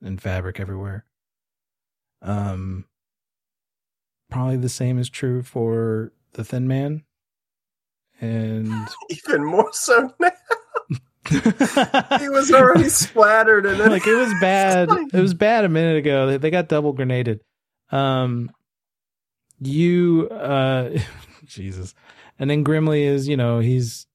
[0.03, 1.05] and fabric everywhere.
[2.23, 2.87] Um,
[4.31, 7.05] probably the same is true for the Thin Man.
[8.21, 8.73] And
[9.11, 10.31] Even more so now.
[11.29, 14.89] He was already splattered, and then like it was bad.
[15.13, 16.27] It was bad a minute ago.
[16.27, 17.41] They, they got double grenaded.
[17.91, 18.51] Um,
[19.61, 20.99] you uh
[21.47, 21.95] jesus
[22.39, 24.07] and then grimly is you know he's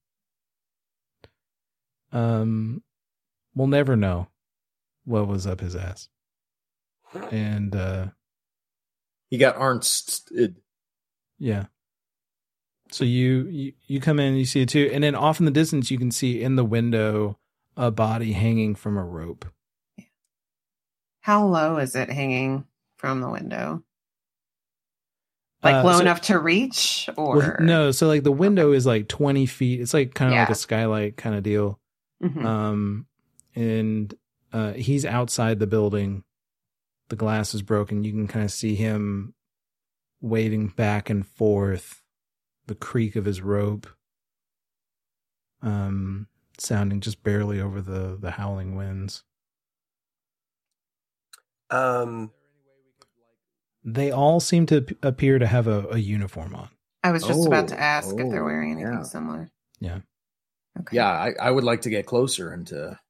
[2.12, 2.82] um
[3.54, 4.28] we'll never know
[5.04, 6.08] what was up his ass
[7.32, 8.06] and uh
[9.30, 10.54] He got Arnst.
[11.38, 11.66] yeah
[12.90, 14.90] so you, you you come in and you see it too.
[14.92, 17.38] And then off in the distance you can see in the window
[17.76, 19.44] a body hanging from a rope.
[21.20, 22.64] How low is it hanging
[22.96, 23.82] from the window?
[25.62, 27.36] Like Uh, low so- enough to reach, or?
[27.36, 29.80] Well, no so like the window is like 20 feet.
[29.80, 31.78] It's like kind of like a skylight kind of deal.
[32.22, 32.44] Mhm.
[32.44, 33.06] um
[33.54, 34.12] and
[34.52, 36.22] uh he's outside the building.
[37.08, 38.04] The glass is broken.
[38.04, 39.34] You can kind of see him
[40.20, 41.99] waving back and forth
[42.70, 43.88] the creak of his rope
[45.62, 46.28] um
[46.58, 49.24] sounding just barely over the the howling winds
[51.70, 52.32] Um,
[53.84, 56.70] they all seem to appear to have a, a uniform on
[57.04, 59.04] I was just about to Oh, ask if they're oh, wearing anything yeah.
[59.04, 59.50] similar.
[59.80, 60.00] Yeah.
[60.80, 60.96] Okay.
[60.96, 63.00] Yeah, I, I would like to get closer and to.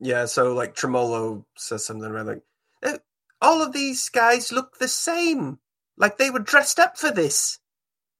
[0.00, 2.42] yeah, so like Tremolo says something around like,
[2.84, 2.98] "Uh,
[3.42, 5.58] all of these guys look the same.
[5.98, 7.58] Like they were dressed up for this.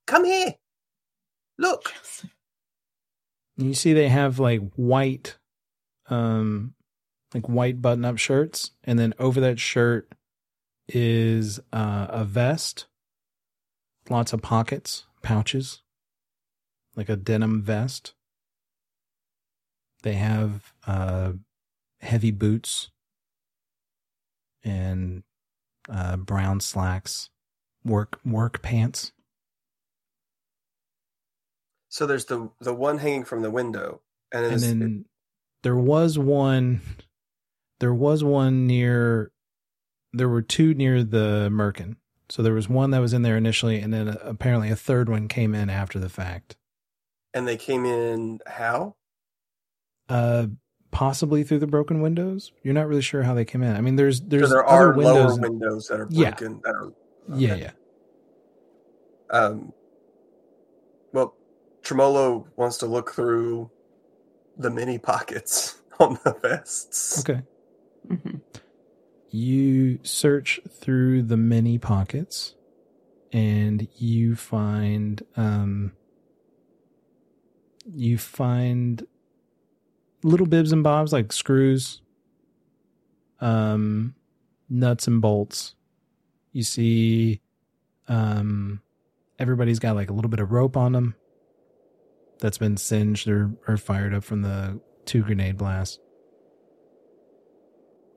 [0.07, 0.55] Come here.
[1.59, 1.93] Look.
[3.57, 5.39] you see they have like white
[6.09, 6.75] um
[7.35, 10.13] like white button up shirts and then over that shirt
[10.89, 12.87] is uh, a vest
[14.09, 15.83] lots of pockets pouches
[16.95, 18.15] like a denim vest
[20.03, 21.33] they have uh
[22.01, 22.91] heavy boots
[24.63, 25.25] and
[25.89, 27.31] uh brown slacks
[27.85, 29.13] work work pants
[31.97, 35.05] So there's the the one hanging from the window, and, then and then
[35.63, 36.83] there was one
[37.81, 39.33] there was one near
[40.13, 41.97] there were two near the murken
[42.29, 45.27] so there was one that was in there initially and then apparently a third one
[45.27, 46.57] came in after the fact
[47.33, 48.95] and they came in how?
[50.11, 50.47] uh
[50.91, 53.97] possibly through the broken windows you're not really sure how they came in i mean
[53.97, 56.31] there's there's so there are lower windows windows that are Yeah.
[56.31, 56.61] broken.
[56.63, 56.93] That are
[57.37, 57.63] yeah okay.
[57.63, 57.71] yeah
[59.29, 59.86] Um, well,
[61.87, 63.71] Tremolo wants to look through
[64.59, 67.21] the mini pockets on the vests.
[67.21, 67.43] okay
[68.09, 68.41] Mhm.
[69.31, 72.55] you search through the many pockets
[73.33, 75.93] and you find um
[77.89, 79.07] you find
[80.25, 82.01] little bibs and bobs like screws
[83.41, 84.15] um
[84.69, 85.75] nuts and bolts
[86.53, 87.41] you see
[88.09, 88.81] um
[89.39, 91.15] everybody's got like a little bit of rope on them
[92.39, 95.99] that's been singed or, or fired up from the two grenade blasts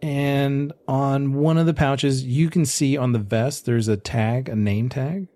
[0.02, 4.48] and on one of the pouches, you can see on the vest there's a tag,
[4.48, 5.28] a name tag.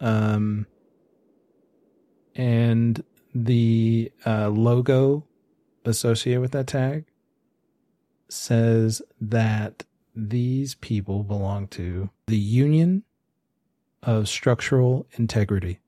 [0.00, 0.66] Um,
[2.34, 3.02] and
[3.34, 5.24] the uh, logo
[5.84, 7.06] associated with that tag
[8.28, 9.84] says that
[10.14, 13.04] these people belong to the Union
[14.02, 15.78] of Structural Integrity.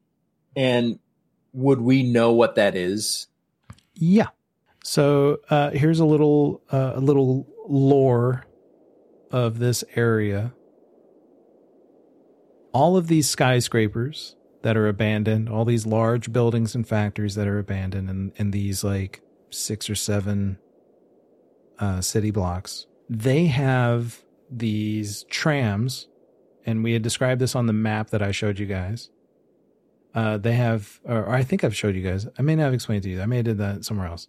[0.57, 0.99] And
[1.55, 3.29] would we know what that is?
[3.95, 4.29] Yeah.
[4.83, 8.45] So uh, here's a little uh, a little lore
[9.31, 10.53] of this area.
[12.73, 17.59] All of these skyscrapers that are abandoned, all these large buildings and factories that are
[17.59, 20.59] abandoned, and in, in these like six or seven
[21.79, 26.09] uh, city blocks, they have these trams,
[26.67, 29.11] and we had described this on the map that I showed you guys.
[30.15, 32.27] Uh, they have, or I think I've showed you guys.
[32.39, 33.21] I may not have explained to you.
[33.21, 34.29] I may have did that somewhere else.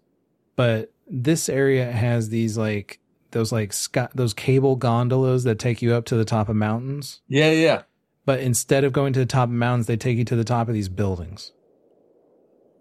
[0.56, 3.00] But this area has these like
[3.32, 7.22] those like sky, those cable gondolas that take you up to the top of mountains.
[7.28, 7.84] Yeah, yeah.
[8.26, 10.68] But instead of going to the top of mountains, they take you to the top
[10.68, 11.52] of these buildings.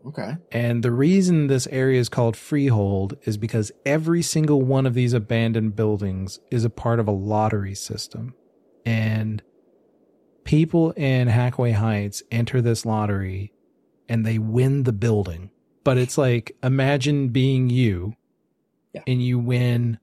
[0.06, 0.36] Okay.
[0.52, 5.12] And the reason this area is called Freehold is because every single one of these
[5.12, 8.35] abandoned buildings is a part of a lottery system.
[8.85, 9.43] And
[10.44, 13.52] people in Hackway Heights enter this lottery
[14.08, 15.50] and they win the building.
[15.82, 18.14] But it's like imagine being you
[18.92, 19.02] Yeah.
[19.06, 19.98] and you win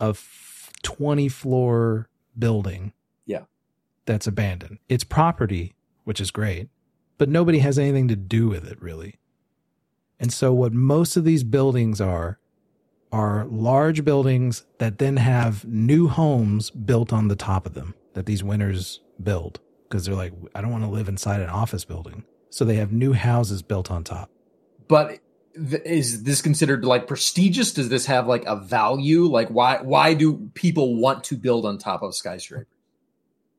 [0.00, 2.08] a f- 20 floor
[2.38, 2.92] building.
[3.26, 3.42] Yeah.
[4.06, 4.78] That's abandoned.
[4.88, 5.74] It's property,
[6.04, 6.68] which is great,
[7.18, 9.18] but nobody has anything to do with it really.
[10.20, 12.38] And so what most of these buildings are
[13.10, 18.26] are large buildings that then have new homes built on the top of them that
[18.26, 22.24] these winners build because they're like I don't want to live inside an office building.
[22.50, 24.30] So they have new houses built on top.
[24.88, 25.18] But
[25.54, 27.72] th- is this considered like prestigious?
[27.72, 29.24] Does this have like a value?
[29.24, 32.66] Like why why do people want to build on top of skyscrapers?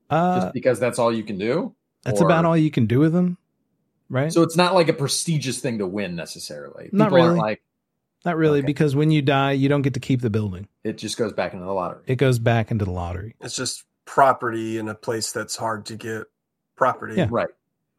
[0.10, 1.76] Uh, just because that's all you can do.
[2.04, 3.38] that's or- about all you can do with them,
[4.10, 4.34] right?
[4.34, 6.90] So it's not like a prestigious thing to win necessarily.
[6.92, 7.40] Not People aren't really.
[7.42, 7.62] like
[8.26, 8.66] Not really, okay.
[8.66, 10.68] because when you die, you don't get to keep the building.
[10.84, 12.02] it just goes back into the lottery.
[12.08, 13.36] It goes back into the lottery.
[13.40, 16.24] It's just property in a place that's hard to get
[16.76, 17.16] property.
[17.16, 17.28] Yeah.
[17.30, 17.50] Right.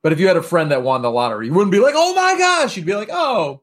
[0.03, 2.15] But if you had a friend that won the lottery, you wouldn't be like, "Oh
[2.15, 3.63] my gosh!" You'd be like, "Oh,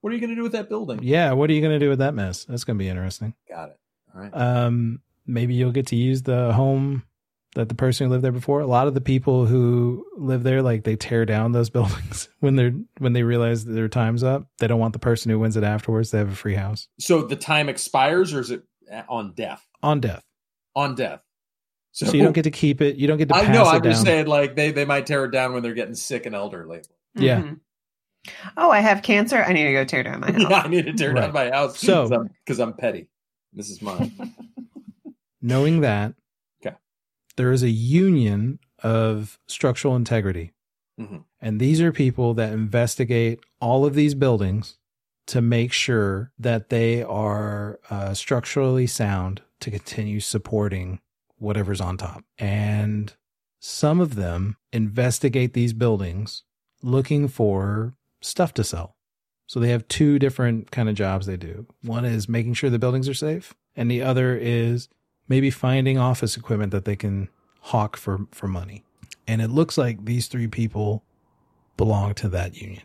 [0.00, 1.84] what are you going to do with that building?" Yeah, what are you going to
[1.84, 2.44] do with that mess?
[2.44, 3.34] That's going to be interesting.
[3.48, 3.78] Got it.
[4.14, 4.30] All right.
[4.32, 7.02] Um, maybe you'll get to use the home
[7.56, 8.60] that the person who lived there before.
[8.60, 12.56] A lot of the people who live there, like they tear down those buildings when
[12.56, 14.46] they're when they realize that their time's up.
[14.58, 17.22] They don't want the person who wins it afterwards to have a free house so
[17.22, 18.62] the time expires, or is it
[19.08, 19.66] on death?
[19.82, 20.24] on death.
[20.76, 21.22] On death.
[21.92, 22.96] So, So you don't get to keep it.
[22.96, 23.34] You don't get to.
[23.34, 23.62] Pass I know.
[23.62, 26.24] it I'm just saying, like they they might tear it down when they're getting sick
[26.26, 26.82] and elderly.
[27.14, 27.42] Yeah.
[27.42, 27.60] Mhm.
[28.56, 29.38] Oh, I have cancer.
[29.42, 30.40] I need to go tear down my house.
[30.48, 31.78] yeah, I need to tear down my house.
[31.80, 33.08] So- because I'm, 'cause I'm petty.
[33.52, 34.12] This is mine.
[35.42, 36.14] Knowing that,
[36.64, 36.76] Okay.
[37.36, 40.52] there is a union of structural integrity.
[41.00, 41.24] Mhm.
[41.40, 44.76] And these are people that investigate all of these buildings
[45.28, 51.00] to make sure that they are uh, structurally sound to continue supporting
[51.40, 52.24] whatever's on top.
[52.38, 53.12] And
[53.58, 56.44] some of them investigate these buildings
[56.82, 58.96] looking for stuff to sell.
[59.46, 61.66] So they have two different kind of jobs they do.
[61.82, 64.88] One is making sure the buildings are safe, and the other is
[65.28, 67.28] maybe finding office equipment that they can
[67.60, 68.84] hawk for for money.
[69.26, 71.02] And it looks like these three people
[71.76, 72.82] belong to that union.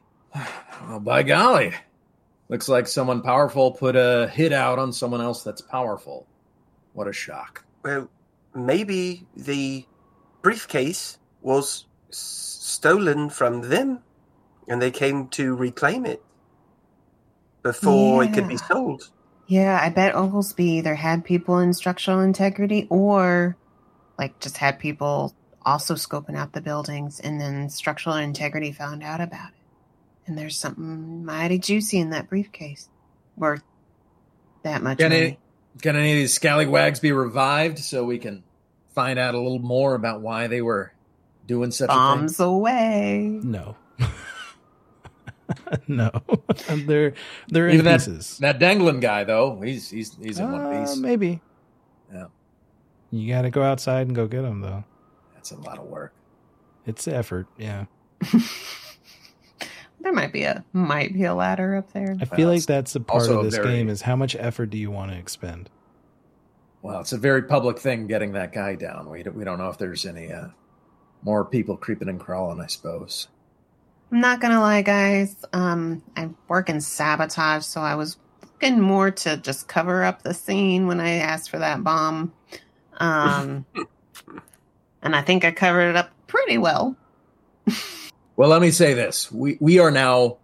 [0.87, 1.73] well, by golly,
[2.49, 6.25] looks like someone powerful put a hit out on someone else that's powerful.
[6.93, 7.63] What a shock!
[7.83, 8.09] Well,
[8.55, 9.85] maybe the
[10.41, 13.99] briefcase was s- stolen from them
[14.67, 16.23] and they came to reclaim it
[17.61, 19.09] before it could be sold.
[19.47, 23.55] Yeah, I bet Oglesby either had people in structural integrity or
[24.17, 29.21] like just had people also scoping out the buildings and then structural integrity found out
[29.21, 29.53] about it.
[30.27, 32.89] And there's something mighty juicy in that briefcase
[33.35, 33.61] worth
[34.63, 35.21] that much Can money.
[35.21, 35.37] it-
[35.81, 38.43] Can any of these scallywags be revived so we can
[38.95, 40.91] find out a little more about why they were
[41.45, 43.39] doing such Bombs away.
[43.43, 43.75] No.
[45.87, 46.09] no.
[46.85, 47.13] they're
[47.49, 48.37] they're in that- pieces.
[48.39, 50.97] That dangling guy, though, he's he's he's in one Uh, piece.
[50.97, 51.41] maybe.
[52.13, 52.25] Yeah.
[53.11, 54.83] You got to go outside and go get them though.
[55.33, 56.13] That's a lot of work.
[56.85, 57.85] It's effort, yeah.
[59.99, 62.15] there might be a might be a ladder up there.
[62.21, 64.77] I feel like that's a part of this very- game is how much effort do
[64.77, 65.69] you want to expend?
[66.85, 69.09] Well, it's a very public thing getting that guy down.
[69.09, 70.49] We don't, we don't know if there's any uh,
[71.23, 72.61] more people creeping and crawling.
[72.61, 73.27] I suppose.
[74.11, 75.35] I'm not gonna lie, guys.
[75.51, 80.35] Um, I work in sabotage, so I was looking more to just cover up the
[80.35, 82.31] scene when I asked for that bomb.
[82.97, 83.65] Um,
[85.01, 86.95] and I think I covered it up pretty well.
[88.35, 90.37] Well, let me say this: we we are now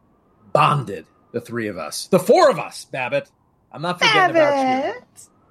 [0.54, 2.86] bonded, the three of us, the four of us.
[2.86, 3.30] Babbitt,
[3.72, 5.02] I'm not forgetting about you.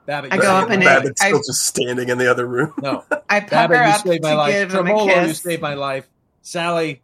[0.06, 0.30] Babbitt!
[0.30, 0.96] Babbitt, I go saved up my and life.
[1.02, 2.72] Babbitt's I- still just standing in the other room.
[2.82, 4.52] no, I pop Babbitt, her you up saved my to life.
[4.52, 6.08] give him a Tremolo, you saved my life.
[6.42, 7.02] Sallie,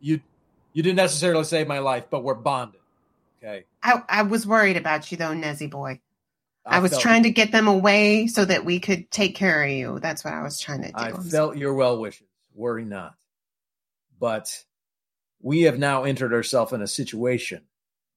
[0.00, 0.20] you
[0.72, 2.80] you didn't necessarily save my life, but we're bonded.
[3.42, 6.00] Okay, I, I was worried about you though, Nezzy boy.
[6.66, 9.70] I, was felt- trying to get them away so that we could take care of
[9.70, 9.98] you.
[10.00, 10.94] That's what I was trying to do.
[10.94, 12.26] I I'm felt your well wishes.
[12.54, 13.14] Worry not.
[14.18, 14.64] But
[15.42, 17.62] we have now entered ourselves in a situation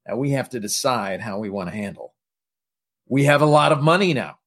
[0.05, 2.13] that we have to decide how we want to handle.
[3.09, 4.37] We have a lot of money now.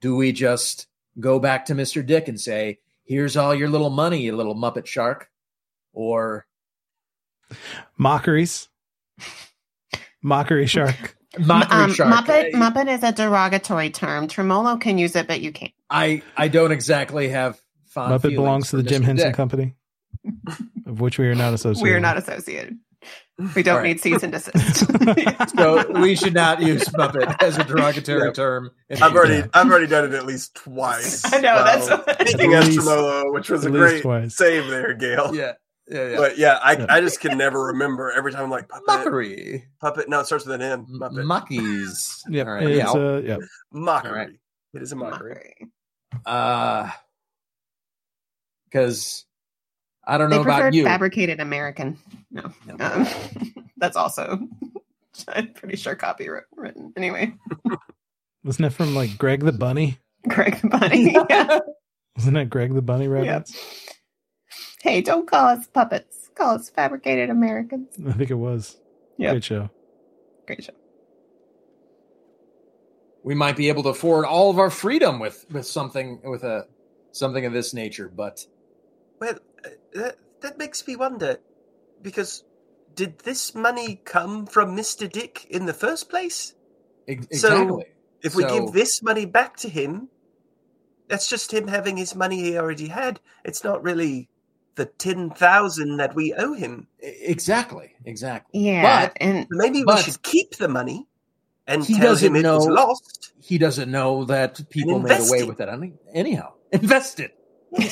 [0.00, 0.86] Do we just
[1.20, 2.04] go back to Mr.
[2.04, 5.30] Dick and say, here's all your little money, you little Muppet shark?
[5.92, 6.46] Or
[7.96, 8.68] Mockeries.
[10.22, 11.16] Mockery shark.
[11.38, 12.14] mockery um, shark?
[12.14, 14.28] Muppet, Muppet is a derogatory term.
[14.28, 15.72] Tremolo can use it, but you can't.
[15.90, 19.36] I, I don't exactly have fond Muppet belongs to for the Jim Henson Dick.
[19.36, 19.74] Company,
[20.86, 21.82] of which we are not associated.
[21.90, 22.78] We are not associated.
[23.54, 23.88] We don't All right.
[23.88, 24.86] need cease and desist.
[25.56, 28.32] So we should not use Muppet as a derogatory Yeah.
[28.32, 28.70] term.
[28.90, 29.46] I've already Yeah.
[29.54, 31.24] I've already done it at least twice.
[31.32, 34.36] I know, that's So, what- speaking At of Tremolo, which was a great twice.
[34.36, 35.34] save there, Gail.
[35.34, 35.52] Yeah,
[35.88, 36.16] yeah, yeah.
[36.16, 36.86] But yeah, I, Yeah.
[36.88, 39.64] I just can never remember every time I'm like puppet Mockery.
[39.80, 40.08] puppet.
[40.08, 40.86] No, it starts with an M.
[40.86, 41.24] Muppet.
[41.24, 42.22] Muckies.
[42.28, 42.46] Yep.
[42.46, 42.62] All right.
[42.68, 42.86] It's, Yeah.
[42.88, 43.40] I'll- uh, yep.
[43.72, 44.10] mockery.
[44.10, 44.30] All right.
[44.74, 45.54] It is a mockery.
[46.24, 46.90] Uh,
[48.64, 49.24] because
[50.06, 50.84] I don't They know about you.
[50.84, 51.98] fabricated American.
[52.32, 52.76] No, No.
[52.84, 53.06] Um,
[53.76, 54.38] that's also
[55.28, 56.92] I'm pretty sure copywritten.
[56.96, 57.34] Anyway,
[58.44, 59.98] Wasn't it from like Greg the Bunny?
[60.28, 61.12] Greg the Bunny.
[61.12, 61.60] Yeah.
[62.16, 63.56] Wasn't that Greg the Bunny reference?
[64.80, 66.30] Hey, don't call us puppets.
[66.34, 67.88] Call us fabricated Americans.
[68.06, 68.78] I think it was.
[69.18, 69.32] Yep.
[69.32, 69.70] Great show.
[70.46, 70.72] Great show.
[73.22, 76.66] we might be able to afford all of our freedom with with something with a
[77.12, 78.10] something of this nature.
[78.14, 78.44] But
[79.20, 81.38] Well, uh, that, that makes me wonder
[82.02, 82.44] because
[82.94, 85.10] did this money come from Mr.
[85.10, 86.54] Dick in the first place?
[87.08, 87.84] ex- So- exactly,
[88.22, 90.08] If we So- give this money back to him,
[91.08, 93.18] that's just him having his money he already had.
[93.44, 94.28] It's not really
[94.76, 96.86] the 10,000 that we owe him.
[97.00, 98.60] Exactly, exactly.
[98.60, 101.08] Yeah, But- and Maybe we should keep the money
[101.66, 103.32] and He tell him doesn't it was know- lost.
[103.40, 105.48] He doesn't know that people made away it.
[105.48, 105.68] with it.
[105.68, 107.36] any- Anyhow, invest it.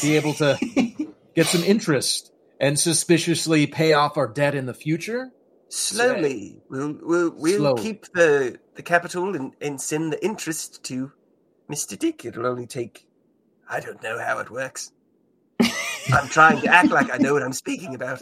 [0.03, 0.57] Be able to
[1.35, 2.31] get some interest
[2.61, 5.33] and suspiciously pay off our debt in the future.
[5.69, 7.83] Slowly, we'll we'll, we'll Slowly.
[7.83, 11.13] keep the the capital and, and send the interest to
[11.69, 12.25] Mister Dick.
[12.25, 13.07] It'll only take.
[13.69, 14.93] I don't know how it works.
[15.61, 18.21] I'm trying to act like I know what I'm speaking about.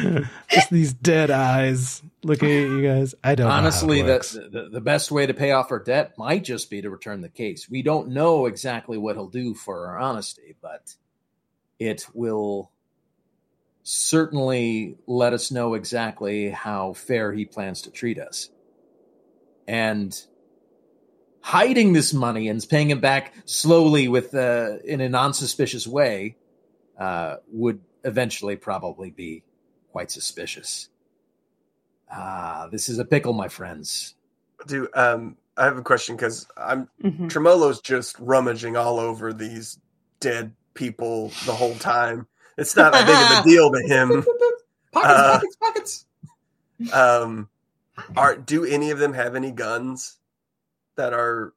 [0.50, 3.14] Just these dead eyes looking at you guys.
[3.22, 6.16] I don't Honestly, know how the, the the best way to pay off our debt
[6.16, 7.68] might just be to return the case.
[7.68, 10.94] We don't know exactly what he'll do for our honesty, but
[11.78, 12.70] it will
[13.90, 18.50] certainly let us know exactly how fair he plans to treat us.
[19.66, 20.14] And
[21.40, 26.36] hiding this money and paying it back slowly with uh, in a non-suspicious way
[26.98, 29.42] uh, would eventually probably be
[29.90, 30.90] quite suspicious.
[32.12, 34.16] Ah, this is a pickle, my friends.
[34.66, 37.30] Do um, I have a question because I'm Mhm.
[37.30, 39.78] Tremolo's just rummaging all over these
[40.20, 42.26] dead people the whole time.
[42.58, 44.24] It's not that big of a deal to him.
[44.92, 46.06] Pockets, Uh, pockets, pockets.
[46.92, 47.48] Um,
[48.16, 50.16] are do any of them have any guns
[50.96, 51.52] that are?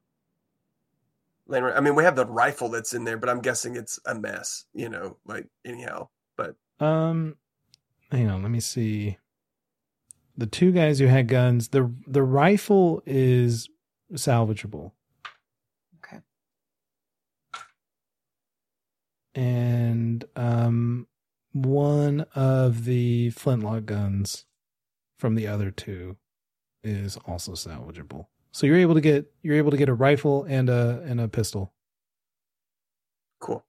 [1.50, 4.64] I mean, we have the rifle that's in there, but I'm guessing it's a mess.
[4.74, 6.08] You know, like anyhow.
[6.36, 7.36] But Um,
[8.10, 9.18] hang on, let me see.
[10.36, 13.68] The two guys who had guns, the the rifle is
[14.14, 14.92] salvageable,
[19.34, 21.08] and um,
[21.52, 24.46] one of the flintlock guns
[25.18, 26.16] from the other two
[26.84, 28.26] is also salvageable.
[28.52, 31.28] So you're able to get you're able to get a rifle and a and a
[31.28, 31.72] pistol.
[33.40, 33.64] cool.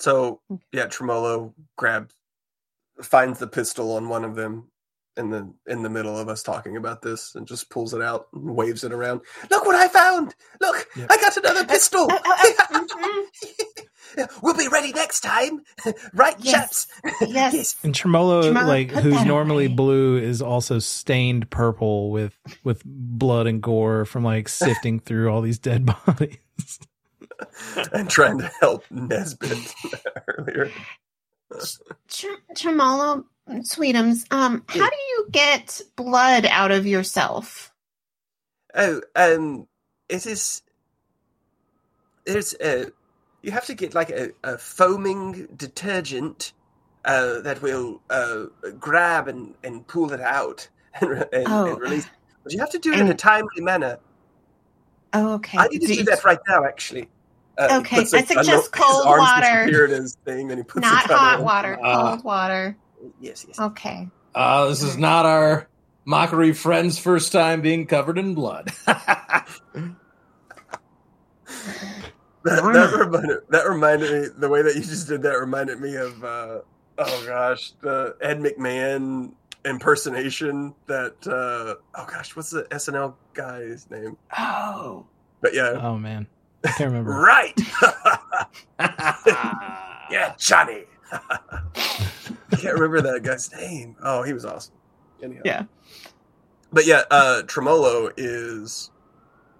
[0.00, 0.40] So
[0.72, 2.14] yeah, Tremolo grabs,
[3.02, 4.70] finds the pistol on one of them
[5.16, 8.28] in the in the middle of us talking about this, and just pulls it out
[8.34, 9.22] and waves it around.
[9.50, 10.34] Look what I found!
[10.60, 11.10] Look, Yep.
[11.10, 12.10] I got another pistol.
[12.10, 13.85] Uh, uh, uh, mm-hmm.
[14.16, 15.62] Uh, uh, uh, we'll be ready next time,
[16.14, 16.86] right, Yes.
[17.02, 17.28] chaps?
[17.30, 17.76] Yes.
[17.82, 19.74] And Tremolo, Tremolo, like who's normally away.
[19.74, 25.40] blue, is also stained purple with with blood and gore from like sifting through all
[25.40, 26.38] these dead bodies.
[27.92, 29.74] and trying to help Nezbit
[30.28, 30.70] earlier.
[32.08, 32.26] Tr-
[32.56, 37.72] Tremolo, Sweetums, um, how do you get blood out of yourself?
[38.74, 39.66] Oh, um,
[40.08, 40.62] it is.
[42.24, 42.86] There's a.
[43.46, 46.52] You have to get like a, a foaming detergent
[47.04, 48.46] uh, that will uh,
[48.80, 50.68] grab and, and pull it out
[51.00, 51.66] and, re- and, Oh.
[51.66, 52.08] and release.
[52.42, 53.98] But you have to do it in a timely manner.
[55.12, 55.58] Oh, okay.
[55.58, 57.08] I need to do that right now, actually.
[57.56, 59.40] Uh, Okay, puts I suggest cold water.
[59.40, 61.44] disappear in his thing, and he puts Not the hot in.
[61.44, 62.10] water, Ah.
[62.10, 62.76] cold water.
[63.20, 63.60] Yes, yes.
[63.60, 64.08] Okay.
[64.34, 65.68] Uh, this is not our
[66.04, 68.72] mockery friend's first time being covered in blood.
[72.46, 75.96] That, that reminded that reminded me the way that you just did that reminded me
[75.96, 76.58] of uh,
[76.98, 79.32] oh gosh the Ed McMahon
[79.64, 85.04] impersonation that uh, oh gosh what's the SNL guy's name Oh.
[85.40, 86.26] but yeah Oh man,
[86.64, 87.10] I can't remember.
[87.20, 87.58] right
[90.10, 94.74] yeah Johnny I can't remember that guy's name oh he was awesome
[95.22, 95.42] Anyhow.
[95.44, 95.64] Yeah.
[96.72, 98.90] but yeah uh, Tremolo is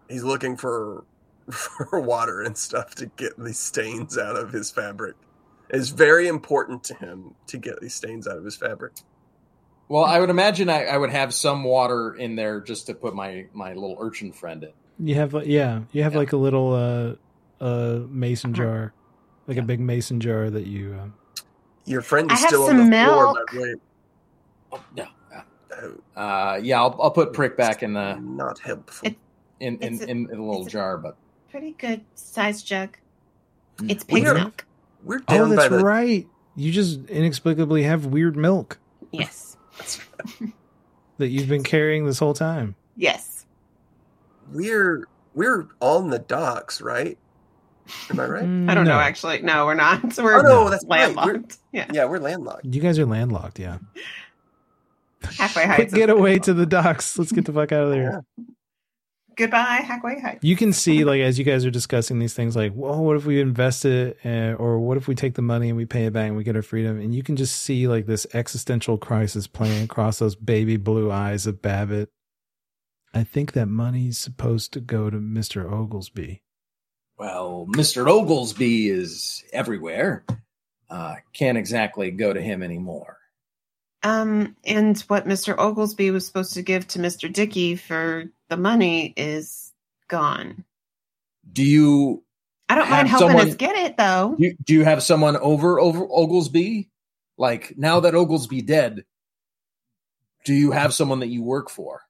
[0.08, 1.04] he's looking for
[1.50, 5.14] for water and stuff to get these stains out of his fabric.
[5.70, 8.92] It's very important to him to get these stains out of his fabric.
[9.88, 13.14] well, I would imagine I, I would have some water in there just to put
[13.14, 14.72] my, my little urchin friend in.
[14.98, 16.18] You have like yeah, you have Yeah.
[16.18, 17.14] like a little uh
[17.64, 18.62] uh mason Uh-huh.
[18.62, 18.92] jar,
[19.46, 20.94] like a big mason jar that you.
[20.94, 21.40] Uh,
[21.84, 23.36] Your friend I is have still on some the floor, milk.
[23.50, 23.74] by the way.
[24.72, 25.06] Oh, yeah.
[25.30, 25.42] yeah.
[26.16, 29.08] Oh, Uh, yeah, I'll, I'll put prick back in the not helpful.
[29.08, 29.18] It-
[29.60, 31.16] in in, a- in, in the little it's a- jar, but
[31.56, 32.98] Pretty good size jug.
[33.78, 33.90] Mm.
[33.90, 34.66] It's pig's We're- milk.
[35.02, 36.28] We're oh, down by that's the right.
[36.54, 38.78] You just inexplicably have weird milk
[39.10, 39.56] Yes.
[41.16, 42.74] that you've been carrying this whole time.
[42.94, 43.46] Yes.
[44.52, 47.16] we're we're on the docks, right?
[48.10, 48.44] Am I right?
[48.44, 49.40] Mm, I don't know, actually.
[49.40, 50.18] No, we're not.
[50.18, 51.06] We're Oh, no, that's right.
[51.16, 51.56] landlocked.
[51.72, 51.86] Yeah.
[51.90, 52.66] Yeah, we're landlocked.
[52.66, 53.58] You guys are landlocked.
[53.58, 53.78] Yeah.
[55.22, 57.18] Halfway Quick get away to the docks.
[57.18, 58.24] Let's get the fuck out of there.
[59.36, 60.42] Goodbye, Hackway Heights.
[60.42, 63.26] You can see, like, as you guys are discussing these things, like, well, what if
[63.26, 66.14] we invest it, uh, or what if we take the money and we pay it
[66.14, 66.98] back and we get our freedom?
[66.98, 71.46] And you can just see, like, this existential crisis playing across those baby blue eyes
[71.46, 72.08] of Babbitt.
[73.12, 75.70] I think that money's supposed to go to Mr.
[75.70, 76.42] Oglesby.
[77.18, 78.08] Well, Mr.
[78.10, 80.24] Oglesby is everywhere.
[80.88, 83.18] Uh, can't exactly go to him anymore.
[84.02, 85.58] Um, and what Mr.
[85.58, 87.32] Oglesby was supposed to give to Mr.
[87.32, 89.72] Dickey for the money is
[90.08, 90.64] gone.
[91.52, 92.22] Do you
[92.68, 94.36] I don't mind helping someone- us get it though.
[94.38, 96.90] do, do you have someone over over Oglesby?
[97.38, 99.04] Like now that Oglesby dead,
[100.44, 102.02] do you have someone that you work for?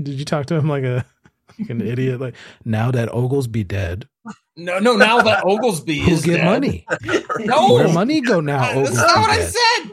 [0.00, 1.04] Did you talk to him like a
[1.58, 2.20] like an idiot?
[2.20, 2.34] Like,
[2.64, 4.08] now that Oglesby dead,
[4.56, 4.96] No, no.
[4.96, 6.86] Now that Oglesby who is get dead, money?
[7.40, 8.72] No, Where money go now?
[8.82, 9.90] That's not what I said.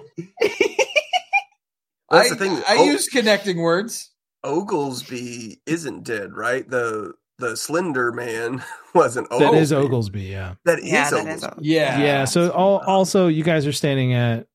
[2.12, 2.52] That's I, the thing.
[2.68, 4.09] I O- use connecting words.
[4.44, 6.68] Oglesby isn't dead, right?
[6.70, 8.64] The the Slender Man
[8.94, 9.30] wasn't.
[9.30, 9.86] That is Oglesby.
[9.86, 10.56] Oglesby, yeah.
[10.66, 11.34] That is yeah, that Oglesby.
[11.36, 12.26] is a, Yeah, Yeah.
[12.26, 14.48] So all, also, you guys are standing at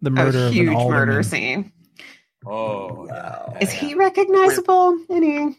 [0.00, 1.72] the murder a of huge an murder scene.
[2.46, 3.52] Oh, Wow.
[3.54, 3.58] yeah.
[3.60, 4.98] Is he recognizable?
[5.10, 5.56] Any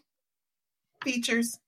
[1.04, 1.60] features?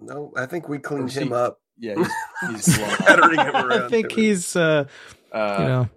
[0.00, 1.60] No, I think we cleaned Or him she- up.
[1.76, 1.94] Yeah,
[2.50, 2.86] he's, he's him.
[3.12, 4.84] I think he's, uh,
[5.32, 5.88] Uh, you know,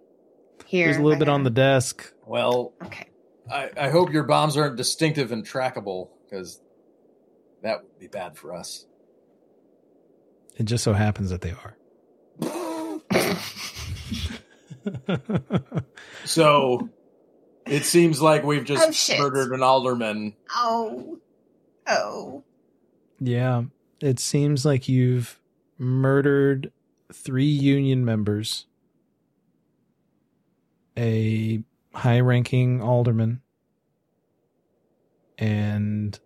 [0.65, 2.11] Here, there's a little bit on the desk.
[2.25, 3.07] well, Okay.
[3.51, 6.61] I, I hope your bombs aren't distinctive and trackable because
[7.63, 8.85] that would be bad for us.
[10.57, 11.77] It just so happens that they are.
[16.25, 16.89] So
[17.65, 20.35] it seems like we've just Oh, murdered an alderman.
[20.55, 21.19] Oh,
[21.87, 22.43] oh.
[23.19, 23.63] yeah.
[24.01, 25.39] It seems like you've
[25.77, 26.71] murdered
[27.11, 28.65] three union members,
[30.97, 31.63] a
[31.97, 33.41] high ranking alderman,
[35.37, 36.19] and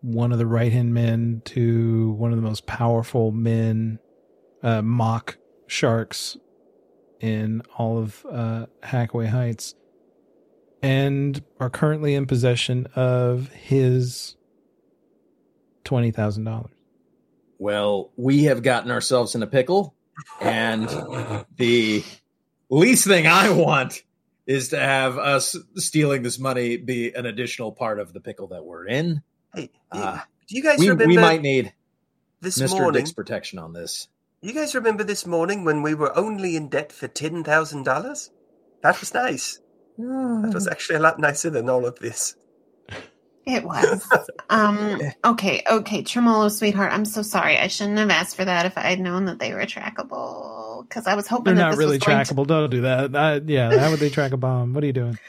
[0.00, 3.98] one of the right hand men to one of the most powerful men,
[4.62, 5.36] uh, mock
[5.66, 6.38] sharks
[7.20, 9.74] in all of uh, Hackaway Heights,
[10.82, 14.36] and are currently in possession of his
[15.84, 16.68] $20,000.
[17.58, 19.94] Well, we have gotten ourselves in a pickle,
[20.40, 20.88] and
[21.56, 22.02] the
[22.70, 24.02] least thing I want
[24.46, 28.64] is to have us stealing this money be an additional part of the pickle that
[28.64, 29.22] we're in.
[29.54, 31.72] Hey, Uh, do you guys We, remember we might need
[32.40, 32.70] this Mr.
[32.70, 33.00] morning?
[33.00, 34.08] Dick's protection on this.
[34.42, 38.30] You guys remember this morning when we were only in debt for ten thousand dollars?
[38.82, 39.60] That was nice.
[39.96, 42.36] That was actually a lot nicer than all of this.
[43.46, 44.08] It was.
[44.50, 45.00] um.
[45.24, 45.62] Okay.
[45.70, 46.02] Okay.
[46.02, 46.92] Tremolo, sweetheart.
[46.92, 47.58] I'm so sorry.
[47.58, 50.86] I shouldn't have asked for that if I had known that they were trackable.
[50.88, 52.46] Because I was hoping They're that not this really was going to- trackable.
[52.46, 53.14] Don't do that.
[53.14, 54.72] Uh, yeah, how would they track a bomb?
[54.74, 55.18] What are you doing?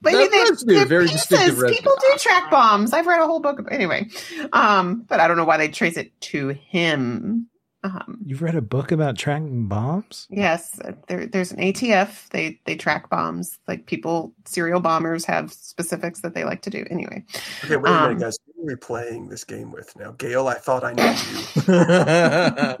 [0.00, 1.26] Maybe That they, must be a they're very pieces.
[1.26, 2.92] distinctive red People do track bombs.
[2.92, 3.58] I've read a whole book.
[3.58, 4.06] Of, anyway,
[4.52, 7.48] um, but I don't know why they trace it to him.
[7.88, 10.26] Um, You've read a book about tracking bombs?
[10.30, 10.78] yes,
[11.08, 12.28] there, there's an ATF.
[12.30, 13.58] They they track bombs.
[13.66, 16.84] Like people, serial bombers have specifics that they like to do.
[16.90, 17.24] Anyway,
[17.64, 18.36] Okay, wait a Um, minute, guys.
[18.56, 20.10] Who are we playing this game with now?
[20.18, 21.04] Gail, I thought I knew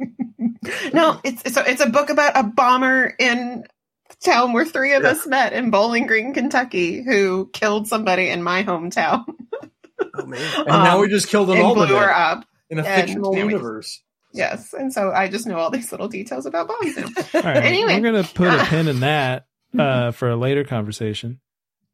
[0.02, 0.90] you.
[0.92, 3.64] no, it's so it's a book about a bomber in
[4.24, 5.10] town where three of Yeah.
[5.10, 9.24] us met in Bowling Green, Kentucky, who killed somebody in my hometown
[10.14, 10.40] Oh man.
[10.58, 12.44] and now Um, we just killed an and blew her up.
[12.70, 14.02] in a and- fictional yeah, we- universe.
[14.32, 17.06] Yes, and so I just know all these little details about bombs now.
[17.34, 17.56] All right.
[17.56, 17.94] Anyway.
[17.94, 19.46] I'm going to put a pin in that
[19.78, 21.40] uh, for a later conversation.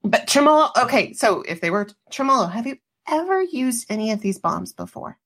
[0.03, 2.77] But Tremolo, okay, so if they were Tremolo, have you
[3.09, 5.19] ever used any of these bombs before?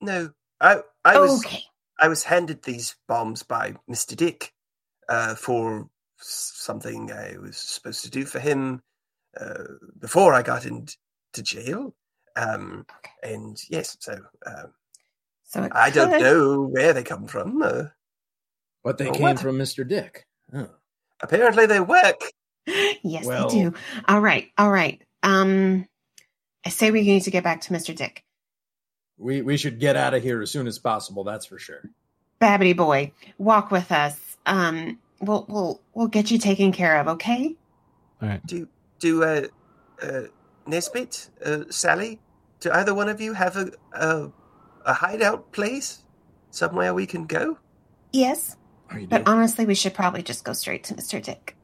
[0.00, 1.62] No, I I was okay.
[1.98, 4.54] I was handed these bombs by Mister Dick
[5.08, 8.82] uh, for something I was supposed to do for him
[9.38, 9.64] uh,
[9.98, 10.96] before I got into
[11.42, 11.94] jail.
[12.36, 13.34] Um, Okay.
[13.34, 14.72] and yes, so um,
[15.50, 17.60] So it I don't could- know where they come from.
[17.60, 17.84] Uh,
[18.84, 19.40] But they came what?
[19.40, 19.86] from Mr.
[19.86, 20.26] Dick.
[20.54, 20.70] Oh.
[21.20, 22.20] apparently, they work.
[23.02, 23.74] Yes, Well- they do.
[24.06, 25.02] All right, all right.
[25.24, 25.86] Um,
[26.64, 27.94] I say we need to get back to Mr.
[27.94, 28.24] Dick.
[29.18, 31.24] We we should get out of here as soon as possible.
[31.24, 31.82] That's for sure.
[32.40, 34.38] Babbity boy, walk with us.
[34.46, 37.08] Um, we'll we'll we'll get you taken care of.
[37.08, 37.56] Okay.
[38.22, 38.46] All right.
[38.46, 38.66] Do
[38.98, 39.46] do uh,
[40.02, 40.22] uh,
[40.66, 42.18] Nezbit, uh, Sallie,
[42.60, 44.30] do either one of you have a, a
[44.86, 46.02] a hideout place
[46.50, 47.58] somewhere we can go?
[48.12, 48.56] Yes,
[48.92, 51.22] oh, but honestly, we should probably just go straight to Mr.
[51.22, 51.56] Dick.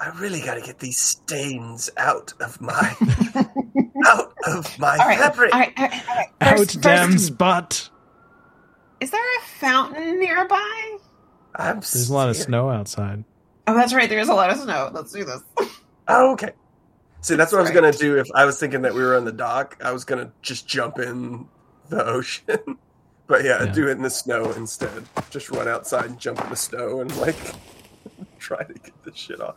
[0.00, 2.94] I really got to get these stains out of my
[4.06, 5.54] out of my All right, fabric.
[5.54, 6.28] all right, all right, all right.
[6.40, 7.90] Out First- damn first- spot.
[9.00, 10.98] is there a fountain nearby?
[11.54, 13.24] I'm There's a lot of snow outside.
[13.68, 14.08] Oh, that's right.
[14.10, 14.90] There's a lot of snow.
[14.92, 15.40] Let's do this.
[16.08, 16.50] Oh, okay.
[17.20, 19.24] See, that's what I was gonna do if I was thinking that we were on
[19.24, 19.78] the dock.
[19.84, 21.46] I was gonna just jump in
[21.92, 22.58] the ocean,
[23.26, 23.72] but yeah, Yeah.
[23.72, 25.04] do it in the snow instead.
[25.30, 27.36] Just run outside and jump in the snow and like
[28.38, 29.56] try to get this shit off.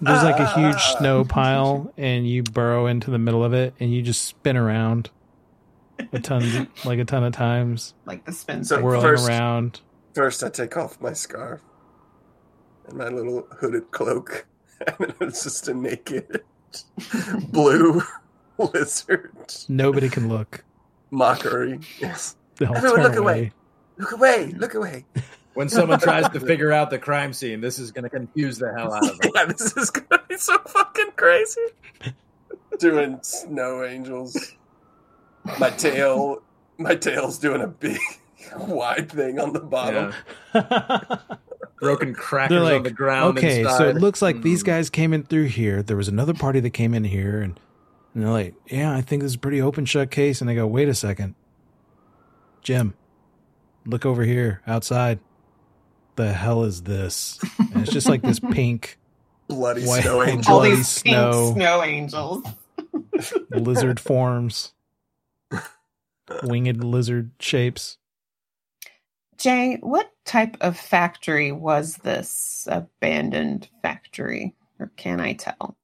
[0.00, 0.96] There's like a huge Ah.
[0.98, 5.10] snow pile, and you burrow into the middle of it, and you just spin around
[6.12, 8.64] a ton, like a ton of times, Like the spin.
[8.64, 9.80] So whirling first- around.
[10.14, 11.60] First, I take off my scarf
[12.88, 14.46] and my little hooded cloak,
[14.98, 16.42] and it's just a naked
[17.50, 18.02] blue
[18.58, 19.32] lizard
[19.68, 20.64] Nobody can look.
[21.10, 21.80] Mockery.
[22.00, 23.52] Yes, Everyone look away.
[23.98, 25.04] look away, look away.
[25.54, 28.72] When someone tries to figure out the crime scene, this is going to confuse the
[28.76, 29.30] hell out of them.
[29.34, 31.60] yeah, this is gonna be so fucking crazy.
[32.78, 34.52] Doing snow angels.
[35.58, 36.42] My tail,
[36.76, 37.98] my tail's doing a big,
[38.58, 40.12] wide thing on the bottom.
[40.54, 41.16] Yeah.
[41.80, 43.38] Broken crackers They're on the ground.
[43.38, 44.66] okay, so it looks like these Mm.
[44.66, 45.82] guys came in through here.
[45.82, 47.60] There was another party that came in here, and,
[48.16, 50.54] and they're like, "Yeah, I think this is a pretty open shut case." And I
[50.54, 51.34] go, "Wait a second,
[52.62, 52.94] Jim,
[53.84, 55.20] look over here outside.
[56.16, 58.98] The hell is this?" And it's just like this pink
[59.48, 60.54] Bloody White- snow all angel.
[60.58, 61.52] bloody these pink snow.
[61.52, 62.42] snow angels.
[63.50, 64.72] lizard forms,
[66.42, 67.98] winged lizard shapes.
[69.36, 74.54] Jay, what type of factory was this abandoned factory?
[74.80, 75.76] Or can I tell?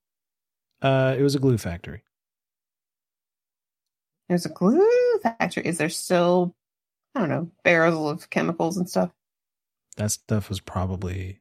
[0.80, 2.02] Uh, it was a glue factory.
[4.32, 4.88] There's a glue
[5.22, 5.66] factory.
[5.66, 6.54] Is there still,
[7.14, 9.10] I don't know, barrels of chemicals and stuff?
[9.98, 11.40] That stuff was probably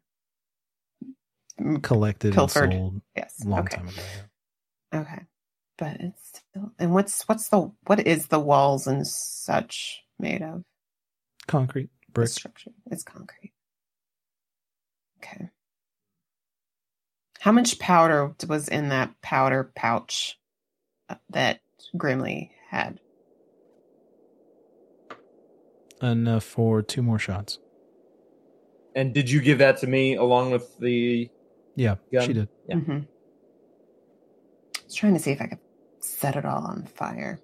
[1.58, 2.74] Mm, collected Pilfered.
[2.74, 3.46] and sold Yes.
[3.46, 3.78] a long okay.
[3.78, 4.02] time ago.
[4.94, 5.22] Okay.
[5.78, 10.64] But it's still, and what's what's the what is the walls and such made of?
[11.48, 12.28] Concrete, The brick.
[12.28, 12.72] structure.
[12.88, 13.54] It's concrete.
[15.24, 15.50] Okay.
[17.40, 20.38] How much powder was in that powder pouch
[21.08, 21.62] uh, that
[21.96, 22.99] Grimly had?
[26.02, 27.60] Enough for two more shots.
[28.95, 31.30] And did you give that to me along with the?
[31.76, 32.26] Yeah, Gun.
[32.27, 32.49] she did.
[32.68, 32.76] Yeah.
[32.77, 32.91] hmm
[34.76, 35.60] I was trying to see if I could
[35.99, 37.39] set it all on fire.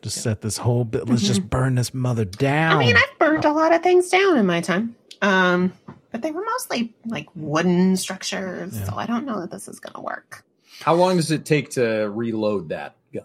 [0.00, 1.08] Just set this whole bit.
[1.08, 2.76] Let's just burn this mother down.
[2.76, 4.96] I mean, I've burned a lot of things down in my time.
[5.20, 5.72] Um,
[6.10, 8.84] but they were mostly like wooden structures, Yeah.
[8.86, 10.44] so I don't know that this is going to work.
[10.80, 13.24] How long does it take to reload that gun?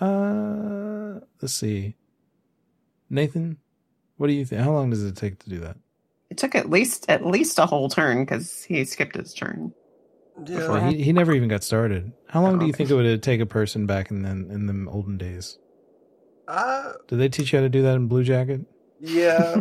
[0.00, 1.96] Uh, let's see.
[3.10, 3.58] Nathan,
[4.16, 4.62] what do you think?
[4.62, 5.78] How long does it take to do that?
[6.30, 9.74] It took at least at least a whole turn because he skipped his turn.
[10.46, 10.68] Yeah.
[10.68, 12.14] Well, he, he never even got started.
[12.28, 12.74] How long do you Okay.
[12.74, 15.58] think it would take a person back in the, in the olden days?
[16.48, 18.62] Uh, Did they teach you how to do that in Blue Jacket?
[19.00, 19.60] yeah,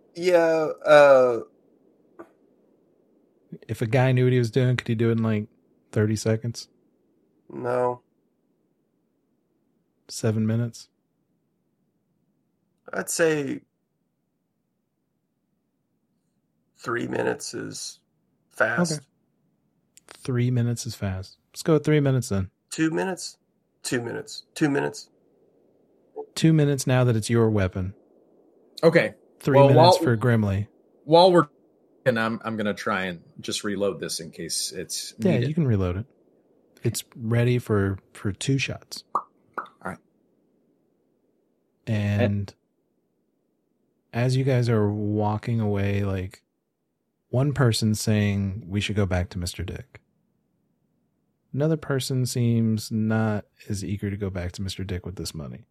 [0.16, 0.68] yeah.
[0.86, 1.40] Uh,
[3.68, 5.48] If a guy knew what he was doing, could he do it in like
[5.92, 6.68] 30 seconds?
[7.50, 8.02] no,
[10.08, 10.88] Seven minutes?
[12.92, 13.60] I'd say
[16.78, 17.98] three minutes is
[18.50, 18.92] fast.
[18.92, 19.02] Okay.
[20.18, 21.38] Three minutes is fast.
[21.52, 22.50] Let's go with three minutes then.
[22.70, 23.38] Two minutes,
[23.82, 25.08] two minutes, two minutes.
[26.34, 27.94] Two minutes now that it's your weapon.
[28.82, 29.14] Okay.
[29.40, 30.68] Three Well, minutes while- for Grimly.
[31.04, 31.48] While we're
[32.04, 35.48] and I'm I'm gonna try and just reload this in case it's Yeah, needed.
[35.48, 36.06] you can reload it.
[36.84, 39.02] It's ready for for two shots.
[41.88, 42.00] All right.
[42.00, 42.54] And
[44.12, 46.42] as you guys are walking away, like
[47.28, 49.64] one person saying we should go back to Mr.
[49.64, 50.00] Dick.
[51.52, 54.86] Another person seems not as eager to go back to Mr.
[54.86, 55.64] Dick with this money.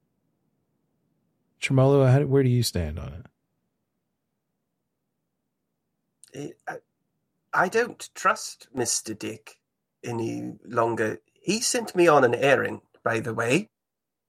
[1.60, 3.24] Tremolo, how, where do you stand on
[6.36, 6.58] it?
[6.68, 6.78] I,
[7.54, 9.18] I don't trust Mr.
[9.18, 9.58] Dick
[10.04, 11.22] any longer.
[11.34, 13.70] He sent me on an errand, by the way,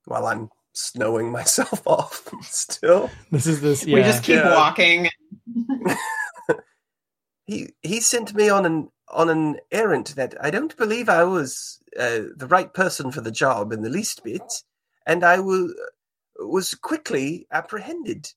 [0.05, 3.11] while I'm snowing myself off still.
[3.31, 3.85] This is this.
[3.85, 4.55] We just keep Yeah.
[4.55, 5.09] walking.
[7.47, 11.79] He he sent me on an on an errand that I don't believe I was
[11.99, 14.43] uh, the right person for the job in the least bit,
[15.07, 15.73] and I will,
[16.41, 18.33] was quickly apprehended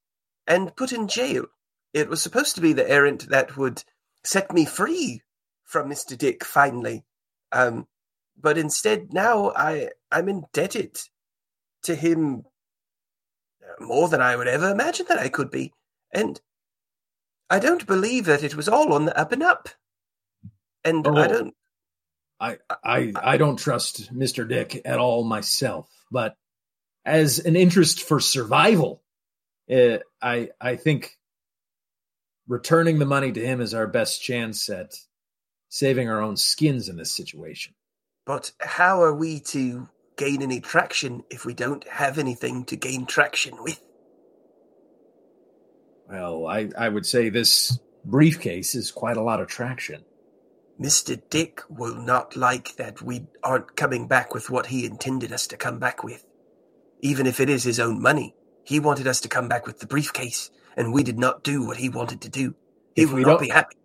[0.46, 1.46] and put in jail.
[1.94, 3.84] It was supposed to be the errand that would
[4.24, 5.24] set me free
[5.66, 7.04] from Mister Dick finally,
[7.52, 7.88] um,
[8.40, 11.00] but instead now I I'm indebted
[11.84, 12.44] to him
[13.80, 15.74] more than I would ever imagine that I could be,
[16.14, 16.40] and
[17.50, 19.70] I don't believe that it was all on the up and up.
[20.84, 21.28] And I Oh.
[21.28, 21.56] don't.
[22.40, 24.48] I I I don't trust Mr.
[24.48, 26.36] Dick at all myself, but
[27.06, 29.04] as an interest for survival,
[29.70, 31.18] uh, I I think
[32.48, 34.96] returning the money to him is our best chance at
[35.70, 37.74] saving our own skins in this situation.
[38.26, 39.88] But how are we to
[40.20, 43.82] gain any traction if we don't have anything to gain traction with?
[46.10, 50.04] Well, I, I would say this briefcase is quite a lot of traction.
[50.80, 51.22] Mr.
[51.30, 55.58] Dick will not like that we aren't coming back with what he intended us to
[55.58, 56.26] come back with.
[57.00, 58.36] Even if it is his own money.
[58.64, 61.78] He wanted us to come back with the briefcase, and we did not do what
[61.78, 62.56] he wanted to do.
[62.94, 63.76] He If will we not be happy.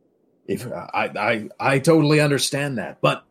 [0.47, 3.25] If I, I I totally understand that, but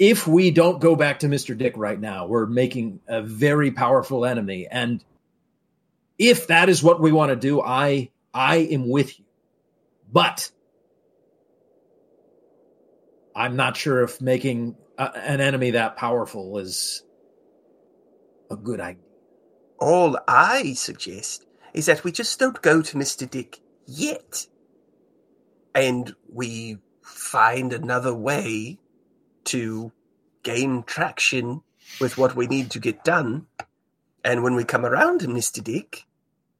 [0.00, 1.56] if we don't go back to Mr.
[1.56, 5.04] Dick right now, we're making a very powerful enemy, and
[6.18, 9.26] if that is what we want to do, I I am with you.
[10.10, 10.50] But
[13.36, 17.04] I'm not sure if making a, an enemy that powerful is
[18.50, 19.04] a good idea.
[19.78, 23.30] All I suggest is that we just don't go to Mr.
[23.30, 24.46] Dick yet.
[25.74, 28.79] And we find another way
[29.50, 29.92] to
[30.42, 31.62] gain traction
[32.00, 33.46] with what we need to get done.
[34.24, 35.62] And when we come around Mr.
[35.62, 36.06] Dick,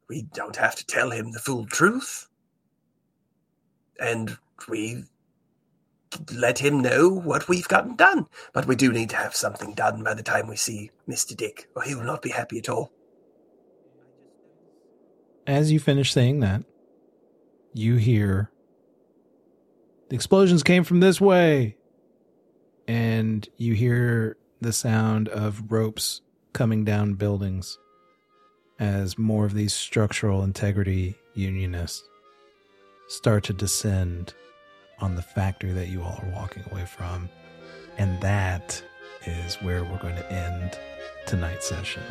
[0.08, 2.28] we don't have to tell him the full truth.
[4.00, 4.36] And
[4.68, 5.04] we
[6.34, 8.26] let him know what we've gotten done.
[8.52, 11.36] But we do need to have something done by the time we see Mr.
[11.36, 12.90] Dick, or he will not be happy at all.
[15.46, 16.64] As you finish saying that,
[17.72, 18.50] you hear
[20.08, 21.76] the explosions came from this way.
[22.90, 26.22] And you hear the sound of ropes
[26.52, 27.78] coming down buildings
[28.80, 32.02] as more of these structural integrity unionists
[33.06, 34.34] start to descend
[34.98, 37.28] on the factory that you all are walking away from.
[37.96, 38.82] And that
[39.24, 40.76] is where we're going to end
[41.26, 42.02] tonight's session.